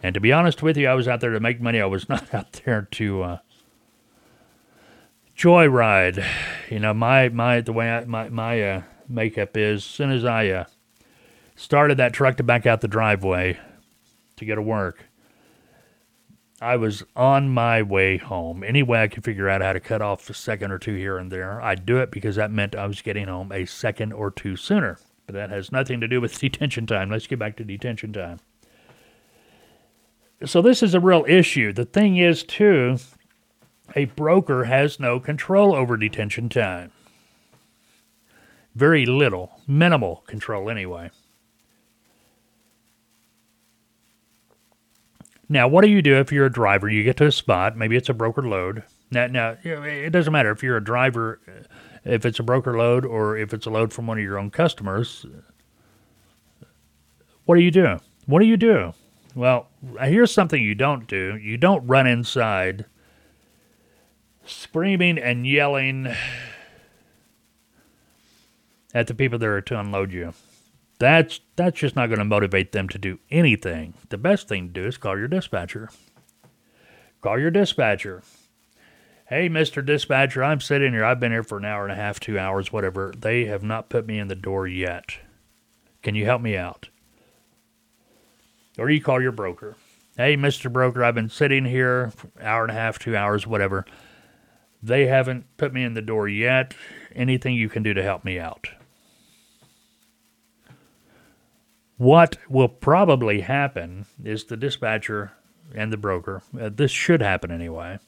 And 0.02 0.14
to 0.14 0.20
be 0.20 0.32
honest 0.32 0.62
with 0.62 0.78
you, 0.78 0.88
I 0.88 0.94
was 0.94 1.06
out 1.06 1.20
there 1.20 1.32
to 1.32 1.40
make 1.40 1.60
money. 1.60 1.80
I 1.80 1.86
was 1.86 2.08
not 2.08 2.32
out 2.34 2.52
there 2.64 2.88
to 2.92 3.22
uh, 3.22 3.38
joyride. 5.36 6.26
You 6.70 6.78
know, 6.78 6.94
my, 6.94 7.28
my 7.28 7.60
the 7.60 7.74
way 7.74 7.90
I, 7.90 8.04
my, 8.06 8.30
my 8.30 8.62
uh, 8.62 8.82
makeup 9.06 9.54
is, 9.54 9.80
as 9.80 9.84
soon 9.84 10.10
as 10.10 10.24
I 10.24 10.48
uh, 10.48 10.64
started 11.56 11.98
that 11.98 12.14
truck 12.14 12.38
to 12.38 12.42
back 12.42 12.64
out 12.64 12.80
the 12.80 12.88
driveway 12.88 13.58
to 14.36 14.46
go 14.46 14.54
to 14.54 14.62
work, 14.62 15.04
I 16.62 16.76
was 16.76 17.02
on 17.16 17.48
my 17.48 17.82
way 17.82 18.18
home. 18.18 18.62
Any 18.62 18.84
way 18.84 19.02
I 19.02 19.08
could 19.08 19.24
figure 19.24 19.48
out 19.48 19.62
how 19.62 19.72
to 19.72 19.80
cut 19.80 20.00
off 20.00 20.30
a 20.30 20.34
second 20.34 20.70
or 20.70 20.78
two 20.78 20.94
here 20.94 21.18
and 21.18 21.30
there, 21.30 21.60
I'd 21.60 21.84
do 21.84 21.98
it 21.98 22.12
because 22.12 22.36
that 22.36 22.52
meant 22.52 22.76
I 22.76 22.86
was 22.86 23.02
getting 23.02 23.26
home 23.26 23.50
a 23.50 23.64
second 23.66 24.12
or 24.12 24.30
two 24.30 24.54
sooner. 24.54 24.98
But 25.26 25.34
that 25.34 25.50
has 25.50 25.72
nothing 25.72 26.00
to 26.00 26.08
do 26.08 26.20
with 26.20 26.38
detention 26.38 26.86
time. 26.86 27.10
Let's 27.10 27.26
get 27.26 27.40
back 27.40 27.56
to 27.56 27.64
detention 27.64 28.12
time. 28.12 28.38
So, 30.44 30.62
this 30.62 30.82
is 30.82 30.94
a 30.94 31.00
real 31.00 31.24
issue. 31.28 31.72
The 31.72 31.84
thing 31.84 32.16
is, 32.16 32.42
too, 32.42 32.98
a 33.94 34.06
broker 34.06 34.64
has 34.64 34.98
no 34.98 35.20
control 35.20 35.74
over 35.74 35.96
detention 35.96 36.48
time. 36.48 36.90
Very 38.74 39.06
little, 39.06 39.60
minimal 39.66 40.24
control, 40.26 40.70
anyway. 40.70 41.10
Now, 45.52 45.68
what 45.68 45.84
do 45.84 45.90
you 45.90 46.00
do 46.00 46.16
if 46.16 46.32
you're 46.32 46.46
a 46.46 46.50
driver? 46.50 46.88
You 46.88 47.04
get 47.04 47.18
to 47.18 47.26
a 47.26 47.30
spot, 47.30 47.76
maybe 47.76 47.94
it's 47.94 48.08
a 48.08 48.14
broker 48.14 48.40
load. 48.40 48.84
Now, 49.10 49.26
now 49.26 49.58
it 49.62 50.08
doesn't 50.08 50.32
matter 50.32 50.50
if 50.50 50.62
you're 50.62 50.78
a 50.78 50.82
driver, 50.82 51.40
uh, 51.46 51.64
if 52.10 52.24
it's 52.24 52.38
a 52.38 52.42
broker 52.42 52.78
load 52.78 53.04
or 53.04 53.36
if 53.36 53.52
it's 53.52 53.66
a 53.66 53.70
load 53.70 53.92
from 53.92 54.06
one 54.06 54.16
of 54.16 54.24
your 54.24 54.38
own 54.38 54.50
customers. 54.50 55.26
What 57.44 57.56
do 57.56 57.60
you 57.60 57.70
do? 57.70 57.98
What 58.24 58.40
do 58.40 58.46
you 58.46 58.56
do? 58.56 58.94
Well, 59.34 59.68
here's 60.00 60.32
something 60.32 60.62
you 60.62 60.74
don't 60.74 61.06
do. 61.06 61.36
You 61.36 61.58
don't 61.58 61.86
run 61.86 62.06
inside 62.06 62.86
screaming 64.46 65.18
and 65.18 65.46
yelling 65.46 66.14
at 68.94 69.06
the 69.06 69.14
people 69.14 69.38
that 69.38 69.46
are 69.46 69.60
to 69.60 69.78
unload 69.78 70.12
you. 70.12 70.32
That's 71.02 71.40
that's 71.56 71.80
just 71.80 71.96
not 71.96 72.10
going 72.10 72.20
to 72.20 72.24
motivate 72.24 72.70
them 72.70 72.88
to 72.90 72.96
do 72.96 73.18
anything. 73.28 73.94
The 74.10 74.16
best 74.16 74.46
thing 74.46 74.68
to 74.68 74.72
do 74.72 74.86
is 74.86 74.96
call 74.96 75.18
your 75.18 75.26
dispatcher. 75.26 75.90
Call 77.20 77.40
your 77.40 77.50
dispatcher. 77.50 78.22
Hey, 79.26 79.48
Mr. 79.48 79.84
Dispatcher, 79.84 80.44
I'm 80.44 80.60
sitting 80.60 80.92
here. 80.92 81.04
I've 81.04 81.18
been 81.18 81.32
here 81.32 81.42
for 81.42 81.58
an 81.58 81.64
hour 81.64 81.82
and 81.82 81.90
a 81.90 81.96
half, 81.96 82.20
two 82.20 82.38
hours, 82.38 82.72
whatever. 82.72 83.12
They 83.18 83.46
have 83.46 83.64
not 83.64 83.88
put 83.88 84.06
me 84.06 84.20
in 84.20 84.28
the 84.28 84.36
door 84.36 84.68
yet. 84.68 85.16
Can 86.04 86.14
you 86.14 86.24
help 86.24 86.40
me 86.40 86.56
out? 86.56 86.88
Or 88.78 88.88
you 88.88 89.02
call 89.02 89.20
your 89.20 89.32
broker. 89.32 89.74
Hey, 90.16 90.36
Mr. 90.36 90.72
Broker, 90.72 91.02
I've 91.02 91.16
been 91.16 91.28
sitting 91.28 91.64
here 91.64 92.12
for 92.14 92.28
an 92.38 92.46
hour 92.46 92.62
and 92.62 92.70
a 92.70 92.74
half, 92.74 93.00
two 93.00 93.16
hours, 93.16 93.44
whatever. 93.44 93.86
They 94.80 95.06
haven't 95.06 95.46
put 95.56 95.74
me 95.74 95.82
in 95.82 95.94
the 95.94 96.00
door 96.00 96.28
yet. 96.28 96.74
Anything 97.12 97.56
you 97.56 97.68
can 97.68 97.82
do 97.82 97.92
to 97.92 98.04
help 98.04 98.24
me 98.24 98.38
out? 98.38 98.68
What 102.02 102.36
will 102.48 102.66
probably 102.66 103.42
happen 103.42 104.06
is 104.24 104.42
the 104.42 104.56
dispatcher 104.56 105.34
and 105.72 105.92
the 105.92 105.96
broker, 105.96 106.42
uh, 106.60 106.68
this 106.74 106.90
should 106.90 107.22
happen 107.22 107.52
anyway, 107.52 108.00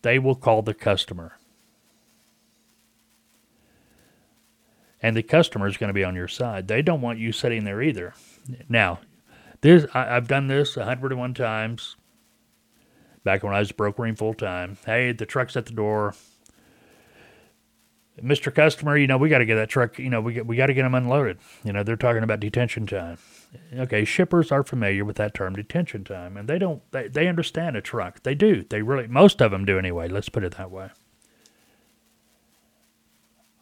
they 0.00 0.18
will 0.18 0.34
call 0.34 0.62
the 0.62 0.72
customer. 0.72 1.36
And 5.02 5.14
the 5.14 5.22
customer 5.22 5.66
is 5.66 5.76
going 5.76 5.88
to 5.88 5.94
be 5.94 6.02
on 6.02 6.14
your 6.14 6.28
side. 6.28 6.66
They 6.66 6.80
don't 6.80 7.02
want 7.02 7.18
you 7.18 7.30
sitting 7.30 7.64
there 7.64 7.82
either. 7.82 8.14
Now, 8.70 9.00
this 9.60 9.84
I, 9.92 10.06
have 10.06 10.26
done 10.26 10.46
this 10.46 10.74
101 10.74 11.34
times 11.34 11.96
back 13.22 13.42
when 13.42 13.52
I 13.52 13.58
was 13.58 13.70
brokering 13.70 14.16
full 14.16 14.32
time. 14.32 14.78
Hey, 14.86 15.12
the 15.12 15.26
truck's 15.26 15.58
at 15.58 15.66
the 15.66 15.74
door. 15.74 16.14
Mr. 18.22 18.54
Customer, 18.54 18.96
you 18.96 19.06
know, 19.06 19.16
we 19.16 19.28
got 19.28 19.38
to 19.38 19.46
get 19.46 19.56
that 19.56 19.68
truck, 19.68 19.98
you 19.98 20.10
know, 20.10 20.20
we, 20.20 20.40
we 20.40 20.56
got 20.56 20.66
to 20.66 20.74
get 20.74 20.82
them 20.82 20.94
unloaded. 20.94 21.38
You 21.64 21.72
know, 21.72 21.82
they're 21.82 21.96
talking 21.96 22.22
about 22.22 22.40
detention 22.40 22.86
time. 22.86 23.18
Okay, 23.74 24.04
shippers 24.04 24.52
are 24.52 24.62
familiar 24.62 25.04
with 25.04 25.16
that 25.16 25.34
term, 25.34 25.54
detention 25.54 26.04
time, 26.04 26.36
and 26.36 26.48
they 26.48 26.58
don't, 26.58 26.82
they, 26.92 27.08
they 27.08 27.28
understand 27.28 27.76
a 27.76 27.80
truck. 27.80 28.22
They 28.22 28.34
do. 28.34 28.64
They 28.64 28.82
really, 28.82 29.06
most 29.06 29.40
of 29.40 29.50
them 29.50 29.64
do 29.64 29.78
anyway. 29.78 30.08
Let's 30.08 30.28
put 30.28 30.44
it 30.44 30.56
that 30.56 30.70
way. 30.70 30.90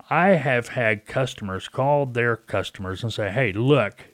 I 0.08 0.30
have 0.30 0.68
had 0.68 1.06
customers 1.06 1.68
call 1.68 2.06
their 2.06 2.36
customers 2.36 3.02
and 3.02 3.12
say, 3.12 3.30
hey, 3.30 3.52
look, 3.52 4.04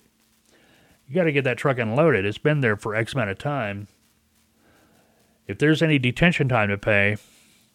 you 1.07 1.15
got 1.15 1.25
to 1.25 1.33
get 1.33 1.45
that 1.45 1.59
truck 1.59 1.79
unloaded. 1.79 2.25
It's 2.25 2.39
been 2.39 2.61
there 2.61 2.77
for 2.77 2.95
X 2.95 3.13
amount 3.13 3.31
of 3.31 3.39
time. 3.39 3.89
If 5.47 5.59
there's 5.59 5.83
any 5.83 5.99
detention 5.99 6.49
time 6.49 6.71
to 6.71 6.79
pay, 6.79 7.17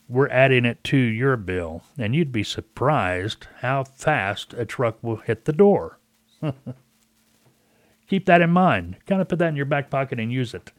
we're 0.10 0.30
adding 0.30 0.66
it 0.66 0.84
to 0.86 0.98
your 0.98 1.36
bill, 1.36 1.84
and 1.98 2.16
you'd 2.16 2.32
be 2.32 2.44
surprised 2.44 3.48
how 3.60 3.84
fast 3.84 4.54
a 4.54 4.66
truck 4.66 4.98
will 5.02 5.18
hit 5.18 5.46
the 5.46 5.54
door. 5.54 6.00
Keep 8.08 8.26
that 8.26 8.42
in 8.42 8.52
mind. 8.52 8.98
Kind 9.06 9.22
of 9.22 9.28
put 9.28 9.40
that 9.40 9.50
in 9.50 9.56
your 9.56 9.66
back 9.66 9.90
pocket 9.90 10.20
and 10.20 10.32
use 10.32 10.54
it. 10.54 10.72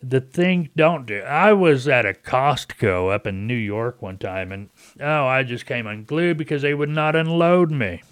The 0.00 0.20
thing 0.20 0.68
don't 0.76 1.06
do. 1.06 1.20
I 1.20 1.54
was 1.54 1.88
at 1.88 2.06
a 2.06 2.12
Costco 2.12 3.12
up 3.12 3.26
in 3.26 3.46
New 3.46 3.54
York 3.54 4.00
one 4.00 4.18
time, 4.18 4.52
and 4.52 4.68
oh, 5.00 5.26
I 5.26 5.42
just 5.42 5.66
came 5.66 5.86
unglued 5.86 6.36
because 6.36 6.62
they 6.62 6.74
would 6.74 6.90
not 6.90 7.16
unload 7.16 7.70
me. 7.70 8.02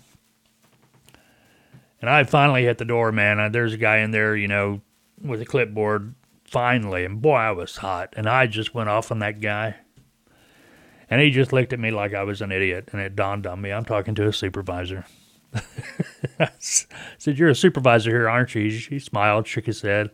And 2.01 2.11
I 2.11 2.25
finally 2.25 2.65
hit 2.65 2.79
the 2.79 2.85
door, 2.85 3.13
man. 3.13 3.39
Uh, 3.39 3.49
there's 3.49 3.75
a 3.75 3.79
guy 3.79 3.99
in 3.99 4.11
there, 4.11 4.35
you 4.35 4.49
know, 4.49 4.81
with 5.21 5.41
a 5.41 5.45
clipboard, 5.45 6.17
finally. 6.45 7.05
And 7.05 7.23
boy, 7.23 7.35
I 7.35 7.53
was 7.53 7.77
hot. 7.77 8.15
And 8.17 8.27
I 8.27 8.49
just 8.49 8.75
went 8.75 8.89
off 8.89 9.13
on 9.13 9.21
that 9.21 9.41
guy. 9.41 9.77
And 11.13 11.21
he 11.21 11.29
just 11.29 11.53
looked 11.53 11.75
at 11.75 11.79
me 11.79 11.91
like 11.91 12.15
I 12.15 12.23
was 12.23 12.41
an 12.41 12.51
idiot, 12.51 12.89
and 12.91 12.99
it 13.03 13.15
dawned 13.15 13.47
on 13.47 13.61
me 13.61 13.71
I'm 13.71 13.85
talking 13.85 14.15
to 14.15 14.29
a 14.29 14.33
supervisor. 14.33 15.05
I 16.41 16.49
said, 16.59 17.37
You're 17.39 17.51
a 17.51 17.55
supervisor 17.55 18.09
here, 18.09 18.31
aren't 18.31 18.55
you? 18.55 18.71
He 18.71 18.99
smiled, 18.99 19.47
shook 19.47 19.67
his 19.67 19.83
head. 19.83 20.09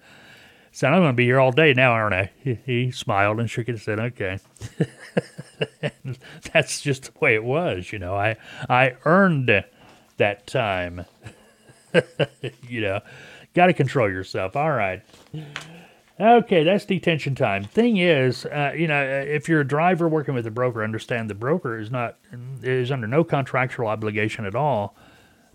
said, 0.72 0.92
I'm 0.92 0.98
going 1.02 1.12
to 1.12 1.16
be 1.16 1.26
here 1.26 1.38
all 1.38 1.52
day 1.52 1.72
now, 1.72 1.92
aren't 1.92 2.14
I? 2.16 2.32
He, 2.42 2.58
he 2.66 2.90
smiled 2.90 3.38
and 3.38 3.48
shook 3.48 3.68
his 3.68 3.86
head, 3.86 4.00
okay. 4.00 4.40
That's 6.52 6.80
just 6.80 7.04
the 7.04 7.18
way 7.20 7.36
it 7.36 7.44
was, 7.44 7.92
you 7.92 8.00
know. 8.00 8.16
I, 8.16 8.34
I 8.68 8.96
earned 9.04 9.64
that 10.16 10.48
time. 10.48 11.04
you 12.68 12.80
know, 12.80 13.02
got 13.54 13.68
to 13.68 13.72
control 13.72 14.10
yourself. 14.10 14.56
All 14.56 14.72
right. 14.72 15.04
Okay, 16.20 16.64
that's 16.64 16.84
detention 16.84 17.36
time. 17.36 17.62
Thing 17.62 17.96
is, 17.96 18.44
uh, 18.46 18.72
you 18.76 18.88
know, 18.88 19.00
if 19.00 19.48
you're 19.48 19.60
a 19.60 19.66
driver 19.66 20.08
working 20.08 20.34
with 20.34 20.46
a 20.48 20.50
broker, 20.50 20.82
understand 20.82 21.30
the 21.30 21.34
broker 21.34 21.78
is 21.78 21.92
not 21.92 22.16
is 22.60 22.90
under 22.90 23.06
no 23.06 23.22
contractual 23.22 23.86
obligation 23.86 24.44
at 24.44 24.56
all 24.56 24.96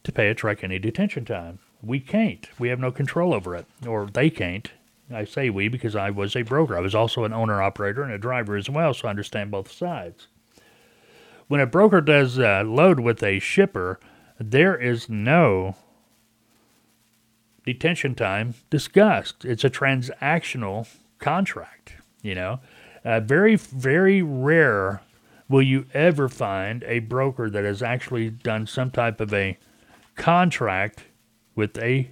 to 0.04 0.12
pay 0.14 0.30
a 0.30 0.36
truck 0.36 0.64
any 0.64 0.80
detention 0.80 1.26
time. 1.26 1.60
We 1.82 2.00
can't. 2.00 2.48
We 2.58 2.70
have 2.70 2.80
no 2.80 2.92
control 2.92 3.34
over 3.34 3.56
it, 3.56 3.66
or 3.86 4.06
they 4.06 4.30
can't. 4.30 4.72
I 5.14 5.26
say 5.26 5.50
we 5.50 5.68
because 5.68 5.98
I 5.98 6.12
was 6.12 6.34
a 6.34 6.44
broker. 6.44 6.78
I 6.78 6.82
was 6.82 6.96
also 6.96 7.26
an 7.26 7.34
owner 7.34 7.62
operator 7.62 8.02
and 8.02 8.14
a 8.14 8.18
driver 8.18 8.56
as 8.56 8.70
well, 8.70 8.94
so 8.94 9.08
I 9.08 9.12
understand 9.12 9.52
both 9.52 9.70
sides. 9.70 10.28
When 11.50 11.60
a 11.60 11.68
broker 11.68 12.00
does 12.00 12.40
uh, 12.40 12.64
load 12.66 13.02
with 13.02 13.22
a 13.22 13.40
shipper, 13.40 14.00
there 14.40 14.78
is 14.78 15.10
no 15.10 15.76
detention 17.66 18.16
time 18.16 18.56
discussed. 18.70 19.46
It's 19.46 19.64
a 19.64 19.70
transactional 19.70 20.88
contract, 21.20 21.94
you 22.22 22.36
know. 22.36 22.60
Uh, 23.06 23.20
very, 23.20 23.56
very 23.56 24.22
rare 24.22 25.02
will 25.50 25.62
you 25.62 25.86
ever 25.94 26.30
find 26.30 26.84
a 26.86 27.00
broker 27.00 27.50
that 27.50 27.64
has 27.64 27.82
actually 27.82 28.30
done 28.30 28.66
some 28.66 28.92
type 28.92 29.20
of 29.20 29.34
a 29.34 29.58
contract 30.16 31.04
with 31.56 31.78
a 31.78 32.10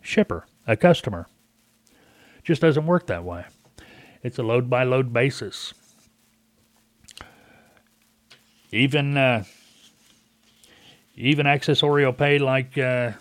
shipper, 0.00 0.46
a 0.66 0.76
customer. 0.76 1.26
Just 2.42 2.62
doesn't 2.62 2.86
work 2.86 3.06
that 3.06 3.24
way. 3.24 3.44
It's 4.22 4.38
a 4.38 4.42
load 4.42 4.70
by 4.70 4.84
load 4.84 5.12
basis. 5.12 5.74
Even 8.72 9.16
uh, 9.16 9.44
even 11.14 11.46
accessorial 11.46 12.16
pay 12.16 12.38
like 12.38 12.76
uh, 12.76 13.12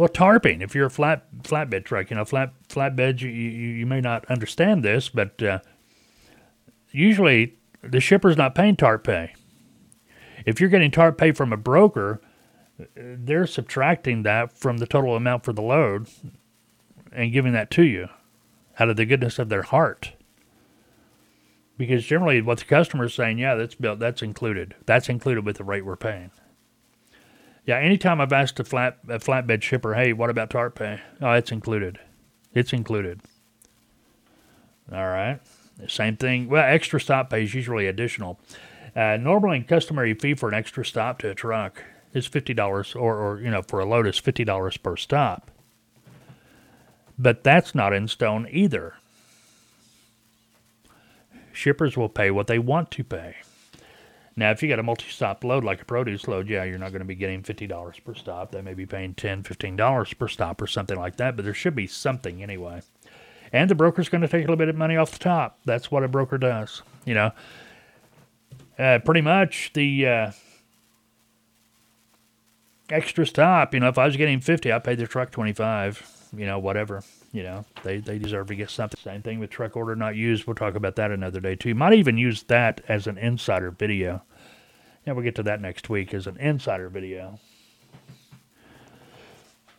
well, 0.00 0.08
tarping. 0.08 0.62
If 0.62 0.74
you're 0.74 0.86
a 0.86 0.90
flat 0.90 1.26
flatbed 1.42 1.84
truck, 1.84 2.08
you 2.08 2.16
know, 2.16 2.24
flat 2.24 2.54
flatbeds, 2.70 3.20
you, 3.20 3.28
you, 3.28 3.50
you 3.50 3.84
may 3.84 4.00
not 4.00 4.24
understand 4.30 4.82
this, 4.82 5.10
but 5.10 5.42
uh, 5.42 5.58
usually 6.90 7.58
the 7.82 8.00
shipper's 8.00 8.38
not 8.38 8.54
paying 8.54 8.76
tarp 8.76 9.04
pay. 9.04 9.34
If 10.46 10.58
you're 10.58 10.70
getting 10.70 10.90
tarp 10.90 11.18
pay 11.18 11.32
from 11.32 11.52
a 11.52 11.58
broker, 11.58 12.18
they're 12.96 13.46
subtracting 13.46 14.22
that 14.22 14.56
from 14.56 14.78
the 14.78 14.86
total 14.86 15.16
amount 15.16 15.44
for 15.44 15.52
the 15.52 15.60
load 15.60 16.08
and 17.12 17.30
giving 17.30 17.52
that 17.52 17.70
to 17.72 17.82
you 17.82 18.08
out 18.78 18.88
of 18.88 18.96
the 18.96 19.04
goodness 19.04 19.38
of 19.38 19.50
their 19.50 19.64
heart. 19.64 20.12
Because 21.76 22.06
generally, 22.06 22.40
what 22.40 22.60
the 22.60 22.64
customer 22.64 23.04
is 23.04 23.12
saying, 23.12 23.36
yeah, 23.36 23.54
that's 23.54 23.74
built, 23.74 23.98
that's 23.98 24.22
included. 24.22 24.76
That's 24.86 25.10
included 25.10 25.44
with 25.44 25.58
the 25.58 25.64
rate 25.64 25.84
we're 25.84 25.96
paying. 25.96 26.30
Yeah, 27.66 27.78
anytime 27.78 28.20
I've 28.20 28.32
asked 28.32 28.58
a 28.58 28.64
flat 28.64 28.98
a 29.08 29.18
flatbed 29.18 29.62
shipper, 29.62 29.94
hey, 29.94 30.12
what 30.12 30.30
about 30.30 30.50
tarp 30.50 30.76
pay? 30.76 31.00
Oh, 31.20 31.32
it's 31.32 31.52
included. 31.52 31.98
It's 32.54 32.72
included. 32.72 33.20
All 34.92 35.06
right. 35.06 35.38
Same 35.86 36.16
thing. 36.16 36.48
Well, 36.48 36.64
extra 36.64 37.00
stop 37.00 37.30
pay 37.30 37.44
is 37.44 37.54
usually 37.54 37.86
additional. 37.86 38.38
Uh, 38.94 39.16
normally, 39.18 39.62
customary 39.62 40.14
fee 40.14 40.34
for 40.34 40.48
an 40.48 40.54
extra 40.54 40.84
stop 40.84 41.18
to 41.20 41.30
a 41.30 41.34
truck 41.34 41.82
is 42.12 42.26
fifty 42.26 42.52
dollars, 42.54 42.94
or, 42.94 43.16
or 43.16 43.40
you 43.40 43.50
know, 43.50 43.62
for 43.62 43.78
a 43.78 43.84
load 43.84 44.06
is 44.06 44.18
fifty 44.18 44.44
dollars 44.44 44.76
per 44.76 44.96
stop. 44.96 45.50
But 47.18 47.44
that's 47.44 47.74
not 47.74 47.92
in 47.92 48.08
stone 48.08 48.48
either. 48.50 48.94
Shippers 51.52 51.96
will 51.96 52.08
pay 52.08 52.30
what 52.30 52.46
they 52.46 52.58
want 52.58 52.90
to 52.92 53.04
pay. 53.04 53.36
Now, 54.40 54.52
if 54.52 54.62
you 54.62 54.70
got 54.70 54.78
a 54.78 54.82
multi-stop 54.82 55.44
load 55.44 55.64
like 55.64 55.82
a 55.82 55.84
produce 55.84 56.26
load, 56.26 56.48
yeah, 56.48 56.64
you're 56.64 56.78
not 56.78 56.92
going 56.92 57.00
to 57.00 57.04
be 57.04 57.14
getting 57.14 57.42
$50 57.42 58.02
per 58.02 58.14
stop. 58.14 58.52
They 58.52 58.62
may 58.62 58.72
be 58.72 58.86
paying 58.86 59.12
$10, 59.12 59.42
$15 59.42 60.18
per 60.18 60.28
stop 60.28 60.62
or 60.62 60.66
something 60.66 60.98
like 60.98 61.16
that, 61.18 61.36
but 61.36 61.44
there 61.44 61.52
should 61.52 61.74
be 61.74 61.86
something 61.86 62.42
anyway. 62.42 62.80
And 63.52 63.68
the 63.68 63.74
broker's 63.74 64.08
going 64.08 64.22
to 64.22 64.28
take 64.28 64.38
a 64.38 64.44
little 64.44 64.56
bit 64.56 64.70
of 64.70 64.76
money 64.76 64.96
off 64.96 65.10
the 65.10 65.18
top. 65.18 65.58
That's 65.66 65.90
what 65.90 66.04
a 66.04 66.08
broker 66.08 66.38
does. 66.38 66.80
You 67.04 67.12
know, 67.12 67.32
uh, 68.78 69.00
pretty 69.04 69.20
much 69.20 69.72
the 69.74 70.06
uh, 70.06 70.30
extra 72.88 73.26
stop, 73.26 73.74
you 73.74 73.80
know, 73.80 73.88
if 73.88 73.98
I 73.98 74.06
was 74.06 74.16
getting 74.16 74.40
50, 74.40 74.72
I 74.72 74.78
paid 74.78 75.00
the 75.00 75.06
truck 75.06 75.32
25 75.32 76.20
you 76.36 76.46
know, 76.46 76.58
whatever. 76.58 77.02
You 77.32 77.42
know, 77.42 77.64
they, 77.82 77.98
they 77.98 78.18
deserve 78.18 78.48
to 78.48 78.54
get 78.54 78.70
something. 78.70 78.98
Same 79.02 79.22
thing 79.22 79.38
with 79.38 79.50
truck 79.50 79.76
order 79.76 79.94
not 79.96 80.16
used. 80.16 80.46
We'll 80.46 80.56
talk 80.56 80.74
about 80.74 80.96
that 80.96 81.10
another 81.10 81.40
day 81.40 81.56
too. 81.56 81.74
Might 81.74 81.94
even 81.94 82.18
use 82.18 82.42
that 82.44 82.80
as 82.88 83.06
an 83.06 83.18
insider 83.18 83.70
video. 83.70 84.22
Yeah, 85.06 85.14
we'll 85.14 85.24
get 85.24 85.36
to 85.36 85.42
that 85.44 85.60
next 85.60 85.88
week 85.88 86.12
as 86.12 86.26
an 86.26 86.36
insider 86.36 86.88
video. 86.88 87.38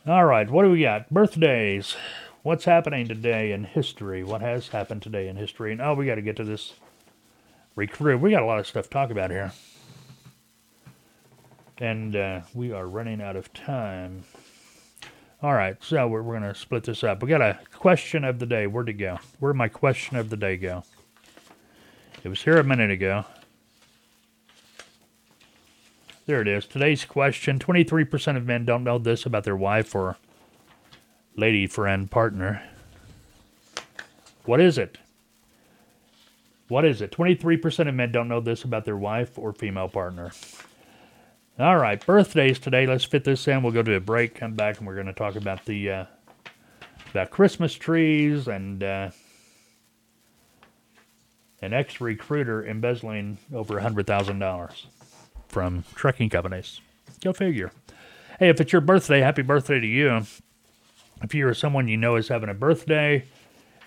All 0.07 0.25
right, 0.25 0.49
what 0.49 0.63
do 0.63 0.71
we 0.71 0.81
got? 0.81 1.09
Birthdays. 1.11 1.95
What's 2.41 2.65
happening 2.65 3.07
today 3.07 3.51
in 3.51 3.65
history? 3.65 4.23
What 4.23 4.41
has 4.41 4.69
happened 4.69 5.03
today 5.03 5.27
in 5.27 5.35
history? 5.35 5.71
And 5.71 5.79
oh, 5.79 5.93
we 5.93 6.07
got 6.07 6.15
to 6.15 6.23
get 6.23 6.37
to 6.37 6.43
this 6.43 6.73
recruit. 7.75 8.19
We 8.19 8.31
got 8.31 8.41
a 8.41 8.47
lot 8.47 8.57
of 8.57 8.65
stuff 8.65 8.85
to 8.85 8.89
talk 8.89 9.11
about 9.11 9.29
here. 9.29 9.51
And 11.77 12.15
uh, 12.15 12.41
we 12.55 12.71
are 12.71 12.87
running 12.87 13.21
out 13.21 13.35
of 13.35 13.53
time. 13.53 14.23
All 15.43 15.53
right, 15.53 15.75
so 15.83 16.07
we're, 16.07 16.23
we're 16.23 16.39
going 16.39 16.51
to 16.51 16.59
split 16.59 16.83
this 16.83 17.03
up. 17.03 17.21
We 17.21 17.29
got 17.29 17.41
a 17.41 17.59
question 17.71 18.23
of 18.23 18.39
the 18.39 18.47
day. 18.47 18.65
Where'd 18.65 18.89
it 18.89 18.93
go? 18.93 19.19
Where'd 19.39 19.55
my 19.55 19.67
question 19.67 20.17
of 20.17 20.31
the 20.31 20.37
day 20.37 20.57
go? 20.57 20.83
It 22.23 22.29
was 22.29 22.41
here 22.41 22.57
a 22.57 22.63
minute 22.63 22.89
ago. 22.89 23.25
There 26.31 26.41
it 26.41 26.47
is. 26.47 26.65
Today's 26.65 27.03
question 27.03 27.59
23% 27.59 28.37
of 28.37 28.45
men 28.45 28.63
don't 28.63 28.85
know 28.85 28.97
this 28.97 29.25
about 29.25 29.43
their 29.43 29.57
wife 29.57 29.93
or 29.93 30.15
lady 31.35 31.67
friend 31.67 32.09
partner. 32.09 32.63
What 34.45 34.61
is 34.61 34.77
it? 34.77 34.97
What 36.69 36.85
is 36.85 37.01
it? 37.01 37.11
23% 37.11 37.89
of 37.89 37.95
men 37.95 38.13
don't 38.13 38.29
know 38.29 38.39
this 38.39 38.63
about 38.63 38.85
their 38.85 38.95
wife 38.95 39.37
or 39.37 39.51
female 39.51 39.89
partner. 39.89 40.31
All 41.59 41.75
right, 41.75 42.03
birthdays 42.05 42.59
today. 42.59 42.87
Let's 42.87 43.03
fit 43.03 43.25
this 43.25 43.45
in. 43.49 43.61
We'll 43.61 43.73
go 43.73 43.83
to 43.83 43.95
a 43.95 43.99
break, 43.99 44.35
come 44.35 44.53
back, 44.53 44.77
and 44.77 44.87
we're 44.87 44.95
going 44.95 45.07
to 45.07 45.13
talk 45.13 45.35
about 45.35 45.65
the 45.65 45.91
uh, 45.91 46.05
about 47.09 47.31
Christmas 47.31 47.73
trees 47.73 48.47
and 48.47 48.81
uh, 48.81 49.11
an 51.61 51.73
ex-recruiter 51.73 52.65
embezzling 52.65 53.37
over 53.53 53.81
hundred 53.81 54.07
thousand 54.07 54.39
dollars 54.39 54.87
from 55.51 55.83
trucking 55.95 56.29
companies. 56.29 56.81
Go 57.23 57.33
figure. 57.33 57.71
Hey, 58.39 58.49
if 58.49 58.59
it's 58.59 58.71
your 58.71 58.81
birthday, 58.81 59.19
happy 59.19 59.43
birthday 59.43 59.79
to 59.79 59.85
you. 59.85 60.23
If 61.21 61.35
you're 61.35 61.53
someone 61.53 61.87
you 61.87 61.97
know 61.97 62.15
is 62.15 62.29
having 62.29 62.49
a 62.49 62.53
birthday 62.53 63.25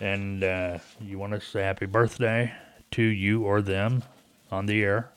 and 0.00 0.44
uh, 0.44 0.78
you 1.00 1.18
want 1.18 1.32
to 1.32 1.40
say 1.40 1.62
happy 1.62 1.86
birthday 1.86 2.52
to 2.92 3.02
you 3.02 3.42
or 3.42 3.62
them 3.62 4.04
on 4.52 4.66
the 4.66 4.82
air, 4.82 5.10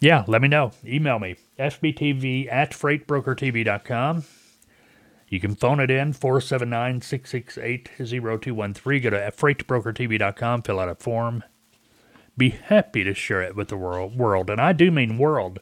yeah, 0.00 0.24
let 0.26 0.42
me 0.42 0.48
know. 0.48 0.72
Email 0.84 1.18
me, 1.18 1.36
fbtv 1.58 2.52
at 2.52 2.72
freightbrokertv.com. 2.72 4.24
You 5.28 5.40
can 5.40 5.54
phone 5.54 5.80
it 5.80 5.90
in, 5.90 6.12
479 6.12 7.00
668 7.00 7.90
0213. 7.98 9.02
Go 9.02 9.10
to 9.10 9.16
freightbrokertv.com, 9.16 10.62
fill 10.62 10.80
out 10.80 10.88
a 10.90 10.94
form. 10.96 11.42
Be 12.36 12.50
happy 12.50 13.04
to 13.04 13.14
share 13.14 13.42
it 13.42 13.54
with 13.54 13.68
the 13.68 13.76
world. 13.76 14.16
world. 14.16 14.50
And 14.50 14.60
I 14.60 14.72
do 14.72 14.90
mean 14.90 15.18
world. 15.18 15.60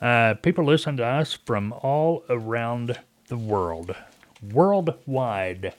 Uh, 0.00 0.34
people 0.34 0.64
listen 0.64 0.96
to 0.96 1.04
us 1.04 1.32
from 1.32 1.72
all 1.72 2.24
around 2.28 2.98
the 3.28 3.36
world, 3.36 3.94
worldwide. 4.42 5.74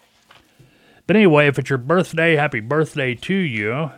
But 1.06 1.16
anyway, 1.16 1.48
if 1.48 1.60
it's 1.60 1.70
your 1.70 1.78
birthday, 1.78 2.36
happy 2.36 2.62
birthday 2.62 3.16
to 3.16 3.34
you. 3.34 3.92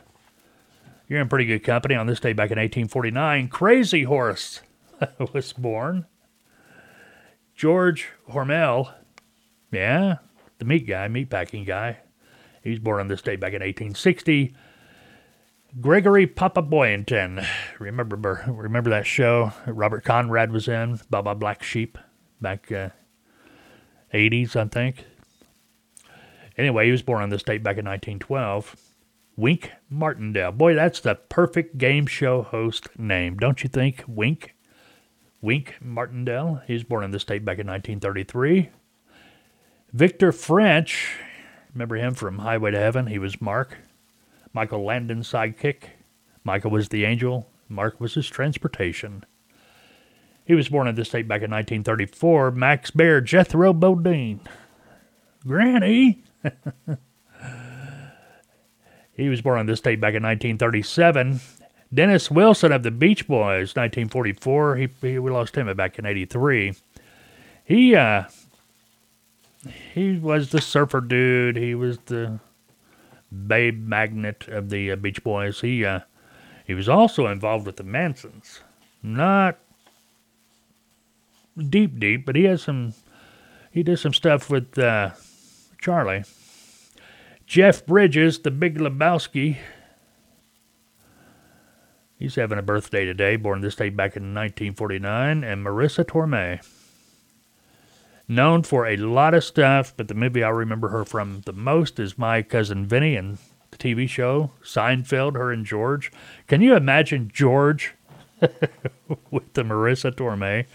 You're 1.08 1.22
in 1.22 1.30
pretty 1.30 1.46
good 1.46 1.64
company. 1.64 1.94
On 1.96 2.08
this 2.08 2.20
day 2.20 2.34
back 2.34 2.50
in 2.50 2.58
1849, 2.58 3.48
Crazy 3.50 4.04
Horse 4.04 4.62
was 5.34 5.54
born. 5.54 6.08
George 7.56 8.10
Hormel, 8.30 8.92
yeah, 9.72 10.16
the 10.58 10.66
meat 10.66 10.88
guy, 10.88 11.08
meat 11.08 11.30
packing 11.30 11.64
guy. 11.64 11.98
He 12.64 12.72
was 12.72 12.80
born 12.80 13.00
on 13.00 13.08
this 13.08 13.22
day 13.22 13.36
back 13.36 13.54
in 13.54 13.62
1860. 13.62 14.56
Gregory 15.82 16.26
Papa 16.26 16.62
Boyington, 16.62 17.46
remember 17.80 18.46
remember 18.48 18.90
that 18.92 19.06
show 19.06 19.52
Robert 19.68 20.06
Conrad 20.06 20.54
was 20.54 20.70
in, 20.70 21.02
Baa 21.10 21.22
Baa 21.22 21.34
Black 21.34 21.64
Sheep, 21.64 21.98
back 22.40 22.72
uh, 22.72 22.90
80s, 24.14 24.56
I 24.56 24.66
think. 24.66 25.06
Anyway, 26.58 26.86
he 26.86 26.92
was 26.92 27.02
born 27.02 27.24
on 27.24 27.30
this 27.30 27.44
date 27.44 27.62
back 27.62 27.78
in 27.78 27.84
1912. 27.84 28.78
Wink 29.36 29.74
Martindale. 29.90 30.54
Boy, 30.54 30.76
that's 30.76 31.02
the 31.02 31.16
perfect 31.16 31.78
game 31.78 32.08
show 32.08 32.44
host 32.44 32.88
name, 32.98 33.36
don't 33.36 33.62
you 33.62 33.68
think? 33.68 34.06
Wink. 34.08 34.56
Wink 35.42 35.76
Martindale. 35.82 36.62
He 36.66 36.74
was 36.74 36.86
born 36.86 37.04
in 37.04 37.12
the 37.12 37.20
state 37.20 37.44
back 37.44 37.60
in 37.60 37.68
1933. 37.68 38.70
Victor 39.92 40.32
French, 40.32 41.18
remember 41.74 41.98
him 41.98 42.14
from 42.14 42.40
Highway 42.40 42.72
to 42.72 42.80
Heaven? 42.80 43.08
He 43.08 43.20
was 43.20 43.42
Mark. 43.42 43.78
Michael 44.56 44.86
Landon's 44.86 45.30
sidekick. 45.30 45.90
Michael 46.46 46.72
was 46.72 46.88
the 46.88 47.04
angel. 47.04 47.50
Mark 47.68 48.00
was 48.00 48.14
his 48.14 48.30
transportation. 48.30 49.26
He 50.46 50.56
was 50.56 50.70
born 50.70 50.88
in 50.88 50.96
this 50.96 51.10
state 51.10 51.28
back 51.28 51.42
in 51.42 51.52
1934. 51.52 52.52
Max 52.52 52.90
Baer 52.90 53.20
Jethro 53.20 53.74
Bodine. 53.74 54.40
Granny. 55.46 56.24
he 59.12 59.28
was 59.28 59.42
born 59.42 59.60
in 59.60 59.66
this 59.66 59.80
state 59.80 60.00
back 60.00 60.14
in 60.14 60.24
1937. 60.24 61.42
Dennis 61.94 62.32
Wilson 62.32 62.72
of 62.72 62.84
the 62.84 62.92
Beach 62.92 63.28
Boys, 63.28 63.76
1944. 63.76 64.78
He, 64.78 64.88
he 65.02 65.20
we 65.20 65.32
lost 65.32 65.58
him 65.58 65.76
back 65.76 66.00
in 66.00 66.06
83. 66.06 66.76
He 67.66 67.94
uh, 67.94 68.24
he 69.94 70.18
was 70.18 70.52
the 70.52 70.62
surfer 70.62 71.02
dude. 71.02 71.58
He 71.58 71.76
was 71.76 71.98
the 72.06 72.40
babe 73.48 73.88
magnet 73.88 74.48
of 74.48 74.70
the 74.70 74.92
uh, 74.92 74.96
Beach 74.96 75.24
Boys. 75.24 75.62
He 75.62 75.86
uh, 75.86 76.02
he 76.66 76.74
was 76.74 76.90
also 76.90 77.28
involved 77.28 77.66
with 77.66 77.78
the 77.78 77.84
Mansons. 77.84 78.62
Not 79.04 79.60
deep, 81.70 82.00
deep, 82.00 82.26
but 82.26 82.36
he 82.36 82.46
has 82.46 82.64
some. 82.64 82.94
He 83.72 83.84
did 83.84 84.00
some 84.00 84.14
stuff 84.14 84.50
with 84.50 84.78
uh, 84.78 85.12
Charlie. 85.80 86.24
Jeff 87.46 87.86
Bridges, 87.86 88.40
the 88.40 88.52
Big 88.52 88.80
Lebowski. 88.80 89.58
He's 92.18 92.36
having 92.36 92.58
a 92.58 92.64
birthday 92.64 93.06
today, 93.06 93.36
born 93.36 93.62
this 93.62 93.76
day 93.76 93.90
back 93.90 94.16
in 94.16 94.34
1949, 94.34 95.44
and 95.44 95.66
Marisa 95.66 96.04
Tomei. 96.06 96.66
Known 98.28 98.64
for 98.64 98.88
a 98.88 98.98
lot 98.98 99.36
of 99.36 99.44
stuff, 99.44 99.94
but 99.96 100.08
the 100.08 100.16
movie 100.16 100.44
I 100.44 100.50
remember 100.50 100.90
her 100.90 101.06
from 101.06 101.42
the 101.46 101.54
most 101.54 102.00
is 102.00 102.18
My 102.18 102.42
Cousin 102.42 102.86
Vinny 102.86 103.16
and 103.16 103.38
the 103.70 103.78
TV 103.78 104.10
show 104.10 104.52
Seinfeld, 104.64 105.36
her 105.36 105.52
and 105.52 105.66
George. 105.66 106.12
Can 106.48 106.62
you 106.62 106.76
imagine 106.76 107.30
George 107.32 107.94
with 108.40 109.54
the 109.54 109.64
Marisa 109.64 110.12
Tomei? 110.12 110.66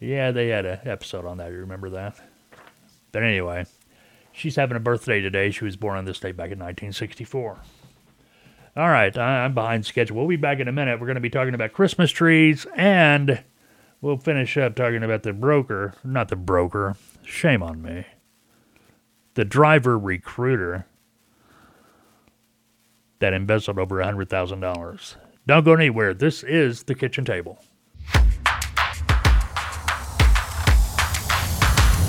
Yeah, 0.00 0.32
they 0.32 0.48
had 0.48 0.66
an 0.66 0.80
episode 0.84 1.24
on 1.24 1.38
that. 1.38 1.52
You 1.52 1.58
remember 1.58 1.90
that? 1.90 2.16
But 3.12 3.22
anyway, 3.22 3.66
she's 4.32 4.56
having 4.56 4.76
a 4.76 4.80
birthday 4.80 5.20
today. 5.20 5.50
She 5.50 5.64
was 5.64 5.76
born 5.76 5.98
on 5.98 6.04
this 6.04 6.18
day 6.18 6.32
back 6.32 6.50
in 6.50 6.58
1964. 6.58 7.58
All 8.76 8.88
right, 8.88 9.16
I'm 9.16 9.52
behind 9.52 9.84
schedule. 9.84 10.16
We'll 10.16 10.28
be 10.28 10.36
back 10.36 10.58
in 10.58 10.68
a 10.68 10.72
minute. 10.72 11.00
We're 11.00 11.06
going 11.06 11.16
to 11.16 11.20
be 11.20 11.30
talking 11.30 11.54
about 11.54 11.72
Christmas 11.72 12.10
trees 12.10 12.66
and 12.76 13.42
we'll 14.00 14.16
finish 14.16 14.56
up 14.56 14.74
talking 14.74 15.02
about 15.02 15.22
the 15.22 15.32
broker, 15.32 15.94
not 16.02 16.28
the 16.28 16.36
broker, 16.36 16.96
shame 17.22 17.62
on 17.62 17.82
me, 17.82 18.06
the 19.34 19.44
driver 19.44 19.98
recruiter 19.98 20.86
that 23.18 23.34
embezzled 23.34 23.78
over 23.78 23.96
$100,000. 23.96 25.16
Don't 25.46 25.64
go 25.64 25.74
anywhere. 25.74 26.14
This 26.14 26.42
is 26.42 26.84
the 26.84 26.94
kitchen 26.94 27.24
table. 27.24 27.62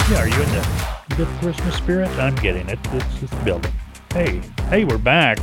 Yeah, 0.09 0.19
are 0.19 0.27
you 0.27 0.41
in 0.41 0.49
the 0.49 1.15
good 1.17 1.27
Christmas 1.39 1.75
spirit? 1.75 2.09
I'm 2.11 2.35
getting 2.35 2.67
it. 2.69 2.79
It's 2.91 3.19
just 3.19 3.45
building. 3.45 3.73
Hey, 4.13 4.41
hey, 4.69 4.83
we're 4.83 4.97
back. 4.97 5.39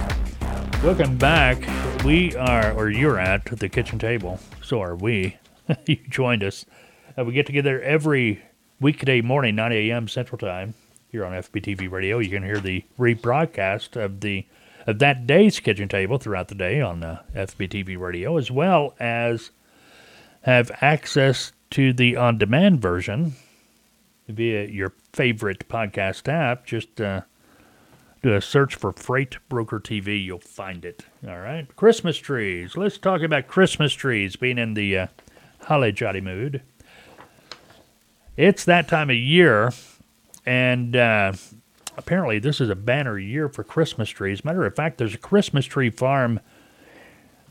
Welcome 0.82 1.16
back. 1.16 1.58
We 2.04 2.36
are, 2.36 2.72
or 2.72 2.90
you're 2.90 3.18
at 3.18 3.44
the 3.46 3.68
kitchen 3.68 3.98
table. 3.98 4.38
So 4.62 4.80
are 4.82 4.94
we. 4.94 5.36
you 5.86 5.96
joined 6.08 6.42
us. 6.42 6.64
Uh, 7.16 7.24
we 7.24 7.32
get 7.32 7.46
together 7.46 7.80
every 7.82 8.42
weekday 8.80 9.20
morning, 9.20 9.56
9 9.56 9.72
a.m. 9.72 10.08
Central 10.08 10.38
Time, 10.38 10.74
here 11.10 11.24
on 11.24 11.32
FBTV 11.32 11.90
Radio. 11.90 12.18
You 12.18 12.30
can 12.30 12.42
hear 12.42 12.60
the 12.60 12.84
rebroadcast 12.98 13.96
of 14.02 14.20
the 14.20 14.46
of 14.86 15.00
that 15.00 15.26
day's 15.26 15.60
kitchen 15.60 15.86
table 15.86 16.16
throughout 16.16 16.48
the 16.48 16.54
day 16.54 16.80
on 16.80 17.02
uh, 17.02 17.20
FBTV 17.34 17.98
Radio, 17.98 18.38
as 18.38 18.50
well 18.50 18.94
as 18.98 19.50
have 20.42 20.70
access 20.80 21.52
to 21.70 21.92
the 21.92 22.16
on-demand 22.16 22.80
version 22.80 23.34
via 24.28 24.64
your 24.64 24.94
favorite 25.12 25.68
podcast 25.68 26.26
app. 26.26 26.64
Just 26.64 27.02
uh, 27.02 27.20
do 28.22 28.34
a 28.34 28.40
search 28.40 28.76
for 28.76 28.92
Freight 28.92 29.36
Broker 29.50 29.78
TV. 29.78 30.24
You'll 30.24 30.38
find 30.38 30.86
it. 30.86 31.04
All 31.26 31.38
right. 31.38 31.66
Christmas 31.76 32.16
trees. 32.16 32.74
Let's 32.74 32.96
talk 32.96 33.20
about 33.20 33.46
Christmas 33.46 33.92
trees 33.92 34.36
being 34.36 34.56
in 34.56 34.72
the 34.72 34.98
uh, 34.98 35.06
holly 35.62 35.92
jolly 35.92 36.20
mood. 36.20 36.62
It's 38.36 38.64
that 38.64 38.88
time 38.88 39.10
of 39.10 39.16
year, 39.16 39.72
and 40.46 40.94
uh, 40.94 41.32
apparently 41.96 42.38
this 42.38 42.60
is 42.60 42.70
a 42.70 42.76
banner 42.76 43.18
year 43.18 43.48
for 43.48 43.64
Christmas 43.64 44.08
trees. 44.08 44.44
Matter 44.44 44.64
of 44.64 44.76
fact, 44.76 44.98
there's 44.98 45.14
a 45.14 45.18
Christmas 45.18 45.66
tree 45.66 45.90
farm 45.90 46.40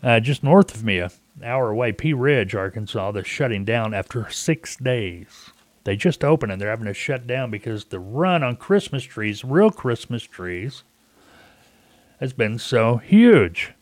uh, 0.01 0.19
just 0.19 0.43
north 0.43 0.73
of 0.73 0.83
me, 0.83 0.99
an 0.99 1.11
hour 1.43 1.69
away, 1.69 1.91
Pea 1.91 2.13
Ridge, 2.13 2.55
Arkansas, 2.55 3.11
that's 3.11 3.27
shutting 3.27 3.65
down 3.65 3.93
after 3.93 4.29
six 4.29 4.75
days. 4.75 5.49
They 5.83 5.95
just 5.95 6.23
opened 6.23 6.51
and 6.51 6.61
they're 6.61 6.69
having 6.69 6.85
to 6.85 6.93
shut 6.93 7.27
down 7.27 7.49
because 7.49 7.85
the 7.85 7.99
run 7.99 8.43
on 8.43 8.57
Christmas 8.57 9.03
trees, 9.03 9.43
real 9.43 9.71
Christmas 9.71 10.23
trees, 10.23 10.83
has 12.19 12.33
been 12.33 12.59
so 12.59 12.97
huge. 12.97 13.73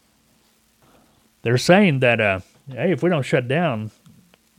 They're 1.42 1.58
saying 1.58 2.00
that, 2.00 2.22
uh, 2.22 2.40
hey, 2.70 2.92
if 2.92 3.04
we 3.04 3.10
don't 3.10 3.24
shut 3.24 3.48
down, 3.48 3.92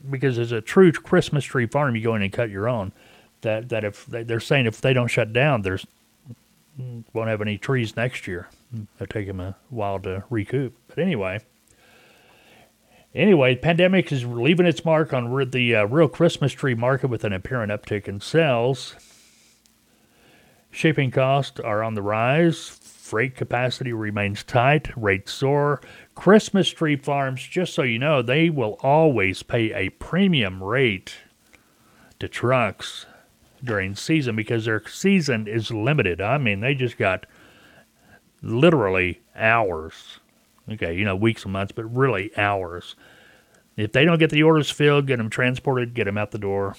because 0.09 0.37
as 0.39 0.51
a 0.51 0.61
true 0.61 0.91
Christmas 0.91 1.43
tree 1.43 1.65
farm, 1.65 1.95
you 1.95 2.03
go 2.03 2.15
in 2.15 2.21
and 2.21 2.31
cut 2.31 2.49
your 2.49 2.67
own. 2.67 2.91
That 3.41 3.69
that 3.69 3.83
if 3.83 4.05
they, 4.05 4.23
they're 4.23 4.39
saying 4.39 4.65
if 4.65 4.81
they 4.81 4.93
don't 4.93 5.07
shut 5.07 5.33
down, 5.33 5.61
there's 5.61 5.85
won't 7.13 7.29
have 7.29 7.41
any 7.41 7.57
trees 7.57 7.95
next 7.95 8.27
year. 8.27 8.47
It'll 8.95 9.07
take 9.07 9.27
them 9.27 9.39
a 9.39 9.55
while 9.69 9.99
to 9.99 10.23
recoup. 10.29 10.75
But 10.87 10.99
anyway, 10.99 11.39
anyway, 13.15 13.55
pandemic 13.55 14.11
is 14.11 14.25
leaving 14.25 14.65
its 14.65 14.85
mark 14.85 15.13
on 15.13 15.49
the 15.49 15.75
uh, 15.75 15.85
real 15.85 16.07
Christmas 16.07 16.53
tree 16.53 16.75
market 16.75 17.07
with 17.07 17.23
an 17.23 17.33
apparent 17.33 17.71
uptick 17.71 18.07
in 18.07 18.21
sales. 18.21 18.95
Shipping 20.69 21.09
costs 21.09 21.59
are 21.59 21.81
on 21.81 21.95
the 21.95 22.01
rise. 22.01 22.69
Freight 22.69 23.35
capacity 23.35 23.93
remains 23.93 24.43
tight. 24.43 24.95
Rates 24.97 25.31
soar. 25.31 25.81
Christmas 26.17 26.67
tree 26.69 26.95
farms, 26.95 27.43
just 27.43 27.75
so 27.75 27.83
you 27.83 27.99
know, 27.99 28.23
they 28.23 28.49
will 28.49 28.79
always 28.81 29.43
pay 29.43 29.71
a 29.71 29.89
premium 29.89 30.63
rate 30.63 31.13
to 32.19 32.27
trucks 32.27 33.05
during 33.63 33.95
season 33.95 34.35
because 34.35 34.65
their 34.65 34.81
season 34.87 35.47
is 35.47 35.69
limited. 35.69 36.19
I 36.19 36.39
mean, 36.39 36.59
they 36.59 36.73
just 36.73 36.97
got 36.97 37.27
literally 38.41 39.21
hours. 39.35 40.19
Okay, 40.67 40.97
you 40.97 41.05
know, 41.05 41.15
weeks 41.15 41.43
and 41.43 41.53
months, 41.53 41.71
but 41.71 41.83
really 41.83 42.35
hours. 42.35 42.95
If 43.75 43.91
they 43.91 44.03
don't 44.03 44.17
get 44.17 44.31
the 44.31 44.41
orders 44.41 44.71
filled, 44.71 45.05
get 45.05 45.17
them 45.17 45.29
transported, 45.29 45.93
get 45.93 46.05
them 46.05 46.17
out 46.17 46.31
the 46.31 46.39
door. 46.39 46.75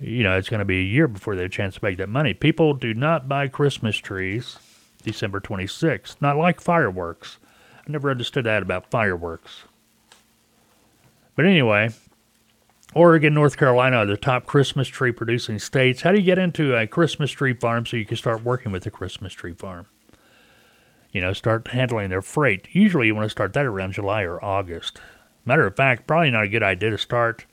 You 0.00 0.22
know, 0.22 0.38
it's 0.38 0.48
going 0.48 0.60
to 0.60 0.64
be 0.64 0.80
a 0.80 0.84
year 0.84 1.06
before 1.06 1.36
they 1.36 1.42
have 1.42 1.50
a 1.50 1.54
chance 1.54 1.74
to 1.74 1.84
make 1.84 1.98
that 1.98 2.08
money. 2.08 2.32
People 2.32 2.72
do 2.72 2.94
not 2.94 3.28
buy 3.28 3.46
Christmas 3.46 3.98
trees 3.98 4.56
December 5.00 5.40
26th. 5.40 6.16
Not 6.20 6.36
like 6.36 6.60
fireworks. 6.60 7.38
I 7.76 7.90
never 7.90 8.10
understood 8.10 8.44
that 8.44 8.62
about 8.62 8.90
fireworks. 8.90 9.64
But 11.36 11.46
anyway, 11.46 11.90
Oregon, 12.94 13.34
North 13.34 13.56
Carolina 13.56 13.98
are 13.98 14.06
the 14.06 14.16
top 14.16 14.46
Christmas 14.46 14.88
tree 14.88 15.12
producing 15.12 15.58
states. 15.58 16.02
How 16.02 16.12
do 16.12 16.18
you 16.18 16.24
get 16.24 16.38
into 16.38 16.76
a 16.76 16.86
Christmas 16.86 17.30
tree 17.30 17.54
farm 17.54 17.86
so 17.86 17.96
you 17.96 18.04
can 18.04 18.16
start 18.16 18.42
working 18.42 18.72
with 18.72 18.84
a 18.86 18.90
Christmas 18.90 19.32
tree 19.32 19.54
farm? 19.54 19.86
You 21.12 21.20
know, 21.20 21.32
start 21.32 21.68
handling 21.68 22.10
their 22.10 22.22
freight. 22.22 22.68
Usually 22.72 23.06
you 23.06 23.14
want 23.14 23.26
to 23.26 23.30
start 23.30 23.52
that 23.54 23.66
around 23.66 23.92
July 23.92 24.22
or 24.22 24.44
August. 24.44 25.00
Matter 25.44 25.66
of 25.66 25.76
fact, 25.76 26.06
probably 26.06 26.30
not 26.30 26.44
a 26.44 26.48
good 26.48 26.62
idea 26.62 26.90
to 26.90 26.98
start 26.98 27.46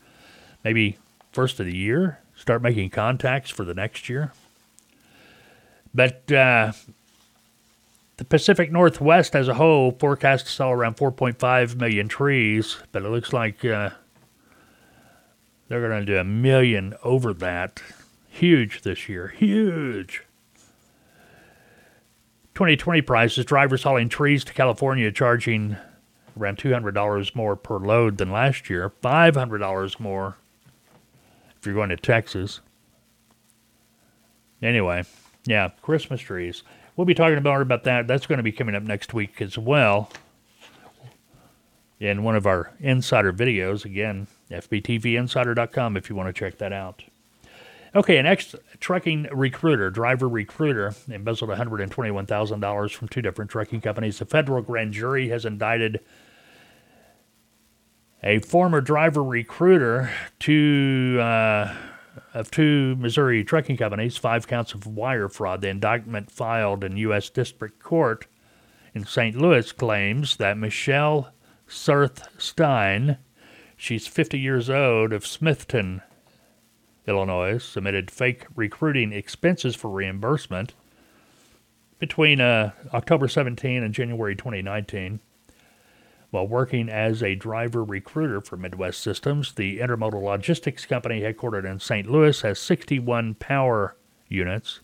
maybe 0.64 0.98
first 1.32 1.60
of 1.60 1.66
the 1.66 1.76
year, 1.76 2.20
start 2.36 2.62
making 2.62 2.90
contacts 2.90 3.50
for 3.50 3.64
the 3.64 3.74
next 3.74 4.10
year. 4.10 4.34
But 5.94 6.32
uh, 6.32 6.74
the 8.18 8.26
Pacific 8.26 8.72
Northwest 8.72 9.36
as 9.36 9.48
a 9.48 9.54
whole 9.54 9.92
forecast 9.92 10.48
to 10.48 10.52
sell 10.52 10.72
around 10.72 10.98
4.5 10.98 11.76
million 11.76 12.08
trees, 12.08 12.78
but 12.92 13.04
it 13.04 13.10
looks 13.10 13.32
like 13.32 13.64
uh, 13.64 13.92
they're 15.68 15.88
going 15.88 16.06
to 16.06 16.06
do 16.06 16.18
a 16.18 16.24
million 16.24 16.96
over 17.04 17.34
that. 17.36 17.82
Huge 18.28 18.82
this 18.82 19.08
year. 19.08 19.30
Huge. 19.30 20.24
2020 22.56 23.02
prices 23.02 23.46
drivers 23.46 23.84
hauling 23.84 24.10
trees 24.10 24.44
to 24.44 24.54
California 24.54 25.12
charging 25.12 25.78
around 26.40 26.58
$200 26.58 27.36
more 27.36 27.56
per 27.56 27.78
load 27.78 28.18
than 28.18 28.32
last 28.32 28.68
year, 28.70 28.92
$500 29.04 30.00
more 30.00 30.38
if 31.60 31.66
you're 31.66 31.76
going 31.76 31.90
to 31.90 31.98
Texas. 31.98 32.62
Anyway, 34.62 35.04
yeah, 35.46 35.70
Christmas 35.84 36.22
trees. 36.22 36.64
We'll 36.98 37.06
be 37.06 37.14
talking 37.14 37.42
more 37.42 37.62
about 37.62 37.84
that. 37.84 38.08
That's 38.08 38.26
going 38.26 38.38
to 38.38 38.44
be 38.44 38.52
coming 38.52 38.74
up 38.74 38.82
next 38.82 39.14
week 39.14 39.40
as 39.40 39.56
well. 39.58 40.10
In 42.00 42.24
one 42.24 42.36
of 42.36 42.46
our 42.46 42.74
insider 42.80 43.32
videos, 43.32 43.86
again, 43.86 44.28
FBTVinsider.com 44.52 45.96
if 45.96 46.10
you 46.10 46.16
want 46.16 46.28
to 46.28 46.34
check 46.34 46.58
that 46.58 46.74
out. 46.74 47.04
Okay, 47.96 48.18
an 48.18 48.26
ex 48.26 48.56
trucking 48.80 49.28
recruiter, 49.32 49.90
driver 49.90 50.28
recruiter, 50.28 50.94
embezzled 51.10 51.52
$121,000 51.52 52.94
from 52.94 53.08
two 53.08 53.22
different 53.22 53.50
trucking 53.50 53.82
companies. 53.82 54.20
The 54.20 54.26
federal 54.26 54.62
grand 54.62 54.94
jury 54.94 55.30
has 55.30 55.46
indicted 55.46 56.02
a 58.24 58.40
former 58.40 58.82
driver 58.82 59.24
recruiter 59.24 60.12
to, 60.40 61.18
uh, 61.22 61.74
of 62.34 62.52
two 62.52 62.96
Missouri 62.96 63.44
trucking 63.44 63.78
companies, 63.78 64.18
five 64.18 64.48
counts 64.48 64.74
of 64.74 64.86
wire 64.86 65.30
fraud. 65.30 65.62
The 65.62 65.70
indictment 65.70 66.32
filed 66.32 66.84
in 66.84 66.98
U.S. 66.98 67.30
District 67.30 67.80
Court 67.80 68.28
in 68.94 69.06
St. 69.06 69.36
Louis 69.36 69.72
claims 69.72 70.38
that 70.38 70.58
Michelle 70.58 71.32
Surth 71.68 72.28
Stein, 72.38 73.18
she's 73.76 74.08
50 74.08 74.40
years 74.40 74.70
old, 74.70 75.14
of 75.14 75.24
Smithton, 75.24 76.02
Illinois, 77.08 77.58
submitted 77.58 78.12
fake 78.12 78.46
recruiting 78.56 79.14
expenses 79.14 79.76
for 79.76 79.90
reimbursement 79.90 80.74
between 82.00 82.42
uh, 82.42 82.72
October 82.94 83.28
17 83.28 83.84
and 83.84 83.94
January 83.94 84.36
2019. 84.36 85.20
While 86.30 86.48
working 86.48 86.90
as 86.90 87.24
a 87.24 87.36
driver 87.36 87.84
recruiter 87.84 88.42
for 88.42 88.58
Midwest 88.58 89.02
Systems, 89.02 89.54
the 89.54 89.80
intermodal 89.80 90.22
logistics 90.22 90.86
company 90.86 91.22
headquartered 91.22 91.70
in 91.70 91.80
St. 91.80 92.10
Louis 92.10 92.42
has 92.42 92.60
61 92.60 93.36
power 93.36 93.96
units, 94.28 94.82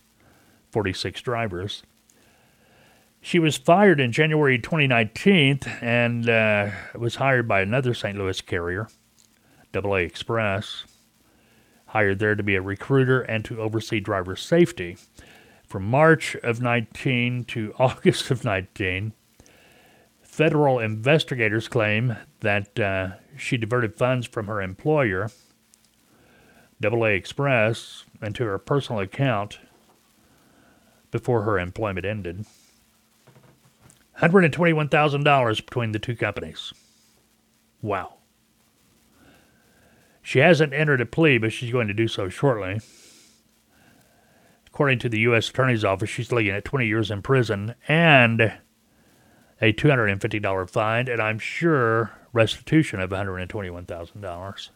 46 0.70 1.20
drivers. 1.20 1.82
She 3.20 3.38
was 3.38 3.56
fired 3.56 4.00
in 4.00 4.12
January 4.12 4.58
2019 4.58 5.60
and 5.80 6.28
uh, 6.28 6.70
was 6.94 7.16
hired 7.16 7.46
by 7.46 7.60
another 7.60 7.92
St. 7.94 8.16
Louis 8.16 8.40
carrier, 8.40 8.88
AA 9.74 9.94
Express, 9.94 10.84
hired 11.86 12.18
there 12.18 12.34
to 12.34 12.42
be 12.42 12.54
a 12.54 12.62
recruiter 12.62 13.20
and 13.20 13.44
to 13.44 13.60
oversee 13.60 14.00
driver 14.00 14.36
safety. 14.36 14.96
From 15.66 15.84
March 15.84 16.36
of 16.36 16.60
19 16.60 17.44
to 17.44 17.74
August 17.78 18.30
of 18.30 18.44
19, 18.44 19.12
Federal 20.34 20.80
investigators 20.80 21.68
claim 21.68 22.16
that 22.40 22.80
uh, 22.80 23.10
she 23.38 23.56
diverted 23.56 23.94
funds 23.94 24.26
from 24.26 24.48
her 24.48 24.60
employer, 24.60 25.30
AA 26.84 27.04
Express, 27.04 28.04
into 28.20 28.42
her 28.42 28.58
personal 28.58 29.00
account 29.00 29.60
before 31.12 31.42
her 31.42 31.56
employment 31.56 32.04
ended. 32.04 32.46
$121,000 34.20 35.56
between 35.64 35.92
the 35.92 36.00
two 36.00 36.16
companies. 36.16 36.72
Wow. 37.80 38.14
She 40.20 40.40
hasn't 40.40 40.72
entered 40.72 41.00
a 41.00 41.06
plea, 41.06 41.38
but 41.38 41.52
she's 41.52 41.70
going 41.70 41.86
to 41.86 41.94
do 41.94 42.08
so 42.08 42.28
shortly. 42.28 42.80
According 44.66 44.98
to 44.98 45.08
the 45.08 45.20
U.S. 45.20 45.48
Attorney's 45.48 45.84
Office, 45.84 46.10
she's 46.10 46.32
looking 46.32 46.50
at 46.50 46.64
20 46.64 46.88
years 46.88 47.12
in 47.12 47.22
prison 47.22 47.76
and 47.86 48.54
a 49.60 49.72
$250 49.72 50.70
fine, 50.70 51.08
and 51.08 51.20
I'm 51.20 51.38
sure 51.38 52.12
restitution 52.32 53.00
of 53.00 53.10
$121,000. 53.10 54.68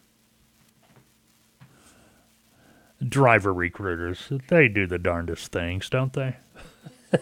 Driver 3.07 3.53
recruiters, 3.53 4.31
they 4.49 4.67
do 4.67 4.85
the 4.85 4.99
darndest 4.99 5.51
things, 5.51 5.89
don't 5.89 6.13
they? 6.13 6.35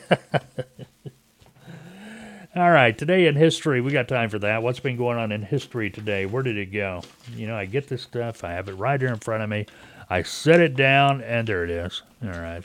All 2.56 2.72
right, 2.72 2.98
today 2.98 3.28
in 3.28 3.36
history, 3.36 3.82
we 3.82 3.92
got 3.92 4.08
time 4.08 4.30
for 4.30 4.40
that. 4.40 4.64
What's 4.64 4.80
been 4.80 4.98
going 4.98 5.20
on 5.20 5.32
in 5.32 5.44
history 5.44 5.92
today? 5.92 6.26
Where 6.26 6.42
did 6.42 6.58
it 6.58 6.68
go? 6.68 7.04
You 7.36 7.46
know, 7.46 7.56
I 7.56 7.66
get 7.66 7.88
this 7.88 8.02
stuff, 8.02 8.44
I 8.44 8.54
have 8.54 8.68
it 8.70 8.74
right 8.74 9.00
here 9.00 9.12
in 9.12 9.20
front 9.20 9.44
of 9.44 9.50
me. 9.50 9.68
I 10.10 10.24
set 10.24 10.62
it 10.62 10.76
down, 10.76 11.22
and 11.22 11.48
there 11.48 11.64
it 11.64 11.70
is. 11.70 12.02
All 12.24 12.30
right. 12.30 12.64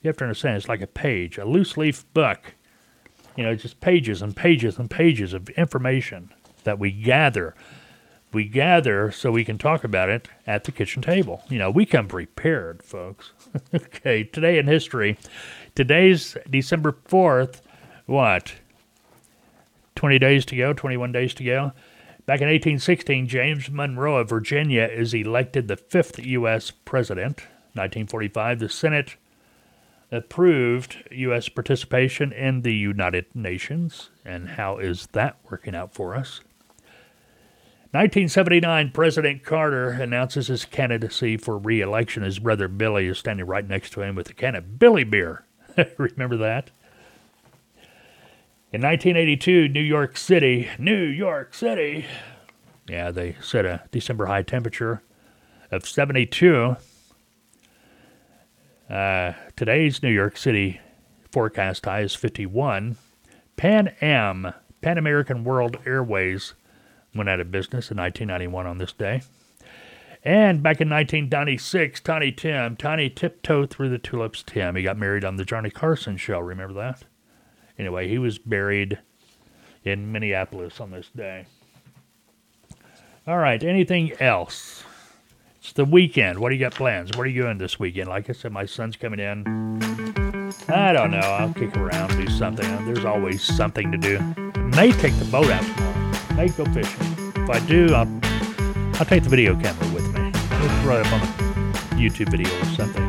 You 0.00 0.08
have 0.08 0.16
to 0.18 0.24
understand, 0.24 0.56
it's 0.56 0.68
like 0.68 0.80
a 0.80 0.86
page, 0.86 1.36
a 1.36 1.44
loose 1.44 1.76
leaf 1.76 2.10
book 2.14 2.54
you 3.36 3.44
know, 3.44 3.54
just 3.54 3.80
pages 3.80 4.22
and 4.22 4.34
pages 4.34 4.78
and 4.78 4.90
pages 4.90 5.32
of 5.32 5.48
information 5.50 6.32
that 6.64 6.78
we 6.78 6.90
gather. 6.90 7.54
We 8.32 8.44
gather 8.44 9.10
so 9.10 9.32
we 9.32 9.44
can 9.44 9.58
talk 9.58 9.82
about 9.82 10.08
it 10.08 10.28
at 10.46 10.64
the 10.64 10.72
kitchen 10.72 11.02
table. 11.02 11.42
You 11.48 11.58
know, 11.58 11.70
we 11.70 11.84
come 11.84 12.06
prepared, 12.06 12.82
folks. 12.82 13.32
okay, 13.74 14.22
today 14.24 14.58
in 14.58 14.66
history. 14.66 15.18
Today's 15.74 16.36
December 16.48 16.96
4th. 17.08 17.60
What? 18.06 18.54
20 19.96 20.18
days 20.18 20.44
to 20.46 20.56
go, 20.56 20.72
21 20.72 21.12
days 21.12 21.34
to 21.34 21.44
go. 21.44 21.72
Back 22.26 22.40
in 22.40 22.46
1816, 22.46 23.26
James 23.26 23.70
Monroe 23.70 24.18
of 24.18 24.28
Virginia 24.28 24.84
is 24.84 25.12
elected 25.12 25.66
the 25.66 25.76
fifth 25.76 26.18
U.S. 26.20 26.70
president. 26.70 27.40
1945, 27.74 28.58
the 28.60 28.68
Senate 28.68 29.16
approved 30.12 31.04
U.S. 31.10 31.48
participation 31.48 32.32
in 32.32 32.62
the 32.62 32.74
United 32.74 33.26
Nations. 33.34 34.10
And 34.24 34.50
how 34.50 34.78
is 34.78 35.08
that 35.12 35.38
working 35.50 35.74
out 35.74 35.94
for 35.94 36.14
us? 36.14 36.40
1979, 37.92 38.92
President 38.92 39.42
Carter 39.42 39.90
announces 39.90 40.46
his 40.46 40.64
candidacy 40.64 41.36
for 41.36 41.58
re 41.58 41.80
election. 41.80 42.22
His 42.22 42.38
brother 42.38 42.68
Billy 42.68 43.06
is 43.06 43.18
standing 43.18 43.46
right 43.46 43.66
next 43.66 43.90
to 43.94 44.02
him 44.02 44.14
with 44.14 44.30
a 44.30 44.34
can 44.34 44.54
of 44.54 44.78
Billy 44.78 45.02
beer. 45.02 45.44
Remember 45.98 46.36
that? 46.36 46.70
In 48.72 48.82
1982, 48.82 49.66
New 49.66 49.80
York 49.80 50.16
City, 50.16 50.68
New 50.78 51.02
York 51.02 51.52
City, 51.52 52.06
yeah, 52.90 53.10
they 53.10 53.36
set 53.40 53.64
a 53.64 53.82
December 53.90 54.26
high 54.26 54.42
temperature 54.42 55.02
of 55.70 55.88
72. 55.88 56.76
Uh, 58.90 59.34
today's 59.54 60.02
New 60.02 60.10
York 60.10 60.36
City 60.36 60.80
forecast 61.30 61.84
high 61.84 62.00
is 62.00 62.16
51. 62.16 62.96
Pan 63.56 63.94
Am, 64.00 64.52
Pan 64.80 64.98
American 64.98 65.44
World 65.44 65.76
Airways, 65.86 66.54
went 67.14 67.28
out 67.28 67.38
of 67.38 67.52
business 67.52 67.92
in 67.92 67.98
1991 67.98 68.66
on 68.66 68.78
this 68.78 68.92
day. 68.92 69.22
And 70.24 70.60
back 70.60 70.80
in 70.80 70.90
1996, 70.90 72.00
Tiny 72.00 72.32
Tim, 72.32 72.76
Tiny 72.76 73.08
Tiptoe 73.08 73.64
Through 73.66 73.90
the 73.90 73.98
Tulips 73.98 74.42
Tim, 74.42 74.74
he 74.74 74.82
got 74.82 74.98
married 74.98 75.24
on 75.24 75.36
the 75.36 75.44
Johnny 75.44 75.70
Carson 75.70 76.16
show. 76.16 76.40
Remember 76.40 76.74
that? 76.74 77.04
Anyway, 77.78 78.08
he 78.08 78.18
was 78.18 78.38
buried 78.38 78.98
in 79.84 80.10
Minneapolis 80.10 80.80
on 80.80 80.90
this 80.90 81.10
day. 81.14 81.46
All 83.24 83.38
right, 83.38 83.62
anything 83.62 84.12
else? 84.20 84.82
It's 85.62 85.72
the 85.74 85.84
weekend. 85.84 86.38
What 86.38 86.48
do 86.48 86.54
you 86.54 86.60
got 86.60 86.72
plans? 86.72 87.10
What 87.14 87.26
are 87.26 87.28
you 87.28 87.42
doing 87.42 87.58
this 87.58 87.78
weekend? 87.78 88.08
Like 88.08 88.30
I 88.30 88.32
said, 88.32 88.50
my 88.50 88.64
son's 88.64 88.96
coming 88.96 89.20
in. 89.20 89.44
I 90.70 90.92
don't 90.94 91.10
know. 91.10 91.18
I'll 91.18 91.52
kick 91.52 91.76
around, 91.76 92.16
do 92.16 92.26
something. 92.30 92.66
There's 92.86 93.04
always 93.04 93.42
something 93.42 93.92
to 93.92 93.98
do. 93.98 94.18
May 94.74 94.90
take 94.92 95.14
the 95.18 95.26
boat 95.30 95.50
out 95.50 95.62
tomorrow. 95.62 96.34
May 96.34 96.48
go 96.48 96.64
fishing. 96.64 97.32
If 97.36 97.50
I 97.50 97.60
do, 97.66 97.94
I'll 97.94 98.08
I'll 98.98 99.04
take 99.04 99.22
the 99.22 99.28
video 99.28 99.54
camera 99.54 99.86
with 99.92 100.06
me. 100.14 100.32
We'll 100.32 100.82
throw 100.82 101.00
it 101.00 101.06
up 101.06 101.12
on 101.12 101.20
a 101.20 102.00
YouTube 102.00 102.30
video 102.30 102.48
or 102.48 102.64
something. 102.74 103.04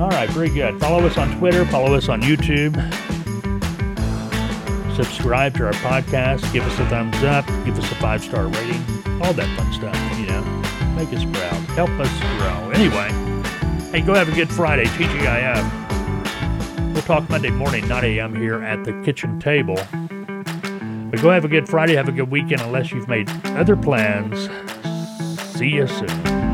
All 0.00 0.10
right, 0.10 0.30
very 0.30 0.50
good. 0.50 0.78
Follow 0.78 1.04
us 1.04 1.18
on 1.18 1.36
Twitter. 1.38 1.64
Follow 1.66 1.94
us 1.94 2.08
on 2.08 2.22
YouTube. 2.22 2.74
Subscribe 4.94 5.56
to 5.56 5.66
our 5.66 5.72
podcast. 5.72 6.52
Give 6.52 6.62
us 6.62 6.78
a 6.78 6.88
thumbs 6.88 7.20
up. 7.24 7.46
Give 7.64 7.76
us 7.76 7.90
a 7.90 7.94
five 7.96 8.22
star 8.22 8.46
rating. 8.46 8.82
All 9.20 9.32
that 9.32 9.56
fun 9.56 9.72
stuff. 9.72 9.95
Make 10.96 11.12
us 11.12 11.24
proud. 11.26 11.60
Help 11.76 11.90
us 11.90 12.08
grow. 12.38 12.70
Anyway, 12.70 13.10
hey, 13.92 14.00
go 14.00 14.14
have 14.14 14.30
a 14.30 14.34
good 14.34 14.48
Friday, 14.48 14.86
TGIF. 14.86 16.94
We'll 16.94 17.02
talk 17.02 17.28
Monday 17.28 17.50
morning, 17.50 17.86
9 17.86 18.02
a.m. 18.02 18.34
here 18.34 18.62
at 18.62 18.82
the 18.84 18.98
kitchen 19.04 19.38
table. 19.38 19.76
But 21.10 21.20
go 21.20 21.30
have 21.30 21.44
a 21.44 21.48
good 21.48 21.68
Friday, 21.68 21.96
have 21.96 22.08
a 22.08 22.12
good 22.12 22.30
weekend, 22.30 22.62
unless 22.62 22.92
you've 22.92 23.08
made 23.08 23.28
other 23.44 23.76
plans. 23.76 24.48
See 25.58 25.68
you 25.68 25.86
soon. 25.86 26.45